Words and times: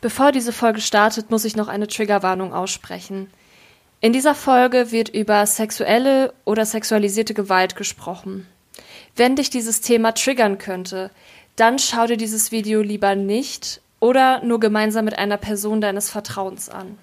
Bevor 0.00 0.30
diese 0.30 0.52
Folge 0.52 0.80
startet, 0.80 1.30
muss 1.30 1.44
ich 1.44 1.56
noch 1.56 1.68
eine 1.68 1.88
Triggerwarnung 1.88 2.52
aussprechen. 2.54 3.30
In 4.00 4.12
dieser 4.12 4.36
Folge 4.36 4.92
wird 4.92 5.08
über 5.08 5.44
sexuelle 5.44 6.32
oder 6.44 6.64
sexualisierte 6.64 7.34
Gewalt 7.34 7.74
gesprochen. 7.74 8.46
Wenn 9.16 9.34
dich 9.34 9.50
dieses 9.50 9.80
Thema 9.80 10.12
triggern 10.12 10.58
könnte, 10.58 11.10
dann 11.56 11.80
schau 11.80 12.06
dir 12.06 12.16
dieses 12.16 12.52
Video 12.52 12.80
lieber 12.80 13.16
nicht 13.16 13.80
oder 13.98 14.44
nur 14.44 14.60
gemeinsam 14.60 15.04
mit 15.04 15.18
einer 15.18 15.36
Person 15.36 15.80
deines 15.80 16.10
Vertrauens 16.10 16.68
an. 16.68 16.96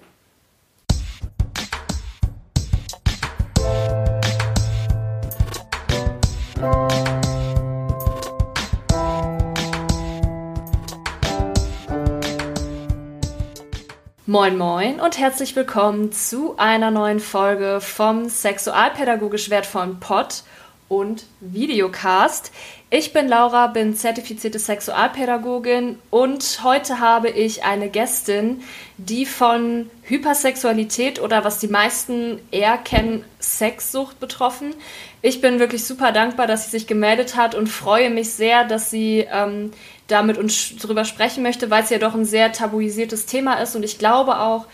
Moin 14.28 14.58
Moin 14.58 14.98
und 14.98 15.18
herzlich 15.18 15.54
willkommen 15.54 16.10
zu 16.10 16.58
einer 16.58 16.90
neuen 16.90 17.20
Folge 17.20 17.80
vom 17.80 18.28
sexualpädagogisch 18.28 19.50
wertvollen 19.50 20.00
Pod 20.00 20.42
und 20.88 21.26
Videocast. 21.38 22.50
Ich 22.90 23.12
bin 23.12 23.28
Laura, 23.28 23.68
bin 23.68 23.94
zertifizierte 23.94 24.58
Sexualpädagogin 24.58 26.00
und 26.10 26.60
heute 26.64 26.98
habe 26.98 27.28
ich 27.30 27.62
eine 27.62 27.88
Gästin, 27.88 28.64
die 28.96 29.26
von 29.26 29.90
Hypersexualität 30.02 31.20
oder 31.20 31.44
was 31.44 31.60
die 31.60 31.68
meisten 31.68 32.40
eher 32.50 32.78
kennen, 32.78 33.24
Sexsucht 33.40 34.18
betroffen. 34.18 34.74
Ich 35.22 35.40
bin 35.40 35.60
wirklich 35.60 35.84
super 35.84 36.10
dankbar, 36.10 36.48
dass 36.48 36.64
sie 36.64 36.72
sich 36.72 36.88
gemeldet 36.88 37.36
hat 37.36 37.54
und 37.54 37.68
freue 37.68 38.10
mich 38.10 38.32
sehr, 38.32 38.64
dass 38.64 38.90
sie 38.90 39.24
ähm, 39.30 39.70
da 40.06 40.22
mit 40.22 40.38
uns 40.38 40.76
drüber 40.76 41.04
sprechen 41.04 41.42
möchte, 41.42 41.70
weil 41.70 41.82
es 41.82 41.90
ja 41.90 41.98
doch 41.98 42.14
ein 42.14 42.24
sehr 42.24 42.52
tabuisiertes 42.52 43.26
Thema 43.26 43.54
ist 43.54 43.74
und 43.74 43.82
ich 43.82 43.98
glaube 43.98 44.38
auch 44.38 44.66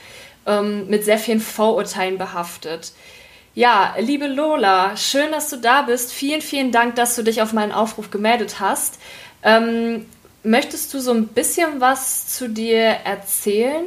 ähm, 0.46 0.88
mit 0.88 1.04
sehr 1.04 1.18
vielen 1.18 1.40
Vorurteilen 1.40 2.18
behaftet. 2.18 2.92
Ja, 3.54 3.94
liebe 3.98 4.28
Lola, 4.28 4.96
schön, 4.96 5.30
dass 5.30 5.50
du 5.50 5.58
da 5.58 5.82
bist. 5.82 6.12
Vielen, 6.12 6.40
vielen 6.40 6.72
Dank, 6.72 6.96
dass 6.96 7.16
du 7.16 7.22
dich 7.22 7.42
auf 7.42 7.52
meinen 7.52 7.72
Aufruf 7.72 8.10
gemeldet 8.10 8.60
hast. 8.60 8.98
Ähm, 9.42 10.06
möchtest 10.42 10.94
du 10.94 11.00
so 11.00 11.12
ein 11.12 11.28
bisschen 11.28 11.80
was 11.80 12.28
zu 12.28 12.48
dir 12.48 12.80
erzählen? 13.04 13.84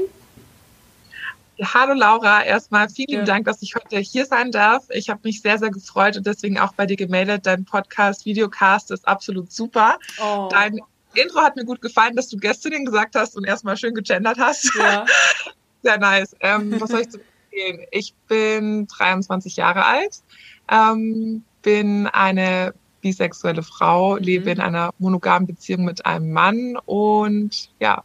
Hallo 1.64 1.94
Laura, 1.94 2.44
erstmal 2.44 2.90
vielen 2.90 3.20
ja. 3.20 3.24
Dank, 3.24 3.46
dass 3.46 3.62
ich 3.62 3.76
heute 3.76 3.98
hier 3.98 4.26
sein 4.26 4.52
darf. 4.52 4.84
Ich 4.90 5.10
habe 5.10 5.22
mich 5.24 5.42
sehr, 5.42 5.58
sehr 5.58 5.72
gefreut 5.72 6.18
und 6.18 6.28
deswegen 6.28 6.60
auch 6.60 6.74
bei 6.74 6.86
dir 6.86 6.98
gemeldet. 6.98 7.46
Dein 7.46 7.64
Podcast, 7.64 8.26
Videocast 8.26 8.92
ist 8.92 9.08
absolut 9.08 9.52
super. 9.52 9.98
Oh. 10.22 10.50
Dein 10.52 10.80
Intro 11.18 11.42
hat 11.42 11.56
mir 11.56 11.66
gut 11.66 11.82
gefallen, 11.82 12.16
dass 12.16 12.30
du 12.30 12.38
Gästin 12.38 12.86
gesagt 12.86 13.16
hast 13.16 13.36
und 13.36 13.46
erstmal 13.46 13.78
schön 13.78 13.94
gegendert 13.94 14.38
hast. 14.40 14.72
Ja. 14.78 15.06
Sehr 15.84 16.00
nice. 16.00 16.36
Ähm, 16.40 16.80
was 16.80 16.90
soll 16.90 17.02
ich 17.02 17.10
zu 17.10 17.20
erzählen? 17.20 17.86
Ich 17.92 18.14
bin 18.28 18.88
23 18.88 19.56
Jahre 19.56 19.86
alt, 19.86 20.22
ähm, 20.70 21.44
bin 21.62 22.08
eine 22.08 22.74
bisexuelle 23.02 23.62
Frau, 23.62 24.16
mhm. 24.16 24.24
lebe 24.24 24.52
in 24.52 24.60
einer 24.60 24.92
monogamen 24.98 25.48
Beziehung 25.48 25.86
mit 25.86 26.06
einem 26.06 26.32
Mann 26.32 26.78
und 26.86 27.70
ja, 27.80 28.04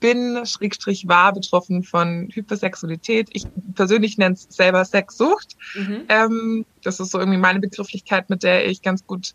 bin 0.00 0.46
schrägstrich 0.46 1.08
war 1.08 1.32
betroffen 1.32 1.82
von 1.82 2.28
Hypersexualität. 2.32 3.28
Ich 3.32 3.46
persönlich 3.74 4.16
nenne 4.16 4.34
es 4.34 4.46
selber 4.48 4.84
Sexsucht. 4.84 5.56
Mhm. 5.74 6.04
Ähm, 6.08 6.66
das 6.84 7.00
ist 7.00 7.10
so 7.10 7.18
irgendwie 7.18 7.38
meine 7.38 7.60
Begrifflichkeit, 7.60 8.30
mit 8.30 8.42
der 8.42 8.68
ich 8.68 8.82
ganz 8.82 9.04
gut 9.06 9.34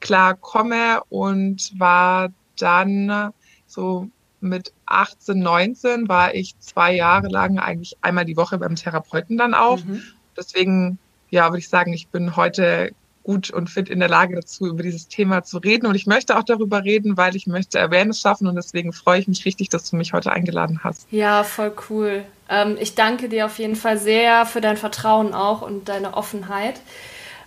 klar 0.00 0.34
komme 0.34 1.02
und 1.08 1.72
war 1.78 2.28
dann 2.62 3.32
so 3.66 4.08
mit 4.40 4.72
18, 4.86 5.38
19 5.38 6.08
war 6.08 6.34
ich 6.34 6.58
zwei 6.58 6.94
Jahre 6.94 7.28
lang 7.28 7.58
eigentlich 7.58 7.96
einmal 8.00 8.24
die 8.24 8.36
Woche 8.36 8.58
beim 8.58 8.74
Therapeuten 8.74 9.38
dann 9.38 9.54
auch. 9.54 9.82
Mhm. 9.84 10.02
Deswegen, 10.36 10.98
ja, 11.30 11.48
würde 11.48 11.58
ich 11.58 11.68
sagen, 11.68 11.92
ich 11.92 12.08
bin 12.08 12.36
heute 12.36 12.92
gut 13.22 13.50
und 13.50 13.70
fit 13.70 13.88
in 13.88 14.00
der 14.00 14.08
Lage 14.08 14.34
dazu, 14.34 14.66
über 14.66 14.82
dieses 14.82 15.06
Thema 15.06 15.44
zu 15.44 15.58
reden. 15.58 15.86
Und 15.86 15.94
ich 15.94 16.06
möchte 16.06 16.36
auch 16.36 16.42
darüber 16.42 16.82
reden, 16.82 17.16
weil 17.16 17.36
ich 17.36 17.46
möchte 17.46 17.80
Awareness 17.80 18.20
schaffen 18.20 18.48
und 18.48 18.56
deswegen 18.56 18.92
freue 18.92 19.20
ich 19.20 19.28
mich 19.28 19.44
richtig, 19.44 19.68
dass 19.68 19.88
du 19.88 19.96
mich 19.96 20.12
heute 20.12 20.32
eingeladen 20.32 20.80
hast. 20.82 21.06
Ja, 21.12 21.44
voll 21.44 21.72
cool. 21.88 22.24
Ähm, 22.48 22.76
ich 22.80 22.94
danke 22.94 23.28
dir 23.28 23.46
auf 23.46 23.58
jeden 23.58 23.76
Fall 23.76 23.98
sehr 23.98 24.44
für 24.44 24.60
dein 24.60 24.76
Vertrauen 24.76 25.34
auch 25.34 25.62
und 25.62 25.88
deine 25.88 26.14
Offenheit. 26.14 26.80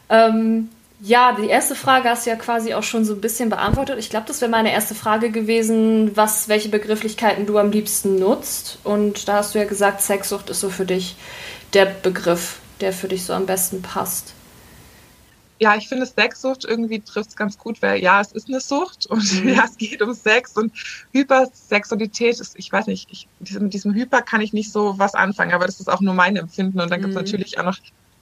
Ähm, 0.10 0.70
ja, 1.02 1.34
die 1.34 1.48
erste 1.48 1.76
Frage 1.76 2.10
hast 2.10 2.26
du 2.26 2.30
ja 2.30 2.36
quasi 2.36 2.74
auch 2.74 2.84
schon 2.84 3.04
so 3.04 3.14
ein 3.14 3.22
bisschen 3.22 3.50
beantwortet. 3.50 4.00
Ich 4.00 4.10
glaube, 4.10 4.28
das 4.28 4.42
wäre 4.42 4.50
meine 4.50 4.72
erste 4.72 4.96
Frage 4.96 5.30
gewesen, 5.30 6.16
was, 6.16 6.48
welche 6.48 6.70
Begrifflichkeiten 6.70 7.46
du 7.46 7.58
am 7.58 7.72
liebsten 7.72 8.18
nutzt. 8.18 8.80
Und 8.84 9.28
da 9.28 9.38
hast 9.38 9.54
du 9.54 9.60
ja 9.60 9.66
gesagt, 9.66 10.02
Sexsucht 10.02 10.50
ist 10.50 10.62
so 10.62 10.70
für 10.70 10.86
dich 10.86 11.16
der 11.74 11.86
Begriff, 11.86 12.60
der 12.80 12.94
für 12.94 13.08
dich 13.08 13.26
so 13.26 13.34
am 13.34 13.46
besten 13.46 13.82
passt. 13.82 14.34
Ja, 15.60 15.76
ich 15.76 15.88
finde 15.88 16.06
Sexsucht 16.06 16.66
irgendwie 16.66 17.00
trifft 17.00 17.30
es 17.30 17.36
ganz 17.36 17.58
gut, 17.58 17.82
weil 17.82 18.02
ja, 18.02 18.20
es 18.20 18.34
ist 18.34 18.50
eine 18.50 18.60
Sucht 18.60 19.06
und 19.08 19.44
mhm. 19.44 19.50
ja, 19.50 19.64
es 19.66 19.78
geht 19.78 20.02
um 20.02 20.14
Sex 20.14 20.58
und 20.58 20.74
Hypersexualität 21.14 22.40
ist, 22.40 22.58
ich 22.58 22.72
weiß 22.72 22.88
nicht, 22.88 23.10
ich, 23.10 23.28
mit 23.60 23.74
diesem 23.74 23.94
Hyper 23.94 24.22
kann 24.22 24.42
ich 24.42 24.52
nicht 24.52 24.72
so 24.72 25.00
was 25.00 25.14
anfangen, 25.14 25.54
aber 25.54 25.66
das 25.66 25.80
ist 25.80 25.90
auch 25.90 26.02
nur 26.02 26.14
mein 26.14 26.36
Empfinden 26.36 26.82
und 26.82 26.90
dann 26.90 27.00
mhm. 27.00 27.06
gibt 27.06 27.16
es 27.16 27.22
natürlich 27.22 27.58
auch 27.58 27.64
noch 27.64 27.78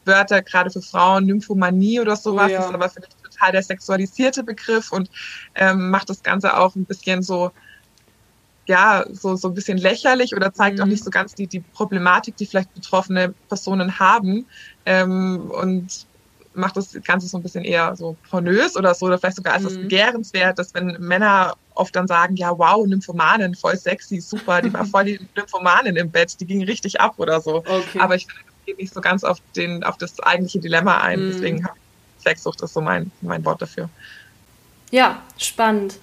Wörter, 0.05 0.41
gerade 0.41 0.69
für 0.69 0.81
Frauen, 0.81 1.25
Nymphomanie 1.25 1.99
oder 1.99 2.15
sowas, 2.15 2.47
oh, 2.49 2.53
ja. 2.53 2.59
ist 2.59 2.73
aber 2.73 2.89
für 2.89 3.01
mich 3.01 3.09
total 3.23 3.51
der 3.51 3.63
sexualisierte 3.63 4.43
Begriff 4.43 4.91
und 4.91 5.09
ähm, 5.55 5.89
macht 5.89 6.09
das 6.09 6.23
Ganze 6.23 6.57
auch 6.57 6.75
ein 6.75 6.85
bisschen 6.85 7.23
so, 7.23 7.51
ja, 8.65 9.05
so, 9.11 9.35
so 9.35 9.49
ein 9.49 9.53
bisschen 9.53 9.77
lächerlich 9.77 10.35
oder 10.35 10.53
zeigt 10.53 10.77
mhm. 10.77 10.83
auch 10.83 10.87
nicht 10.87 11.03
so 11.03 11.09
ganz 11.09 11.35
die, 11.35 11.47
die 11.47 11.59
Problematik, 11.59 12.37
die 12.37 12.45
vielleicht 12.45 12.73
betroffene 12.73 13.33
Personen 13.49 13.99
haben 13.99 14.45
ähm, 14.85 15.51
und 15.51 16.05
macht 16.55 16.77
das 16.77 16.95
Ganze 17.03 17.27
so 17.27 17.37
ein 17.37 17.43
bisschen 17.43 17.63
eher 17.63 17.95
so 17.95 18.15
pornös 18.29 18.75
oder 18.75 18.93
so, 18.93 19.07
oder 19.07 19.17
vielleicht 19.17 19.37
sogar 19.37 19.53
als 19.53 19.63
mhm. 19.63 19.67
das 19.67 19.77
begehrenswert, 19.77 20.59
dass 20.59 20.73
wenn 20.73 20.97
Männer 20.99 21.55
oft 21.75 21.95
dann 21.95 22.07
sagen, 22.07 22.35
ja, 22.35 22.57
wow, 22.57 22.85
Nymphomanin, 22.85 23.55
voll 23.55 23.75
sexy, 23.75 24.19
super, 24.19 24.61
die 24.61 24.71
war 24.71 24.85
voll 24.85 25.05
die 25.05 25.19
Nymphomanin 25.35 25.95
im 25.95 26.11
Bett, 26.11 26.39
die 26.39 26.45
ging 26.45 26.63
richtig 26.63 27.01
ab 27.01 27.15
oder 27.17 27.41
so. 27.41 27.57
Okay. 27.57 27.99
Aber 27.99 28.15
ich 28.15 28.27
finde, 28.27 28.52
geht 28.65 28.77
nicht 28.77 28.93
so 28.93 29.01
ganz 29.01 29.23
auf, 29.23 29.39
den, 29.55 29.83
auf 29.83 29.97
das 29.97 30.19
eigentliche 30.19 30.59
Dilemma 30.59 30.97
ein. 30.99 31.19
Mhm. 31.19 31.31
Deswegen 31.31 31.65
habe 31.65 31.77
ich 31.77 31.83
Sexsucht 32.23 32.61
ist 32.61 32.73
so 32.73 32.81
mein, 32.81 33.11
mein 33.21 33.43
Wort 33.45 33.61
dafür. 33.61 33.89
Ja, 34.91 35.21
spannend. 35.37 35.95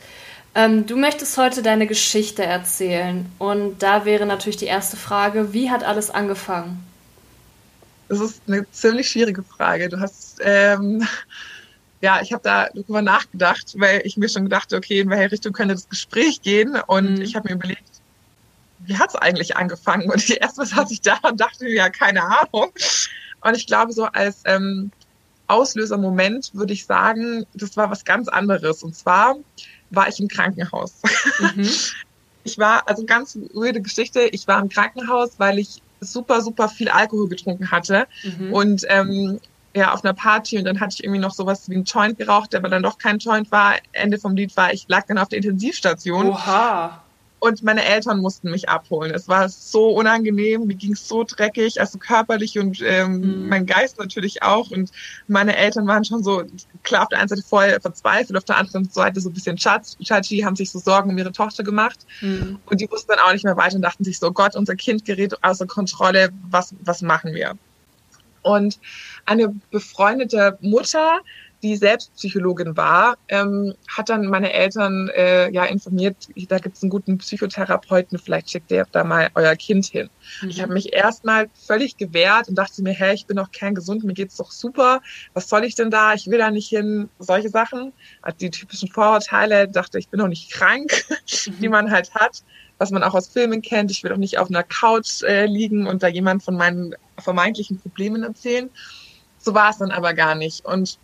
Ähm, 0.54 0.86
du 0.86 0.96
möchtest 0.96 1.36
heute 1.38 1.62
deine 1.62 1.86
Geschichte 1.86 2.44
erzählen. 2.44 3.26
Und 3.38 3.82
da 3.82 4.04
wäre 4.04 4.26
natürlich 4.26 4.56
die 4.56 4.66
erste 4.66 4.96
Frage, 4.96 5.52
wie 5.52 5.70
hat 5.70 5.84
alles 5.84 6.10
angefangen? 6.10 6.84
Das 8.08 8.20
ist 8.20 8.42
eine 8.48 8.68
ziemlich 8.72 9.08
schwierige 9.08 9.44
Frage. 9.44 9.88
Du 9.88 10.00
hast, 10.00 10.40
ähm, 10.42 11.06
ja, 12.00 12.20
ich 12.20 12.32
habe 12.32 12.42
da 12.42 12.68
darüber 12.74 13.02
nachgedacht, 13.02 13.74
weil 13.76 14.02
ich 14.04 14.16
mir 14.16 14.28
schon 14.28 14.44
gedacht, 14.44 14.72
okay, 14.72 15.00
in 15.00 15.10
welche 15.10 15.32
Richtung 15.32 15.52
könnte 15.52 15.74
das 15.74 15.88
Gespräch 15.88 16.42
gehen? 16.42 16.76
Und 16.86 17.18
mhm. 17.18 17.22
ich 17.22 17.36
habe 17.36 17.48
mir 17.48 17.54
überlegt, 17.54 17.99
wie 18.90 18.98
hat 18.98 19.10
es 19.10 19.14
eigentlich 19.14 19.56
angefangen? 19.56 20.10
Und 20.10 20.28
ich 20.28 20.40
erstmal 20.40 20.66
saß 20.66 20.90
ich 20.90 21.00
da 21.00 21.18
und 21.22 21.40
dachte 21.40 21.64
mir, 21.64 21.72
ja, 21.72 21.88
keine 21.88 22.22
Ahnung. 22.22 22.72
Und 23.40 23.56
ich 23.56 23.66
glaube, 23.66 23.92
so 23.92 24.04
als 24.04 24.42
ähm, 24.44 24.90
Auslösermoment 25.46 26.50
würde 26.54 26.72
ich 26.72 26.86
sagen, 26.86 27.46
das 27.54 27.76
war 27.76 27.90
was 27.90 28.04
ganz 28.04 28.28
anderes. 28.28 28.82
Und 28.82 28.96
zwar 28.96 29.36
war 29.90 30.08
ich 30.08 30.18
im 30.20 30.28
Krankenhaus. 30.28 30.94
Mhm. 31.38 31.68
Ich 32.42 32.56
war, 32.56 32.88
also 32.88 33.04
ganz 33.04 33.36
weirde 33.52 33.82
Geschichte, 33.82 34.22
ich 34.22 34.48
war 34.48 34.62
im 34.62 34.70
Krankenhaus, 34.70 35.32
weil 35.36 35.58
ich 35.58 35.82
super, 36.00 36.40
super 36.40 36.70
viel 36.70 36.88
Alkohol 36.88 37.28
getrunken 37.28 37.70
hatte. 37.70 38.06
Mhm. 38.24 38.52
Und 38.54 38.86
ähm, 38.88 39.40
ja, 39.74 39.92
auf 39.92 40.02
einer 40.02 40.14
Party 40.14 40.56
und 40.56 40.64
dann 40.64 40.80
hatte 40.80 40.94
ich 40.94 41.04
irgendwie 41.04 41.20
noch 41.20 41.34
sowas 41.34 41.68
wie 41.68 41.74
einen 41.74 41.84
Joint 41.84 42.16
geraucht, 42.16 42.54
der 42.54 42.60
aber 42.60 42.70
dann 42.70 42.82
doch 42.82 42.96
kein 42.96 43.18
Joint 43.18 43.52
war. 43.52 43.74
Ende 43.92 44.18
vom 44.18 44.34
Lied 44.36 44.56
war, 44.56 44.72
ich 44.72 44.86
lag 44.88 45.06
dann 45.06 45.18
auf 45.18 45.28
der 45.28 45.36
Intensivstation. 45.36 46.30
Oha. 46.30 47.02
Und 47.40 47.62
meine 47.62 47.84
Eltern 47.84 48.20
mussten 48.20 48.50
mich 48.50 48.68
abholen. 48.68 49.12
Es 49.14 49.26
war 49.26 49.48
so 49.48 49.88
unangenehm, 49.88 50.66
mir 50.66 50.74
ging 50.74 50.92
es 50.92 51.08
so 51.08 51.24
dreckig, 51.24 51.80
also 51.80 51.98
körperlich 51.98 52.58
und 52.58 52.82
ähm, 52.82 53.20
mhm. 53.20 53.48
mein 53.48 53.64
Geist 53.64 53.98
natürlich 53.98 54.42
auch. 54.42 54.70
Und 54.70 54.90
meine 55.26 55.56
Eltern 55.56 55.86
waren 55.86 56.04
schon 56.04 56.22
so, 56.22 56.44
klar, 56.82 57.04
auf 57.04 57.08
der 57.08 57.18
einen 57.18 57.28
Seite 57.28 57.42
voll 57.42 57.80
verzweifelt, 57.80 58.36
auf 58.36 58.44
der 58.44 58.58
anderen 58.58 58.90
Seite 58.90 59.22
so 59.22 59.30
ein 59.30 59.32
bisschen 59.32 59.56
Chachi, 59.56 60.40
haben 60.40 60.54
sich 60.54 60.70
so 60.70 60.78
Sorgen 60.78 61.10
um 61.10 61.16
ihre 61.16 61.32
Tochter 61.32 61.64
gemacht. 61.64 62.00
Mhm. 62.20 62.58
Und 62.66 62.80
die 62.80 62.90
wussten 62.90 63.12
dann 63.12 63.20
auch 63.20 63.32
nicht 63.32 63.44
mehr 63.44 63.56
weiter 63.56 63.76
und 63.76 63.82
dachten 63.82 64.04
sich 64.04 64.18
so, 64.18 64.30
Gott, 64.32 64.54
unser 64.54 64.76
Kind 64.76 65.06
gerät 65.06 65.42
außer 65.42 65.66
Kontrolle, 65.66 66.30
was, 66.50 66.74
was 66.82 67.00
machen 67.00 67.32
wir? 67.32 67.56
Und 68.42 68.78
eine 69.24 69.54
befreundete 69.70 70.58
Mutter 70.60 71.20
die 71.62 71.76
selbst 71.76 72.14
Psychologin 72.14 72.76
war, 72.76 73.16
ähm, 73.28 73.74
hat 73.88 74.08
dann 74.08 74.26
meine 74.26 74.52
Eltern 74.52 75.08
äh, 75.14 75.50
ja 75.50 75.64
informiert, 75.64 76.28
da 76.48 76.58
gibt 76.58 76.76
es 76.76 76.82
einen 76.82 76.90
guten 76.90 77.18
Psychotherapeuten, 77.18 78.18
vielleicht 78.18 78.50
schickt 78.50 78.70
ihr 78.70 78.86
da 78.90 79.04
mal 79.04 79.30
euer 79.34 79.54
Kind 79.56 79.86
hin. 79.86 80.08
Mhm. 80.42 80.48
Ich 80.48 80.62
habe 80.62 80.72
mich 80.72 80.92
erstmal 80.92 81.48
völlig 81.54 81.96
gewehrt 81.96 82.48
und 82.48 82.56
dachte 82.56 82.82
mir, 82.82 82.92
hey, 82.92 83.14
ich 83.14 83.26
bin 83.26 83.36
doch 83.36 83.50
kerngesund, 83.50 84.04
mir 84.04 84.14
geht's 84.14 84.36
doch 84.36 84.50
super, 84.50 85.00
was 85.34 85.48
soll 85.48 85.64
ich 85.64 85.74
denn 85.74 85.90
da, 85.90 86.14
ich 86.14 86.28
will 86.28 86.38
da 86.38 86.50
nicht 86.50 86.68
hin, 86.68 87.08
solche 87.18 87.50
Sachen. 87.50 87.92
Hat 88.22 88.40
die 88.40 88.50
typischen 88.50 88.88
Vorurteile, 88.88 89.68
dachte, 89.68 89.98
ich 89.98 90.08
bin 90.08 90.20
doch 90.20 90.28
nicht 90.28 90.50
krank, 90.50 91.04
mhm. 91.46 91.60
die 91.60 91.68
man 91.68 91.90
halt 91.90 92.14
hat. 92.14 92.42
was 92.78 92.90
man 92.90 93.02
auch 93.02 93.14
aus 93.14 93.28
Filmen 93.28 93.60
kennt. 93.60 93.90
Ich 93.90 94.02
will 94.02 94.12
auch 94.12 94.16
nicht 94.16 94.38
auf 94.38 94.48
einer 94.48 94.62
Couch 94.62 95.22
äh, 95.22 95.44
liegen 95.44 95.86
und 95.86 96.02
da 96.02 96.08
jemand 96.08 96.42
von 96.42 96.56
meinen 96.56 96.94
vermeintlichen 97.18 97.78
Problemen 97.78 98.22
erzählen. 98.22 98.70
So 99.36 99.54
war 99.54 99.70
es 99.70 99.78
dann 99.78 99.90
aber 99.90 100.14
gar 100.14 100.34
nicht. 100.34 100.64
Und 100.64 100.98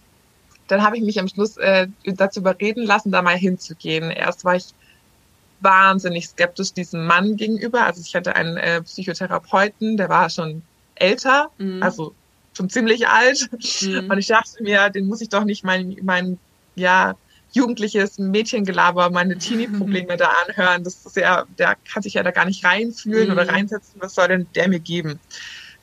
dann 0.68 0.82
habe 0.82 0.96
ich 0.96 1.02
mich 1.02 1.18
am 1.20 1.28
Schluss 1.28 1.56
äh, 1.56 1.88
dazu 2.04 2.40
überreden 2.40 2.84
lassen, 2.84 3.12
da 3.12 3.22
mal 3.22 3.36
hinzugehen. 3.36 4.10
Erst 4.10 4.44
war 4.44 4.56
ich 4.56 4.66
wahnsinnig 5.60 6.28
skeptisch 6.28 6.72
diesem 6.72 7.06
Mann 7.06 7.36
gegenüber. 7.36 7.84
Also 7.84 8.02
ich 8.04 8.14
hatte 8.14 8.36
einen 8.36 8.56
äh, 8.56 8.82
Psychotherapeuten, 8.82 9.96
der 9.96 10.08
war 10.08 10.28
schon 10.30 10.62
älter, 10.94 11.50
mhm. 11.58 11.82
also 11.82 12.14
schon 12.56 12.70
ziemlich 12.70 13.08
alt. 13.08 13.48
Mhm. 13.82 14.10
Und 14.10 14.18
ich 14.18 14.26
dachte 14.26 14.62
mir, 14.62 14.90
den 14.90 15.06
muss 15.06 15.20
ich 15.20 15.28
doch 15.28 15.44
nicht 15.44 15.64
mein, 15.64 15.96
mein 16.02 16.38
ja, 16.74 17.14
jugendliches 17.52 18.18
Mädchengelaber, 18.18 19.10
meine 19.10 19.38
Teenie-Probleme 19.38 20.16
da 20.18 20.30
anhören. 20.46 20.84
Das 20.84 21.06
ist 21.06 21.16
ja, 21.16 21.44
der 21.58 21.76
kann 21.90 22.02
sich 22.02 22.14
ja 22.14 22.22
da 22.22 22.30
gar 22.30 22.44
nicht 22.44 22.64
reinfühlen 22.64 23.28
mhm. 23.28 23.32
oder 23.32 23.48
reinsetzen. 23.48 24.00
Was 24.00 24.14
soll 24.14 24.28
denn 24.28 24.46
der 24.54 24.68
mir 24.68 24.80
geben? 24.80 25.18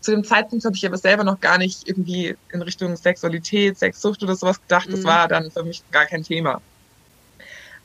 Zu 0.03 0.11
dem 0.11 0.25
Zeitpunkt 0.25 0.65
habe 0.65 0.75
ich 0.75 0.85
aber 0.85 0.97
selber 0.97 1.23
noch 1.23 1.39
gar 1.39 1.57
nicht 1.57 1.87
irgendwie 1.87 2.35
in 2.51 2.61
Richtung 2.61 2.93
Sexualität, 2.97 3.79
Sexsucht 3.79 4.21
oder 4.21 4.35
sowas 4.35 4.61
gedacht. 4.61 4.89
Das 4.91 4.99
mhm. 4.99 5.05
war 5.05 5.27
dann 5.29 5.49
für 5.49 5.63
mich 5.63 5.81
gar 5.91 6.05
kein 6.05 6.23
Thema. 6.23 6.61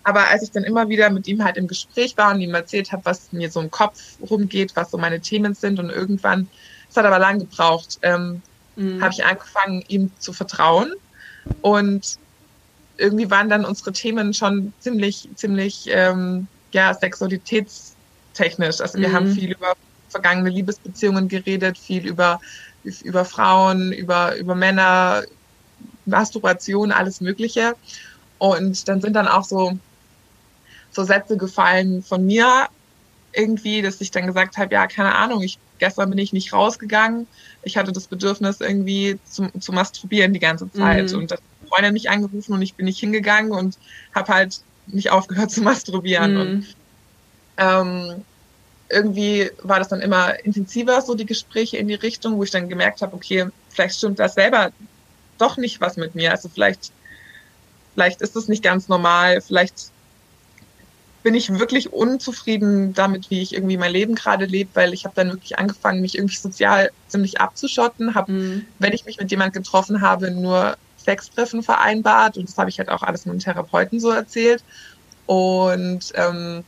Aber 0.02 0.26
als 0.26 0.42
ich 0.42 0.50
dann 0.50 0.64
immer 0.64 0.88
wieder 0.88 1.10
mit 1.10 1.28
ihm 1.28 1.44
halt 1.44 1.56
im 1.56 1.68
Gespräch 1.68 2.16
war 2.16 2.34
und 2.34 2.40
ihm 2.40 2.54
erzählt 2.54 2.90
habe, 2.90 3.04
was 3.04 3.32
mir 3.32 3.50
so 3.50 3.60
im 3.60 3.70
Kopf 3.70 4.16
rumgeht, 4.28 4.74
was 4.74 4.90
so 4.90 4.98
meine 4.98 5.20
Themen 5.20 5.54
sind 5.54 5.78
und 5.78 5.90
irgendwann, 5.90 6.48
es 6.90 6.96
hat 6.96 7.04
aber 7.04 7.20
lang 7.20 7.38
gebraucht, 7.38 7.98
ähm, 8.02 8.42
mhm. 8.74 9.00
habe 9.00 9.12
ich 9.12 9.24
angefangen, 9.24 9.84
ihm 9.86 10.10
zu 10.18 10.32
vertrauen 10.32 10.92
und 11.62 12.18
irgendwie 12.96 13.30
waren 13.30 13.48
dann 13.48 13.64
unsere 13.64 13.92
Themen 13.92 14.34
schon 14.34 14.72
ziemlich, 14.80 15.28
ziemlich, 15.36 15.86
ähm, 15.88 16.48
ja, 16.72 16.92
sexualitätstechnisch. 16.94 18.80
Also 18.80 18.98
wir 18.98 19.10
mhm. 19.10 19.12
haben 19.12 19.34
viel 19.34 19.52
über 19.52 19.76
vergangene 20.08 20.50
Liebesbeziehungen 20.50 21.28
geredet, 21.28 21.78
viel 21.78 22.06
über, 22.06 22.40
über 23.04 23.24
Frauen, 23.24 23.92
über, 23.92 24.36
über 24.36 24.54
Männer, 24.54 25.22
Masturbation, 26.06 26.92
alles 26.92 27.20
Mögliche. 27.20 27.74
Und 28.38 28.88
dann 28.88 29.00
sind 29.00 29.14
dann 29.14 29.28
auch 29.28 29.44
so, 29.44 29.78
so 30.90 31.04
Sätze 31.04 31.36
gefallen 31.36 32.02
von 32.02 32.24
mir 32.24 32.68
irgendwie, 33.32 33.82
dass 33.82 34.00
ich 34.00 34.10
dann 34.10 34.26
gesagt 34.26 34.56
habe, 34.56 34.74
ja, 34.74 34.86
keine 34.86 35.14
Ahnung, 35.14 35.42
ich, 35.42 35.58
gestern 35.78 36.10
bin 36.10 36.18
ich 36.18 36.32
nicht 36.32 36.52
rausgegangen. 36.52 37.26
Ich 37.62 37.76
hatte 37.76 37.92
das 37.92 38.06
Bedürfnis 38.06 38.60
irgendwie 38.60 39.18
zu, 39.24 39.48
zu 39.60 39.72
masturbieren 39.72 40.32
die 40.32 40.40
ganze 40.40 40.70
Zeit. 40.72 41.12
Mhm. 41.12 41.18
Und 41.18 41.30
dann 41.30 41.38
hat 41.38 41.44
eine 41.60 41.68
Freundin 41.68 41.92
mich 41.92 42.10
angerufen 42.10 42.54
und 42.54 42.62
ich 42.62 42.74
bin 42.74 42.86
nicht 42.86 43.00
hingegangen 43.00 43.52
und 43.52 43.78
habe 44.14 44.32
halt 44.32 44.60
nicht 44.86 45.10
aufgehört 45.10 45.50
zu 45.50 45.62
masturbieren. 45.62 46.34
Mhm. 46.34 46.40
Und 46.40 46.66
ähm, 47.58 48.24
irgendwie 48.90 49.50
war 49.62 49.78
das 49.78 49.88
dann 49.88 50.00
immer 50.00 50.42
intensiver, 50.44 51.00
so 51.02 51.14
die 51.14 51.26
Gespräche 51.26 51.76
in 51.76 51.88
die 51.88 51.94
Richtung, 51.94 52.36
wo 52.36 52.44
ich 52.44 52.50
dann 52.50 52.68
gemerkt 52.68 53.02
habe, 53.02 53.14
okay, 53.14 53.46
vielleicht 53.68 53.96
stimmt 53.96 54.18
das 54.18 54.34
selber 54.34 54.72
doch 55.38 55.56
nicht 55.56 55.80
was 55.80 55.96
mit 55.96 56.14
mir. 56.14 56.32
Also 56.32 56.48
vielleicht, 56.48 56.90
vielleicht 57.94 58.20
ist 58.20 58.36
es 58.36 58.48
nicht 58.48 58.62
ganz 58.62 58.88
normal, 58.88 59.40
vielleicht 59.40 59.90
bin 61.22 61.34
ich 61.34 61.58
wirklich 61.58 61.92
unzufrieden 61.92 62.94
damit, 62.94 63.30
wie 63.30 63.42
ich 63.42 63.54
irgendwie 63.54 63.76
mein 63.76 63.92
Leben 63.92 64.14
gerade 64.14 64.44
lebe, 64.44 64.70
weil 64.74 64.94
ich 64.94 65.04
habe 65.04 65.14
dann 65.14 65.30
wirklich 65.30 65.58
angefangen, 65.58 66.00
mich 66.00 66.16
irgendwie 66.16 66.36
sozial 66.36 66.90
ziemlich 67.08 67.40
abzuschotten, 67.40 68.14
habe, 68.14 68.32
mhm. 68.32 68.66
wenn 68.78 68.92
ich 68.92 69.04
mich 69.04 69.18
mit 69.18 69.30
jemand 69.30 69.52
getroffen 69.52 70.00
habe, 70.00 70.30
nur 70.30 70.76
Sextreffen 70.96 71.62
vereinbart 71.62 72.36
und 72.36 72.48
das 72.48 72.56
habe 72.56 72.70
ich 72.70 72.78
halt 72.78 72.88
auch 72.88 73.02
alles 73.02 73.26
mit 73.26 73.34
dem 73.34 73.40
Therapeuten 73.40 74.00
so 74.00 74.10
erzählt 74.10 74.62
und 75.26 76.12
ähm, 76.14 76.64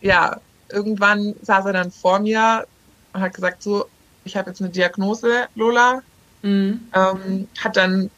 ja, 0.00 0.40
irgendwann 0.72 1.34
saß 1.42 1.66
er 1.66 1.72
dann 1.72 1.90
vor 1.90 2.18
mir 2.18 2.66
und 3.12 3.20
hat 3.20 3.34
gesagt, 3.34 3.62
so, 3.62 3.86
ich 4.24 4.36
habe 4.36 4.50
jetzt 4.50 4.60
eine 4.60 4.70
Diagnose, 4.70 5.48
Lola. 5.54 6.02
Mhm. 6.42 6.88
Ähm, 6.94 7.48
hat 7.58 7.76
dann 7.76 8.10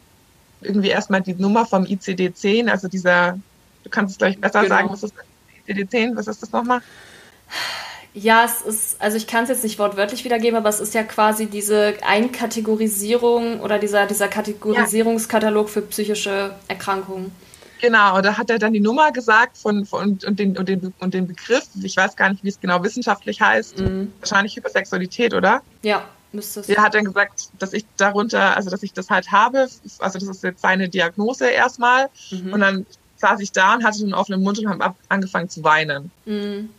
irgendwie 0.61 0.91
erstmal 0.91 1.21
die 1.21 1.35
Nummer 1.35 1.67
vom 1.67 1.85
ICD-10, 1.85 2.69
also 2.69 2.89
dieser, 2.89 3.39
du 3.83 3.91
kannst 3.91 4.13
es 4.13 4.19
gleich 4.19 4.39
besser 4.39 4.63
genau. 4.63 4.75
sagen, 4.75 4.91
was 4.91 5.03
ist 5.03 5.15
das 5.17 5.77
ICD-10, 5.77 6.17
was 6.17 6.29
ist 6.29 6.43
das 6.43 6.53
nochmal? 6.53 6.81
Ja, 8.15 8.45
es 8.45 8.61
ist, 8.61 9.01
also 9.01 9.17
ich 9.17 9.27
kann 9.27 9.45
es 9.45 9.49
jetzt 9.49 9.65
nicht 9.65 9.79
wortwörtlich 9.79 10.25
wiedergeben, 10.25 10.57
aber 10.57 10.69
es 10.69 10.81
ist 10.81 10.95
ja 10.95 11.03
quasi 11.03 11.47
diese 11.47 11.95
Einkategorisierung 12.03 13.61
oder 13.61 13.79
dieser, 13.79 14.07
dieser 14.07 14.29
Kategorisierungskatalog 14.29 15.67
ja. 15.67 15.73
für 15.73 15.83
psychische 15.83 16.55
Erkrankungen. 16.69 17.33
Genau, 17.83 18.21
da 18.21 18.39
hat 18.39 18.49
er 18.49 18.61
dann 18.61 18.73
die 18.73 18.81
Nummer 18.81 19.11
gesagt 19.11 19.59
von, 19.59 19.85
von 19.85 20.21
und, 20.25 20.39
den, 20.39 20.57
und, 20.57 20.69
den, 20.69 20.95
und 21.01 21.15
den 21.15 21.27
Begriff. 21.27 21.65
Ich 21.83 21.97
weiß 21.97 22.15
gar 22.15 22.31
nicht, 22.31 22.45
wie 22.45 22.49
es 22.49 22.61
genau 22.61 22.81
wissenschaftlich 22.85 23.41
heißt. 23.41 23.81
Mhm. 23.81 24.13
Wahrscheinlich 24.21 24.55
Hypersexualität, 24.55 25.35
oder? 25.35 25.63
Ja, 25.83 26.09
müsste 26.31 26.61
es. 26.61 26.69
Er 26.69 26.81
hat 26.81 26.95
dann 26.95 27.07
gesagt, 27.07 27.49
dass 27.59 27.73
ich 27.73 27.85
darunter, 27.97 28.57
also 28.57 28.71
dass 28.71 28.85
ich 28.85 28.93
das 28.93 29.11
halt 29.11 29.33
habe. 29.33 29.69
Also 29.99 30.19
das 30.21 30.29
ist 30.29 30.45
jetzt 30.45 30.63
seine 30.63 30.89
Diagnose 30.89 31.49
erstmal. 31.49 32.09
Mhm. 32.31 32.53
Und 32.53 32.61
dann 32.61 32.87
saß 33.17 33.41
ich 33.41 33.51
da 33.51 33.75
und 33.75 33.85
hatte 33.85 34.05
einen 34.05 34.15
offenen 34.15 34.45
Mund 34.45 34.61
und 34.61 34.69
habe 34.69 34.95
angefangen 35.09 35.49
zu 35.49 35.65
weinen. 35.65 36.13
Mhm. 36.25 36.71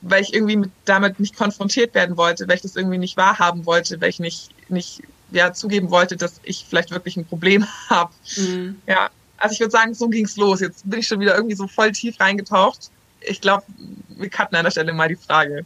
Weil 0.00 0.22
ich 0.22 0.32
irgendwie 0.32 0.56
mit, 0.56 0.70
damit 0.86 1.20
nicht 1.20 1.36
konfrontiert 1.36 1.94
werden 1.94 2.16
wollte, 2.16 2.48
weil 2.48 2.56
ich 2.56 2.62
das 2.62 2.76
irgendwie 2.76 2.98
nicht 2.98 3.18
wahrhaben 3.18 3.66
wollte, 3.66 4.00
weil 4.00 4.08
ich 4.08 4.20
nicht, 4.20 4.52
nicht 4.70 5.02
ja, 5.32 5.52
zugeben 5.52 5.90
wollte, 5.90 6.16
dass 6.16 6.40
ich 6.44 6.64
vielleicht 6.66 6.92
wirklich 6.92 7.18
ein 7.18 7.26
Problem 7.26 7.66
habe. 7.90 8.10
Mhm. 8.38 8.80
Ja, 8.86 9.10
also 9.38 9.52
ich 9.52 9.60
würde 9.60 9.70
sagen, 9.70 9.94
so 9.94 10.08
ging's 10.08 10.36
los. 10.36 10.60
Jetzt 10.60 10.88
bin 10.88 11.00
ich 11.00 11.06
schon 11.06 11.20
wieder 11.20 11.34
irgendwie 11.34 11.56
so 11.56 11.66
voll 11.66 11.92
tief 11.92 12.18
reingetaucht. 12.20 12.90
Ich 13.20 13.40
glaube, 13.40 13.64
wir 14.08 14.28
cutten 14.28 14.56
an 14.56 14.64
der 14.64 14.70
Stelle 14.70 14.92
mal 14.92 15.08
die 15.08 15.16
Frage. 15.16 15.64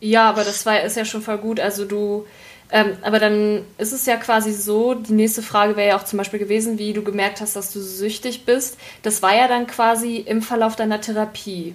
Ja, 0.00 0.28
aber 0.28 0.44
das 0.44 0.66
war 0.66 0.80
ist 0.82 0.96
ja 0.96 1.04
schon 1.04 1.22
voll 1.22 1.38
gut. 1.38 1.58
Also 1.60 1.84
du, 1.84 2.26
ähm, 2.70 2.96
aber 3.02 3.18
dann 3.18 3.64
ist 3.78 3.92
es 3.92 4.06
ja 4.06 4.16
quasi 4.16 4.52
so, 4.52 4.94
die 4.94 5.12
nächste 5.12 5.42
Frage 5.42 5.76
wäre 5.76 5.88
ja 5.90 5.96
auch 5.98 6.04
zum 6.04 6.18
Beispiel 6.18 6.38
gewesen, 6.38 6.78
wie 6.78 6.92
du 6.92 7.02
gemerkt 7.02 7.40
hast, 7.40 7.56
dass 7.56 7.72
du 7.72 7.80
süchtig 7.80 8.44
bist. 8.44 8.76
Das 9.02 9.22
war 9.22 9.34
ja 9.34 9.48
dann 9.48 9.66
quasi 9.66 10.16
im 10.16 10.42
Verlauf 10.42 10.76
deiner 10.76 11.00
Therapie. 11.00 11.74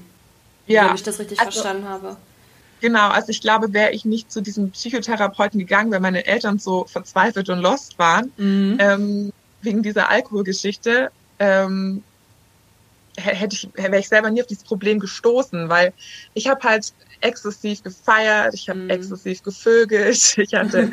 Ja. 0.68 0.88
Wenn 0.88 0.96
ich 0.96 1.04
das 1.04 1.20
richtig 1.20 1.40
also, 1.40 1.52
verstanden 1.52 1.90
habe. 1.90 2.18
Genau, 2.82 3.10
also 3.10 3.30
ich 3.30 3.42
glaube, 3.42 3.74
wäre 3.74 3.92
ich 3.92 4.06
nicht 4.06 4.32
zu 4.32 4.42
diesem 4.42 4.72
Psychotherapeuten 4.72 5.60
gegangen, 5.60 5.92
weil 5.92 6.00
meine 6.00 6.26
Eltern 6.26 6.58
so 6.58 6.86
verzweifelt 6.86 7.50
und 7.50 7.60
lost 7.60 8.00
waren, 8.00 8.32
mhm. 8.38 8.78
ähm, 8.80 9.34
wegen 9.62 9.84
dieser 9.84 10.10
Alkoholgeschichte, 10.10 11.12
ähm, 11.42 12.04
hätte 13.18 13.56
ich, 13.56 13.70
wäre 13.74 14.00
ich 14.00 14.08
selber 14.08 14.30
nie 14.30 14.42
auf 14.42 14.48
dieses 14.48 14.64
Problem 14.64 15.00
gestoßen, 15.00 15.68
weil 15.70 15.92
ich 16.34 16.48
habe 16.48 16.62
halt 16.64 16.94
exzessiv 17.22 17.84
gefeiert, 17.84 18.54
ich 18.54 18.70
habe 18.70 18.80
mhm. 18.80 18.90
exzessiv 18.90 19.44
gevögelt, 19.44 20.38
ich 20.38 20.54
hatte 20.54 20.92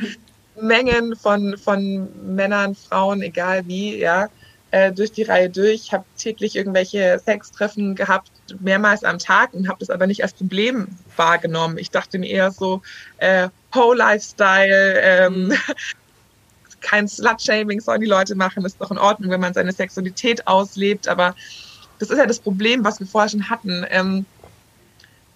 Mengen 0.60 1.14
von, 1.16 1.56
von 1.58 2.08
Männern, 2.34 2.74
Frauen, 2.74 3.22
egal 3.22 3.66
wie, 3.66 3.98
ja, 3.98 4.28
äh, 4.70 4.92
durch 4.92 5.12
die 5.12 5.22
Reihe 5.22 5.48
durch. 5.48 5.74
Ich 5.86 5.92
habe 5.92 6.04
täglich 6.16 6.56
irgendwelche 6.56 7.20
Sextreffen 7.24 7.94
gehabt, 7.94 8.30
mehrmals 8.58 9.04
am 9.04 9.18
Tag 9.18 9.54
und 9.54 9.68
habe 9.68 9.78
das 9.80 9.90
aber 9.90 10.06
nicht 10.06 10.22
als 10.22 10.32
Problem 10.32 10.88
wahrgenommen. 11.16 11.78
Ich 11.78 11.90
dachte 11.90 12.18
mir 12.18 12.28
eher 12.28 12.50
so, 12.50 12.82
äh, 13.18 13.48
Whole-Lifestyle, 13.74 15.00
ähm, 15.00 15.48
mhm. 15.48 15.52
kein 16.80 17.08
Slut-Shaming 17.08 17.80
sollen 17.80 18.00
die 18.00 18.06
Leute 18.06 18.34
machen, 18.34 18.64
ist 18.64 18.80
doch 18.80 18.90
in 18.90 18.98
Ordnung, 18.98 19.30
wenn 19.30 19.40
man 19.40 19.54
seine 19.54 19.72
Sexualität 19.72 20.46
auslebt, 20.46 21.08
aber 21.08 21.34
das 21.98 22.10
ist 22.10 22.18
ja 22.18 22.26
das 22.26 22.38
Problem, 22.38 22.84
was 22.84 23.00
wir 23.00 23.06
vorher 23.06 23.28
schon 23.28 23.50
hatten. 23.50 23.84
Ähm, 23.90 24.24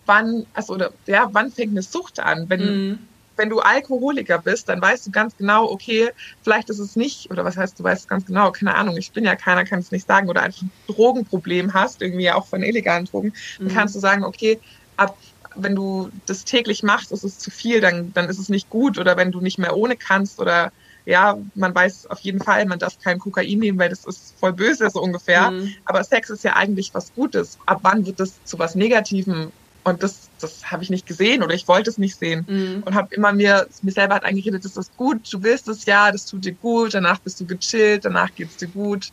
wann, 0.07 0.47
also, 0.55 0.75
oder, 0.75 0.93
ja, 1.07 1.29
wann 1.33 1.51
fängt 1.51 1.73
eine 1.73 1.83
Sucht 1.83 2.21
an? 2.21 2.49
Wenn, 2.49 2.61
mhm. 2.61 2.99
wenn 3.37 3.49
du 3.49 3.61
Alkoholiker 3.61 4.39
bist, 4.39 4.69
dann 4.69 4.81
weißt 4.81 5.07
du 5.07 5.11
ganz 5.11 5.37
genau, 5.37 5.71
okay, 5.71 6.11
vielleicht 6.43 6.71
ist 6.71 6.79
es 6.79 6.97
nicht, 6.97 7.31
oder 7.31 7.45
was 7.45 7.57
heißt, 7.57 7.79
du 7.79 7.85
weißt 7.85 8.09
ganz 8.09 8.27
genau, 8.27 8.53
keine 8.53 8.75
Ahnung, 8.75 8.97
ich 8.97 9.13
bin 9.13 9.25
ja 9.25 9.35
keiner, 9.35 9.65
kann 9.65 9.81
es 9.81 9.91
nicht 9.91 10.07
sagen, 10.07 10.29
oder 10.29 10.43
einfach 10.43 10.63
ein 10.63 10.73
Drogenproblem 10.87 11.75
hast, 11.75 12.03
irgendwie 12.03 12.31
auch 12.31 12.47
von 12.47 12.63
illegalen 12.63 13.07
Drogen, 13.07 13.33
mhm. 13.59 13.67
dann 13.67 13.75
kannst 13.75 13.95
du 13.95 14.01
sagen, 14.01 14.25
okay, 14.25 14.61
ab 14.97 15.17
wenn 15.57 15.75
du 15.75 16.11
das 16.27 16.45
täglich 16.45 16.83
machst, 16.83 17.13
ist 17.13 17.25
es 17.25 17.39
zu 17.39 17.51
viel, 17.51 17.81
dann, 17.81 18.13
dann 18.15 18.29
ist 18.29 18.39
es 18.39 18.49
nicht 18.49 18.71
gut. 18.71 18.99
Oder 18.99 19.17
wenn 19.17 19.33
du 19.33 19.41
nicht 19.41 19.59
mehr 19.59 19.77
ohne 19.77 19.97
kannst 19.97 20.41
oder 20.41 20.73
ja, 21.05 21.37
man 21.55 21.75
weiß 21.75 22.07
auf 22.07 22.21
jeden 22.21 22.41
Fall, 22.41 22.65
man 22.67 22.79
darf 22.79 22.99
kein 23.01 23.19
Kokain 23.19 23.59
nehmen, 23.59 23.79
weil 23.79 23.89
das 23.89 24.05
ist 24.05 24.35
voll 24.39 24.53
böse, 24.53 24.89
so 24.91 25.03
ungefähr. 25.03 25.51
Mhm. 25.51 25.75
Aber 25.85 26.05
Sex 26.05 26.31
ist 26.31 26.45
ja 26.45 26.55
eigentlich 26.55 26.95
was 26.95 27.13
Gutes. 27.15 27.59
Ab 27.67 27.81
wann 27.83 28.07
wird 28.07 28.21
das 28.21 28.43
zu 28.45 28.59
was 28.59 28.75
Negativem? 28.75 29.51
Und 29.85 30.03
das, 30.03 30.29
das 30.39 30.71
habe 30.71 30.85
ich 30.85 30.91
nicht 30.91 31.07
gesehen 31.07 31.43
oder 31.43 31.55
ich 31.55 31.67
wollte 31.67 31.91
es 31.91 31.99
nicht 31.99 32.17
sehen. 32.17 32.47
Mhm. 32.49 32.83
Und 32.85 32.95
habe 32.95 33.13
immer 33.15 33.33
mir, 33.33 33.67
mir 33.83 33.93
selber 33.93 34.15
hat 34.15 34.25
eingeredet, 34.25 34.65
das 34.65 34.77
ist 34.77 34.97
gut, 34.97 35.33
du 35.33 35.43
willst 35.43 35.67
es 35.67 35.87
ja, 35.87 36.13
das 36.13 36.27
tut 36.27 36.45
dir 36.45 36.53
gut, 36.53 36.95
danach 36.95 37.19
bist 37.19 37.41
du 37.41 37.47
gechillt, 37.47 38.05
danach 38.05 38.33
geht's 38.35 38.57
dir 38.57 38.69
gut. 38.69 39.11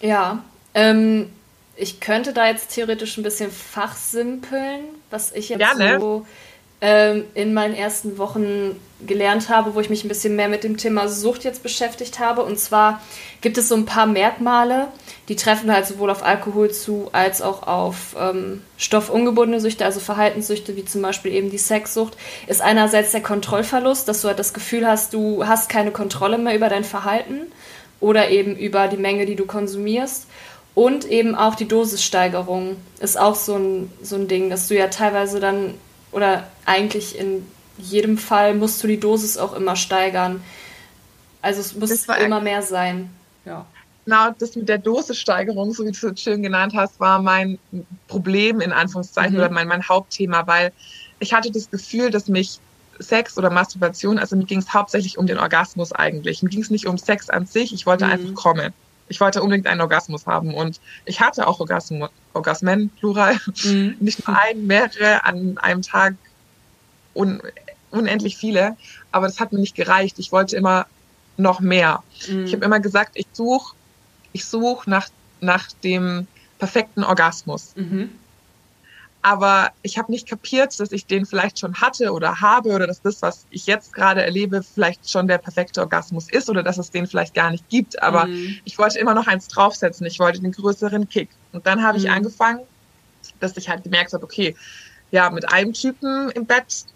Ja, 0.00 0.42
ähm, 0.72 1.30
ich 1.76 2.00
könnte 2.00 2.32
da 2.32 2.46
jetzt 2.46 2.70
theoretisch 2.74 3.18
ein 3.18 3.22
bisschen 3.22 3.50
fachsimpeln, 3.50 4.80
was 5.10 5.32
ich 5.32 5.50
jetzt 5.50 5.58
Gerne. 5.58 6.00
so 6.00 6.26
ähm, 6.80 7.24
in 7.34 7.52
meinen 7.52 7.74
ersten 7.74 8.18
Wochen 8.18 8.76
gelernt 9.06 9.48
habe, 9.48 9.74
wo 9.74 9.80
ich 9.80 9.90
mich 9.90 10.04
ein 10.04 10.08
bisschen 10.08 10.36
mehr 10.36 10.48
mit 10.48 10.64
dem 10.64 10.76
Thema 10.76 11.08
Sucht 11.08 11.44
jetzt 11.44 11.62
beschäftigt 11.62 12.18
habe. 12.18 12.42
Und 12.42 12.58
zwar 12.58 13.00
gibt 13.40 13.58
es 13.58 13.68
so 13.68 13.74
ein 13.74 13.86
paar 13.86 14.06
Merkmale, 14.06 14.88
die 15.28 15.36
treffen 15.36 15.72
halt 15.72 15.86
sowohl 15.86 16.10
auf 16.10 16.22
Alkohol 16.22 16.70
zu 16.70 17.08
als 17.12 17.40
auch 17.40 17.66
auf 17.66 18.16
ähm, 18.18 18.62
stoffungebundene 18.76 19.60
Süchte, 19.60 19.84
also 19.84 20.00
Verhaltenssüchte, 20.00 20.76
wie 20.76 20.84
zum 20.84 21.02
Beispiel 21.02 21.32
eben 21.32 21.50
die 21.50 21.58
Sexsucht, 21.58 22.16
ist 22.46 22.60
einerseits 22.60 23.12
der 23.12 23.22
Kontrollverlust, 23.22 24.08
dass 24.08 24.22
du 24.22 24.28
halt 24.28 24.38
das 24.38 24.54
Gefühl 24.54 24.86
hast, 24.86 25.14
du 25.14 25.46
hast 25.46 25.68
keine 25.68 25.92
Kontrolle 25.92 26.38
mehr 26.38 26.54
über 26.54 26.68
dein 26.68 26.84
Verhalten 26.84 27.46
oder 28.00 28.30
eben 28.30 28.56
über 28.56 28.88
die 28.88 28.96
Menge, 28.96 29.26
die 29.26 29.36
du 29.36 29.46
konsumierst. 29.46 30.26
Und 30.74 31.04
eben 31.04 31.34
auch 31.34 31.56
die 31.56 31.68
Dosissteigerung 31.68 32.76
ist 33.00 33.18
auch 33.18 33.34
so 33.34 33.56
ein, 33.56 33.92
so 34.02 34.16
ein 34.16 34.28
Ding, 34.28 34.50
dass 34.50 34.68
du 34.68 34.76
ja 34.76 34.86
teilweise 34.86 35.40
dann, 35.40 35.74
oder 36.12 36.48
eigentlich 36.66 37.18
in 37.18 37.46
jedem 37.78 38.18
Fall 38.18 38.54
musst 38.54 38.82
du 38.82 38.86
die 38.86 39.00
Dosis 39.00 39.38
auch 39.38 39.54
immer 39.54 39.76
steigern. 39.76 40.42
Also 41.42 41.60
es 41.60 41.74
muss 41.74 41.90
immer 41.90 42.40
mehr 42.40 42.62
sein. 42.62 43.10
Ja. 43.44 43.66
Genau, 44.04 44.30
das 44.38 44.56
mit 44.56 44.68
der 44.68 44.78
Dosissteigerung, 44.78 45.72
so 45.72 45.84
wie 45.84 45.92
du 45.92 46.08
es 46.08 46.20
schön 46.20 46.42
genannt 46.42 46.72
hast, 46.74 46.98
war 47.00 47.20
mein 47.20 47.58
Problem 48.08 48.60
in 48.60 48.72
Anführungszeichen 48.72 49.34
mhm. 49.34 49.38
oder 49.38 49.50
mein, 49.50 49.68
mein 49.68 49.88
Hauptthema, 49.88 50.46
weil 50.46 50.72
ich 51.18 51.32
hatte 51.32 51.50
das 51.50 51.70
Gefühl, 51.70 52.10
dass 52.10 52.28
mich 52.28 52.58
Sex 52.98 53.38
oder 53.38 53.50
Masturbation, 53.50 54.18
also 54.18 54.36
mir 54.36 54.44
ging 54.44 54.58
es 54.58 54.72
hauptsächlich 54.72 55.16
um 55.16 55.26
den 55.26 55.38
Orgasmus 55.38 55.92
eigentlich. 55.92 56.42
Mir 56.42 56.50
ging 56.50 56.62
es 56.62 56.70
nicht 56.70 56.86
um 56.86 56.98
Sex 56.98 57.30
an 57.30 57.46
sich, 57.46 57.72
ich 57.72 57.86
wollte 57.86 58.06
mhm. 58.06 58.12
einfach 58.12 58.34
kommen. 58.34 58.72
Ich 59.10 59.20
wollte 59.20 59.42
unbedingt 59.42 59.66
einen 59.66 59.82
Orgasmus 59.82 60.26
haben 60.26 60.54
und 60.54 60.80
ich 61.04 61.20
hatte 61.20 61.46
auch 61.46 61.60
Orgasm, 61.60 62.04
Orgasmen, 62.32 62.88
plural, 62.90 63.36
mhm. 63.64 63.96
nicht 64.00 64.26
nur 64.26 64.38
einen, 64.38 64.66
mehrere 64.66 65.24
an 65.24 65.58
einem 65.58 65.82
Tag, 65.82 66.14
un, 67.12 67.42
unendlich 67.90 68.38
viele, 68.38 68.76
aber 69.12 69.26
das 69.26 69.38
hat 69.40 69.52
mir 69.52 69.58
nicht 69.58 69.74
gereicht. 69.74 70.18
Ich 70.18 70.32
wollte 70.32 70.56
immer 70.56 70.86
noch 71.36 71.60
mehr. 71.60 72.02
Mhm. 72.28 72.44
Ich 72.46 72.54
habe 72.54 72.64
immer 72.64 72.80
gesagt, 72.80 73.12
ich 73.14 73.26
suche 73.32 73.74
ich 74.32 74.44
suche 74.44 74.88
nach, 74.88 75.08
nach 75.40 75.68
dem 75.84 76.26
perfekten 76.58 77.04
Orgasmus. 77.04 77.72
Mhm. 77.76 78.10
Aber 79.22 79.70
ich 79.82 79.98
habe 79.98 80.10
nicht 80.10 80.26
kapiert, 80.26 80.78
dass 80.80 80.92
ich 80.92 81.04
den 81.04 81.26
vielleicht 81.26 81.58
schon 81.58 81.74
hatte 81.74 82.12
oder 82.12 82.40
habe 82.40 82.70
oder 82.70 82.86
dass 82.86 83.02
das, 83.02 83.20
was 83.20 83.46
ich 83.50 83.66
jetzt 83.66 83.92
gerade 83.92 84.22
erlebe, 84.22 84.62
vielleicht 84.62 85.10
schon 85.10 85.28
der 85.28 85.38
perfekte 85.38 85.80
Orgasmus 85.80 86.30
ist 86.30 86.48
oder 86.48 86.62
dass 86.62 86.78
es 86.78 86.90
den 86.90 87.06
vielleicht 87.06 87.34
gar 87.34 87.50
nicht 87.50 87.68
gibt. 87.68 88.02
Aber 88.02 88.26
mhm. 88.26 88.58
ich 88.64 88.78
wollte 88.78 88.98
immer 88.98 89.12
noch 89.12 89.26
eins 89.26 89.48
draufsetzen. 89.48 90.06
Ich 90.06 90.18
wollte 90.18 90.40
den 90.40 90.52
größeren 90.52 91.08
Kick. 91.08 91.28
Und 91.52 91.66
dann 91.66 91.82
habe 91.82 91.98
mhm. 91.98 92.04
ich 92.04 92.10
angefangen, 92.10 92.60
dass 93.40 93.56
ich 93.56 93.68
halt 93.68 93.84
gemerkt 93.84 94.14
habe, 94.14 94.24
okay, 94.24 94.56
ja, 95.10 95.28
mit 95.28 95.52
einem 95.52 95.74
Typen 95.74 96.30
im 96.30 96.46
Bett 96.46 96.86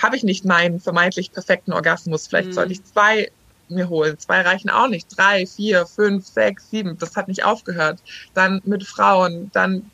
habe 0.00 0.16
ich 0.16 0.24
nicht 0.24 0.44
meinen 0.44 0.80
vermeintlich 0.80 1.32
perfekten 1.32 1.72
Orgasmus. 1.72 2.26
Vielleicht 2.26 2.48
mhm. 2.48 2.52
sollte 2.54 2.72
ich 2.72 2.84
zwei 2.84 3.30
mir 3.68 3.88
holen. 3.88 4.18
Zwei 4.18 4.40
reichen 4.40 4.70
auch 4.70 4.88
nicht. 4.88 5.08
Drei, 5.16 5.46
vier, 5.46 5.86
fünf, 5.86 6.26
sechs, 6.26 6.70
sieben. 6.70 6.96
Das 6.98 7.16
hat 7.16 7.28
nicht 7.28 7.44
aufgehört. 7.44 8.00
Dann 8.34 8.62
mit 8.64 8.84
Frauen, 8.84 9.50
dann 9.52 9.90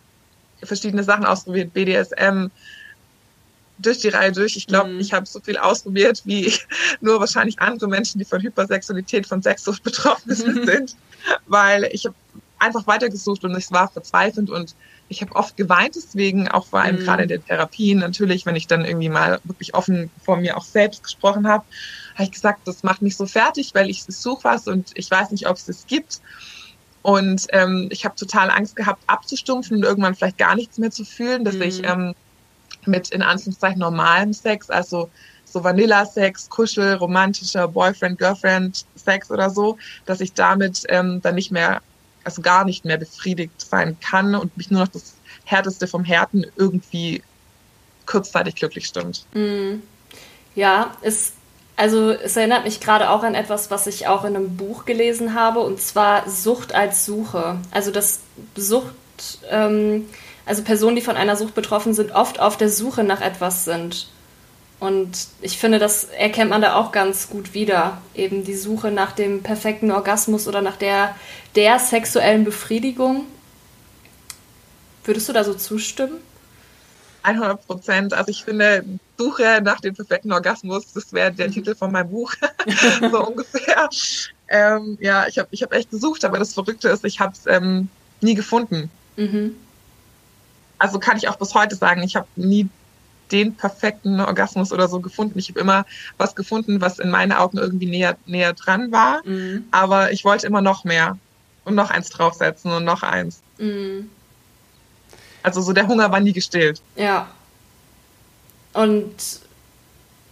verschiedene 0.67 1.05
Sachen 1.05 1.25
ausprobiert, 1.25 1.73
BDSM, 1.73 2.49
durch 3.79 3.99
die 3.99 4.09
Reihe 4.09 4.33
durch. 4.33 4.57
Ich 4.57 4.67
glaube, 4.67 4.91
mhm. 4.91 5.01
ich 5.01 5.13
habe 5.13 5.27
so 5.27 5.41
viel 5.41 5.57
ausprobiert, 5.57 6.23
wie 6.25 6.53
nur 7.01 7.21
wahrscheinlich 7.21 7.61
andere 7.61 7.89
Menschen, 7.89 8.19
die 8.19 8.25
von 8.25 8.41
Hypersexualität, 8.41 9.27
von 9.27 9.43
Sexsucht 9.43 9.83
betroffen 9.83 10.31
mhm. 10.31 10.65
sind, 10.67 10.97
weil 11.47 11.89
ich 11.93 12.07
habe 12.07 12.15
einfach 12.59 12.87
weitergesucht 12.87 13.45
und 13.45 13.55
es 13.55 13.73
war 13.73 13.89
verzweifelt 13.89 14.49
und 14.49 14.75
ich 15.09 15.21
habe 15.21 15.35
oft 15.37 15.57
geweint 15.57 15.97
deswegen, 15.97 16.49
auch 16.49 16.67
vor 16.67 16.81
allem 16.81 16.97
mhm. 16.97 17.05
gerade 17.05 17.23
in 17.25 17.29
der 17.29 17.45
Therapie. 17.45 17.95
Natürlich, 17.95 18.47
wenn 18.47 18.57
ich 18.57 18.67
dann 18.67 18.85
irgendwie 18.85 19.11
mal 19.11 19.41
wirklich 19.45 19.75
offen 19.75 20.11
vor 20.25 20.39
mir 20.39 20.57
auch 20.57 20.65
selbst 20.65 21.03
gesprochen 21.03 21.47
habe, 21.47 21.65
habe 22.15 22.25
ich 22.25 22.33
gesagt, 22.33 22.67
das 22.67 22.83
macht 22.83 23.03
mich 23.03 23.17
so 23.17 23.27
fertig, 23.27 23.75
weil 23.75 23.91
ich 23.91 24.05
suche 24.05 24.45
was 24.45 24.67
und 24.67 24.93
ich 24.95 25.11
weiß 25.11 25.31
nicht, 25.31 25.47
ob 25.49 25.57
es 25.57 25.67
das 25.67 25.87
gibt. 25.87 26.21
Und 27.05 27.49
ähm, 27.51 27.89
ich 27.91 28.07
habe 28.07 28.15
total 28.15 28.51
Angst 28.51 28.77
gehabt, 28.77 29.03
abzustumpfen 29.09 29.77
und 29.77 29.83
irgendwann 29.83 30.15
vielleicht 30.15 30.39
gar 30.39 30.55
nichts 30.55 30.79
mehr 30.79 30.91
zu 30.91 31.05
fühlen, 31.05 31.45
dass 31.45 31.57
mhm. 31.57 31.63
ich 31.63 31.85
ähm, 31.85 32.15
mit 32.87 33.11
in 33.11 33.21
Anführungszeichen 33.21 33.79
normalem 33.79 34.33
Sex, 34.33 34.71
also 34.71 35.11
so 35.45 35.63
Vanilla-Sex, 35.63 36.49
Kuschel, 36.49 36.95
romantischer 36.95 37.69
Boyfriend, 37.69 38.19
Girlfriend, 38.19 38.87
Sex 38.97 39.31
oder 39.31 39.51
so, 39.51 39.77
dass 40.07 40.23
ich 40.23 40.33
damit 40.33 40.85
ähm, 40.89 41.21
dann 41.21 41.35
nicht 41.35 41.53
mehr, 41.53 41.83
also 42.25 42.41
gar 42.41 42.65
nicht 42.65 42.87
mehr 42.87 42.97
befriedigt 42.97 43.61
sein 43.61 43.99
kann 44.01 44.35
und 44.35 44.57
mich 44.57 44.71
nur 44.71 44.81
noch 44.81 44.89
das 44.89 45.13
Härteste 45.45 45.87
vom 45.87 46.05
Härten 46.05 46.47
irgendwie 46.57 47.23
kurzzeitig 48.07 48.55
glücklich 48.55 48.87
stimmt. 48.87 49.27
Mhm. 49.35 49.83
Ja, 50.55 50.97
es 51.03 51.35
also 51.77 52.11
es 52.11 52.37
erinnert 52.37 52.65
mich 52.65 52.81
gerade 52.81 53.11
auch 53.11 53.23
an 53.23 53.35
etwas, 53.35 53.71
was 53.71 53.87
ich 53.87 54.07
auch 54.07 54.25
in 54.25 54.37
einem 54.37 54.57
Buch 54.57 54.85
gelesen 54.85 55.35
habe, 55.35 55.61
und 55.61 55.81
zwar 55.81 56.29
Sucht 56.29 56.75
als 56.75 57.05
Suche. 57.05 57.59
Also 57.73 57.91
das 57.91 58.21
Sucht, 58.55 58.95
ähm, 59.51 60.09
also 60.47 60.63
Personen, 60.63 60.97
die 60.97 61.03
von 61.03 61.17
einer 61.17 61.37
Sucht 61.37 61.55
betroffen 61.55 61.95
sind, 61.95 62.13
oft 62.13 62.39
auf 62.39 62.57
der 62.57 62.69
Suche 62.69 63.03
nach 63.03 63.21
etwas 63.21 63.65
sind. 63.65 64.09
Und 64.79 65.29
ich 65.41 65.59
finde, 65.59 65.79
das 65.79 66.05
erkennt 66.05 66.51
man 66.51 66.61
da 66.61 66.77
auch 66.77 66.93
ganz 66.93 67.29
gut 67.29 67.55
wieder. 67.55 68.03
Eben 68.15 68.45
die 68.45 68.55
Suche 68.55 68.91
nach 68.91 69.13
dem 69.13 69.43
perfekten 69.43 69.91
Orgasmus 69.91 70.47
oder 70.47 70.61
nach 70.63 70.77
der, 70.77 71.17
der 71.57 71.79
sexuellen 71.79 72.45
Befriedigung. 72.45 73.27
Würdest 75.05 75.29
du 75.29 75.33
da 75.33 75.43
so 75.43 75.55
zustimmen? 75.55 76.19
100 77.25 77.67
Prozent. 77.67 78.15
Also 78.15 78.31
ich 78.31 78.45
finde, 78.45 78.85
Suche 79.19 79.61
nach 79.63 79.81
dem 79.81 79.95
perfekten 79.95 80.33
Orgasmus, 80.33 80.93
das 80.93 81.13
wäre 81.13 81.33
der. 81.33 81.51
Titel 81.51 81.75
von 81.75 81.93
meinem 81.93 82.11
Buch, 82.11 82.33
so 83.11 83.27
ungefähr. 83.27 83.89
Ähm, 84.49 84.99
ja, 85.01 85.27
ich 85.27 85.39
habe 85.39 85.49
ich 85.51 85.63
hab 85.63 85.73
echt 85.73 85.91
gesucht, 85.91 86.25
aber 86.25 86.39
das 86.39 86.55
Verrückte 86.55 86.89
ist, 86.89 87.05
ich 87.05 87.21
habe 87.21 87.33
es 87.33 87.47
ähm, 87.47 87.89
nie 88.21 88.35
gefunden. 88.35 88.91
Mhm. 89.17 89.55
Also 90.79 90.99
kann 90.99 91.17
ich 91.17 91.29
auch 91.29 91.37
bis 91.37 91.55
heute 91.55 91.77
sagen, 91.77 92.03
ich 92.03 92.17
habe 92.17 92.27
nie 92.37 92.69
den 93.31 93.55
perfekten 93.55 94.21
Orgasmus 94.21 94.73
oder 94.73 94.89
so 94.89 95.01
gefunden. 95.01 95.39
Ich 95.39 95.49
habe 95.49 95.61
immer 95.61 95.87
was 96.19 96.35
gefunden, 96.35 96.81
was 96.81 96.99
in 96.99 97.11
meinen 97.11 97.33
Augen 97.33 97.59
irgendwie 97.59 97.87
näher, 97.87 98.17
näher 98.27 98.53
dran 98.53 98.93
war. 98.93 99.27
Mhm. 99.27 99.65
Aber 99.71 100.13
ich 100.13 100.25
wollte 100.25 100.47
immer 100.47 100.61
noch 100.61 100.85
mehr 100.85 101.19
und 101.65 101.75
noch 101.75 101.91
eins 101.91 102.11
draufsetzen 102.11 102.73
und 102.73 102.85
noch 102.85 103.03
eins. 103.03 103.41
Mhm. 103.59 104.11
Also 105.45 105.61
so 105.61 105.75
der 105.75 105.87
Hunger 105.87 106.11
war 106.11 106.21
nie 106.21 106.33
gestillt. 106.33 106.81
Ja. 106.97 107.29
Und 108.73 109.15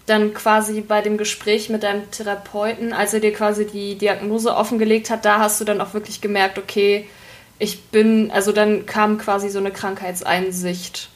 dann 0.06 0.34
quasi 0.34 0.80
bei 0.80 1.02
dem 1.02 1.18
Gespräch 1.18 1.68
mit 1.68 1.82
deinem 1.82 2.10
Therapeuten, 2.10 2.92
als 2.94 3.14
er 3.14 3.20
dir 3.20 3.32
quasi 3.32 3.66
die 3.66 3.96
Diagnose 3.96 4.56
offengelegt 4.56 5.10
hat, 5.10 5.24
da 5.24 5.38
hast 5.38 5.60
du 5.60 5.64
dann 5.64 5.80
auch 5.80 5.92
wirklich 5.94 6.22
gemerkt, 6.22 6.58
okay, 6.58 7.06
ich 7.58 7.84
bin, 7.84 8.30
also 8.30 8.52
dann 8.52 8.86
kam 8.86 9.18
quasi 9.18 9.50
so 9.50 9.58
eine 9.58 9.70
Krankheitseinsicht. 9.70 11.10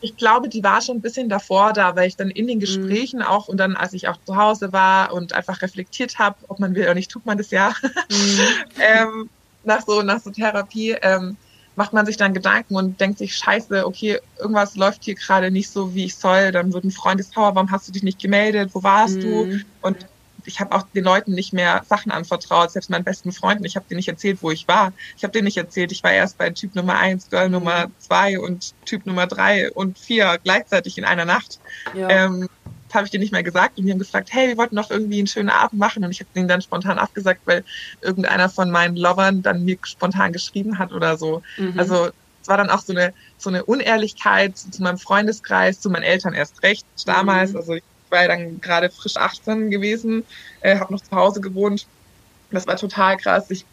Ich 0.00 0.16
glaube, 0.16 0.48
die 0.48 0.64
war 0.64 0.82
schon 0.82 0.96
ein 0.96 1.00
bisschen 1.00 1.28
davor 1.28 1.72
da, 1.72 1.94
weil 1.94 2.08
ich 2.08 2.16
dann 2.16 2.30
in 2.30 2.48
den 2.48 2.58
mhm. 2.58 2.62
Gesprächen 2.62 3.20
mhm. 3.20 3.26
auch 3.26 3.46
und 3.46 3.58
dann, 3.58 3.76
als 3.76 3.92
ich 3.92 4.08
auch 4.08 4.18
zu 4.26 4.36
Hause 4.36 4.72
war 4.72 5.14
und 5.14 5.34
einfach 5.34 5.62
reflektiert 5.62 6.18
habe, 6.18 6.36
ob 6.48 6.58
man 6.58 6.74
will 6.74 6.82
oder 6.82 6.94
nicht, 6.94 7.12
tut 7.12 7.24
man 7.24 7.38
das 7.38 7.52
ja. 7.52 7.72
Mhm. 8.10 8.40
ähm, 8.80 9.30
nach 9.62 9.86
so 9.86 10.02
nach 10.02 10.20
so 10.20 10.30
Therapie. 10.30 10.96
Ähm, 11.00 11.36
macht 11.76 11.92
man 11.92 12.06
sich 12.06 12.16
dann 12.16 12.34
Gedanken 12.34 12.76
und 12.76 13.00
denkt 13.00 13.18
sich, 13.18 13.34
scheiße, 13.36 13.86
okay, 13.86 14.18
irgendwas 14.38 14.76
läuft 14.76 15.04
hier 15.04 15.14
gerade 15.14 15.50
nicht 15.50 15.70
so, 15.70 15.94
wie 15.94 16.04
ich 16.04 16.16
soll. 16.16 16.52
Dann 16.52 16.72
wird 16.72 16.84
ein 16.84 16.90
Freund 16.90 17.24
sauer, 17.24 17.54
warum 17.54 17.70
hast 17.70 17.88
du 17.88 17.92
dich 17.92 18.02
nicht 18.02 18.20
gemeldet, 18.20 18.70
wo 18.74 18.82
warst 18.82 19.16
mhm. 19.16 19.20
du? 19.20 19.60
Und 19.80 20.06
ich 20.44 20.60
habe 20.60 20.74
auch 20.74 20.82
den 20.94 21.04
Leuten 21.04 21.32
nicht 21.32 21.52
mehr 21.52 21.82
Sachen 21.88 22.10
anvertraut, 22.10 22.70
selbst 22.72 22.90
meinen 22.90 23.04
besten 23.04 23.32
Freunden. 23.32 23.64
Ich 23.64 23.76
habe 23.76 23.86
denen 23.88 23.98
nicht 23.98 24.08
erzählt, 24.08 24.38
wo 24.42 24.50
ich 24.50 24.66
war. 24.68 24.92
Ich 25.16 25.22
habe 25.22 25.32
denen 25.32 25.44
nicht 25.44 25.56
erzählt, 25.56 25.92
ich 25.92 26.02
war 26.02 26.12
erst 26.12 26.38
bei 26.38 26.50
Typ 26.50 26.74
Nummer 26.74 26.98
eins, 26.98 27.30
Girl 27.30 27.48
Nummer 27.48 27.86
mhm. 27.86 27.92
zwei 27.98 28.38
und 28.38 28.74
Typ 28.84 29.06
Nummer 29.06 29.26
drei 29.26 29.70
und 29.72 29.98
vier 29.98 30.38
gleichzeitig 30.42 30.98
in 30.98 31.04
einer 31.04 31.24
Nacht. 31.24 31.60
Ja. 31.94 32.08
Ähm, 32.08 32.48
habe 32.94 33.06
ich 33.06 33.10
dir 33.10 33.20
nicht 33.20 33.32
mehr 33.32 33.42
gesagt 33.42 33.78
und 33.78 33.86
die 33.86 33.92
haben 33.92 33.98
gefragt, 33.98 34.28
hey, 34.32 34.48
wir 34.48 34.56
wollten 34.56 34.76
doch 34.76 34.90
irgendwie 34.90 35.18
einen 35.18 35.26
schönen 35.26 35.50
Abend 35.50 35.78
machen 35.78 36.04
und 36.04 36.10
ich 36.10 36.20
habe 36.20 36.30
denen 36.34 36.48
dann 36.48 36.62
spontan 36.62 36.98
abgesagt, 36.98 37.40
weil 37.44 37.64
irgendeiner 38.00 38.48
von 38.48 38.70
meinen 38.70 38.96
Lovern 38.96 39.42
dann 39.42 39.64
mir 39.64 39.78
spontan 39.84 40.32
geschrieben 40.32 40.78
hat 40.78 40.92
oder 40.92 41.16
so. 41.16 41.42
Mhm. 41.56 41.78
Also 41.78 42.10
es 42.42 42.48
war 42.48 42.56
dann 42.56 42.70
auch 42.70 42.80
so 42.80 42.92
eine 42.92 43.14
so 43.38 43.50
eine 43.50 43.64
Unehrlichkeit 43.64 44.56
zu 44.56 44.82
meinem 44.82 44.98
Freundeskreis, 44.98 45.80
zu 45.80 45.90
meinen 45.90 46.02
Eltern 46.02 46.34
erst 46.34 46.62
recht 46.62 46.86
damals. 47.06 47.52
Mhm. 47.52 47.56
Also 47.56 47.74
ich 47.74 47.82
war 48.10 48.28
dann 48.28 48.60
gerade 48.60 48.90
frisch 48.90 49.16
18 49.16 49.70
gewesen, 49.70 50.24
äh, 50.60 50.78
habe 50.78 50.92
noch 50.92 51.00
zu 51.00 51.16
Hause 51.16 51.40
gewohnt. 51.40 51.86
Das 52.50 52.66
war 52.66 52.76
total 52.76 53.16
krass. 53.16 53.50
Ich 53.50 53.64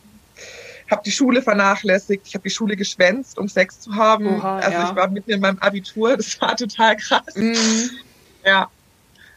habe 0.90 1.02
die 1.06 1.12
Schule 1.12 1.42
vernachlässigt, 1.42 2.28
ich 2.28 2.34
habe 2.34 2.44
die 2.44 2.50
Schule 2.50 2.76
geschwänzt, 2.76 3.38
um 3.38 3.48
Sex 3.48 3.82
zu 3.82 3.96
haben. 3.96 4.38
Oha, 4.38 4.58
also 4.58 4.72
ja. 4.72 4.90
ich 4.90 4.96
war 4.96 5.10
mitten 5.10 5.32
in 5.32 5.40
meinem 5.40 5.60
Abitur, 5.60 6.18
das 6.18 6.40
war 6.42 6.56
total 6.56 6.96
krass. 6.96 7.36
Mhm. 7.36 7.92
Ja, 8.44 8.70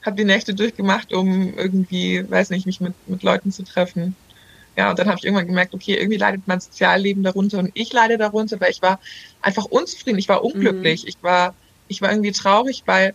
habe 0.05 0.17
die 0.17 0.25
Nächte 0.25 0.55
durchgemacht, 0.55 1.13
um 1.13 1.57
irgendwie, 1.57 2.29
weiß 2.29 2.51
nicht, 2.51 2.67
mich 2.67 2.81
mit, 2.81 2.95
mit 3.09 3.23
Leuten 3.23 3.53
zu 3.53 3.63
treffen. 3.63 4.17
Ja, 4.77 4.91
und 4.91 4.99
dann 4.99 5.09
habe 5.09 5.19
ich 5.19 5.25
irgendwann 5.25 5.47
gemerkt, 5.47 5.75
okay, 5.75 5.95
irgendwie 5.95 6.17
leidet 6.17 6.43
mein 6.47 6.61
Sozialleben 6.61 7.23
darunter 7.23 7.59
und 7.59 7.71
ich 7.75 7.93
leide 7.93 8.17
darunter, 8.17 8.59
weil 8.61 8.71
ich 8.71 8.81
war 8.81 9.01
einfach 9.43 9.67
unzufrieden, 9.67 10.19
ich 10.19 10.29
war 10.29 10.43
unglücklich, 10.43 11.03
mhm. 11.03 11.09
ich 11.09 11.17
war, 11.23 11.55
ich 11.89 12.01
war 12.01 12.11
irgendwie 12.11 12.33
traurig, 12.33 12.83
weil 12.87 13.15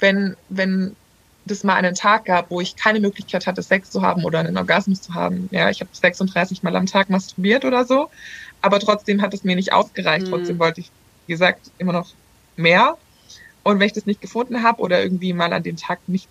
wenn, 0.00 0.34
wenn 0.48 0.96
das 1.44 1.62
mal 1.62 1.74
einen 1.74 1.94
Tag 1.94 2.24
gab, 2.24 2.50
wo 2.50 2.60
ich 2.60 2.74
keine 2.76 3.00
Möglichkeit 3.00 3.46
hatte, 3.46 3.62
Sex 3.62 3.90
zu 3.90 4.02
haben 4.02 4.24
oder 4.24 4.40
einen 4.40 4.56
Orgasmus 4.56 5.02
zu 5.02 5.14
haben. 5.14 5.48
Ja, 5.52 5.68
ich 5.68 5.80
habe 5.80 5.90
36 5.92 6.62
Mal 6.62 6.74
am 6.74 6.86
Tag 6.86 7.10
masturbiert 7.10 7.66
oder 7.66 7.84
so, 7.84 8.08
aber 8.62 8.80
trotzdem 8.80 9.20
hat 9.20 9.34
es 9.34 9.44
mir 9.44 9.56
nicht 9.56 9.72
ausgereicht. 9.72 10.26
Mhm. 10.26 10.30
Trotzdem 10.30 10.58
wollte 10.58 10.80
ich, 10.80 10.90
wie 11.26 11.32
gesagt, 11.32 11.70
immer 11.78 11.92
noch 11.92 12.10
mehr. 12.56 12.96
Und 13.64 13.80
wenn 13.80 13.86
ich 13.86 13.92
das 13.92 14.06
nicht 14.06 14.20
gefunden 14.20 14.62
habe 14.62 14.80
oder 14.80 15.02
irgendwie 15.02 15.32
mal 15.32 15.52
an 15.52 15.64
dem 15.64 15.76
Tag 15.76 15.98
nicht 16.06 16.28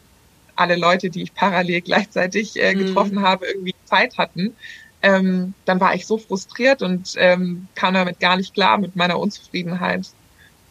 alle 0.55 0.75
Leute, 0.75 1.09
die 1.09 1.23
ich 1.23 1.33
parallel 1.33 1.81
gleichzeitig 1.81 2.61
äh, 2.61 2.73
mhm. 2.73 2.79
getroffen 2.79 3.15
mhm. 3.15 3.23
habe, 3.23 3.47
irgendwie 3.47 3.75
Zeit 3.83 4.17
hatten, 4.17 4.55
ähm, 5.01 5.53
dann 5.65 5.81
war 5.81 5.93
ich 5.93 6.05
so 6.05 6.17
frustriert 6.17 6.81
und 6.81 7.15
ähm, 7.17 7.67
kam 7.75 7.93
damit 7.93 8.21
gar 8.21 8.37
nicht 8.37 8.53
klar 8.53 8.77
mit 8.77 8.95
meiner 8.95 9.19
Unzufriedenheit. 9.19 10.07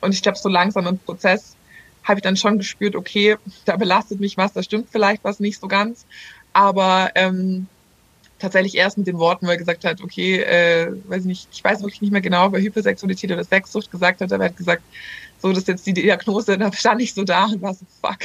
Und 0.00 0.14
ich 0.14 0.22
glaube, 0.22 0.38
so 0.38 0.48
langsam 0.48 0.86
im 0.86 0.98
Prozess 0.98 1.54
habe 2.02 2.18
ich 2.18 2.22
dann 2.22 2.36
schon 2.36 2.58
gespürt, 2.58 2.96
okay, 2.96 3.36
da 3.66 3.76
belastet 3.76 4.20
mich 4.20 4.36
was, 4.36 4.54
da 4.54 4.62
stimmt 4.62 4.88
vielleicht 4.90 5.22
was 5.22 5.38
nicht 5.38 5.60
so 5.60 5.68
ganz. 5.68 6.06
Aber 6.52 7.10
ähm, 7.14 7.66
tatsächlich 8.42 8.76
erst 8.76 8.98
mit 8.98 9.06
den 9.06 9.18
Worten, 9.18 9.46
weil 9.46 9.54
er 9.54 9.58
gesagt 9.58 9.84
hat, 9.84 10.02
okay, 10.02 10.40
äh, 10.40 10.92
weiß 11.04 11.24
nicht, 11.24 11.48
ich 11.52 11.64
weiß 11.64 11.82
wirklich 11.82 12.02
nicht 12.02 12.10
mehr 12.10 12.20
genau, 12.20 12.46
ob 12.46 12.54
er 12.54 12.60
Hypersexualität 12.60 13.30
oder 13.30 13.44
Sexsucht 13.44 13.90
gesagt 13.90 14.20
hat, 14.20 14.32
aber 14.32 14.44
er 14.44 14.50
hat 14.50 14.56
gesagt, 14.56 14.82
so, 15.40 15.48
das 15.48 15.58
ist 15.58 15.68
jetzt 15.68 15.86
die 15.86 15.92
Diagnose, 15.92 16.58
da 16.58 16.72
stand 16.72 17.00
ich 17.00 17.14
so 17.14 17.24
da 17.24 17.46
und 17.46 17.62
war 17.62 17.74
so, 17.74 17.86
fuck. 18.00 18.18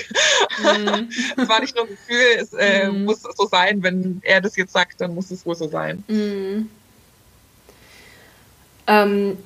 Mhm. 0.59 1.09
Es 1.37 1.49
war 1.49 1.61
nicht 1.61 1.75
nur 1.75 1.85
ein 1.85 1.89
Gefühl, 1.89 2.25
es 2.39 2.53
äh, 2.53 2.89
mhm. 2.89 3.05
muss 3.05 3.21
so 3.21 3.47
sein, 3.47 3.81
wenn 3.83 4.19
er 4.23 4.41
das 4.41 4.55
jetzt 4.55 4.73
sagt, 4.73 5.01
dann 5.01 5.15
muss 5.15 5.31
es 5.31 5.45
wohl 5.45 5.55
so 5.55 5.67
sein. 5.67 6.03
Mhm. 6.07 6.69
Ähm, 8.87 9.37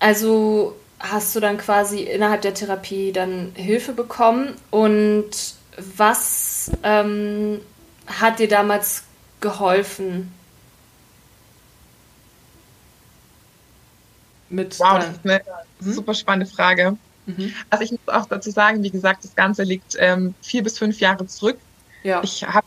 also 0.00 0.76
hast 0.98 1.34
du 1.36 1.40
dann 1.40 1.58
quasi 1.58 2.00
innerhalb 2.02 2.42
der 2.42 2.54
Therapie 2.54 3.12
dann 3.12 3.52
Hilfe 3.54 3.92
bekommen 3.92 4.54
und 4.70 5.30
was 5.76 6.70
ähm, 6.82 7.60
hat 8.06 8.38
dir 8.38 8.48
damals 8.48 9.04
geholfen? 9.42 10.32
Mit 14.48 14.78
wow, 14.80 14.98
das 14.98 15.08
ist 15.08 15.20
eine 15.24 15.42
mhm. 15.80 15.92
super 15.92 16.14
spannende 16.14 16.46
Frage. 16.46 16.96
Mhm. 17.26 17.54
Also 17.70 17.84
ich 17.84 17.90
muss 17.92 18.00
auch 18.06 18.26
dazu 18.26 18.50
sagen, 18.50 18.82
wie 18.82 18.90
gesagt, 18.90 19.24
das 19.24 19.34
Ganze 19.34 19.62
liegt 19.62 19.96
ähm, 19.98 20.34
vier 20.42 20.62
bis 20.62 20.78
fünf 20.78 21.00
Jahre 21.00 21.26
zurück. 21.26 21.58
Ja. 22.02 22.22
Ich 22.22 22.44
habe 22.44 22.66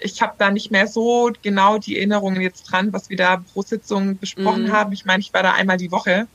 ich 0.00 0.22
habe 0.22 0.34
da 0.38 0.50
nicht 0.50 0.70
mehr 0.70 0.86
so 0.86 1.32
genau 1.42 1.78
die 1.78 1.96
Erinnerungen 1.96 2.40
jetzt 2.40 2.64
dran, 2.64 2.92
was 2.92 3.10
wir 3.10 3.16
da 3.16 3.38
pro 3.52 3.62
Sitzung 3.62 4.16
besprochen 4.16 4.64
mhm. 4.64 4.72
haben. 4.72 4.92
Ich 4.92 5.04
meine, 5.04 5.20
ich 5.20 5.32
war 5.32 5.42
da 5.42 5.52
einmal 5.52 5.76
die 5.76 5.90
Woche 5.90 6.28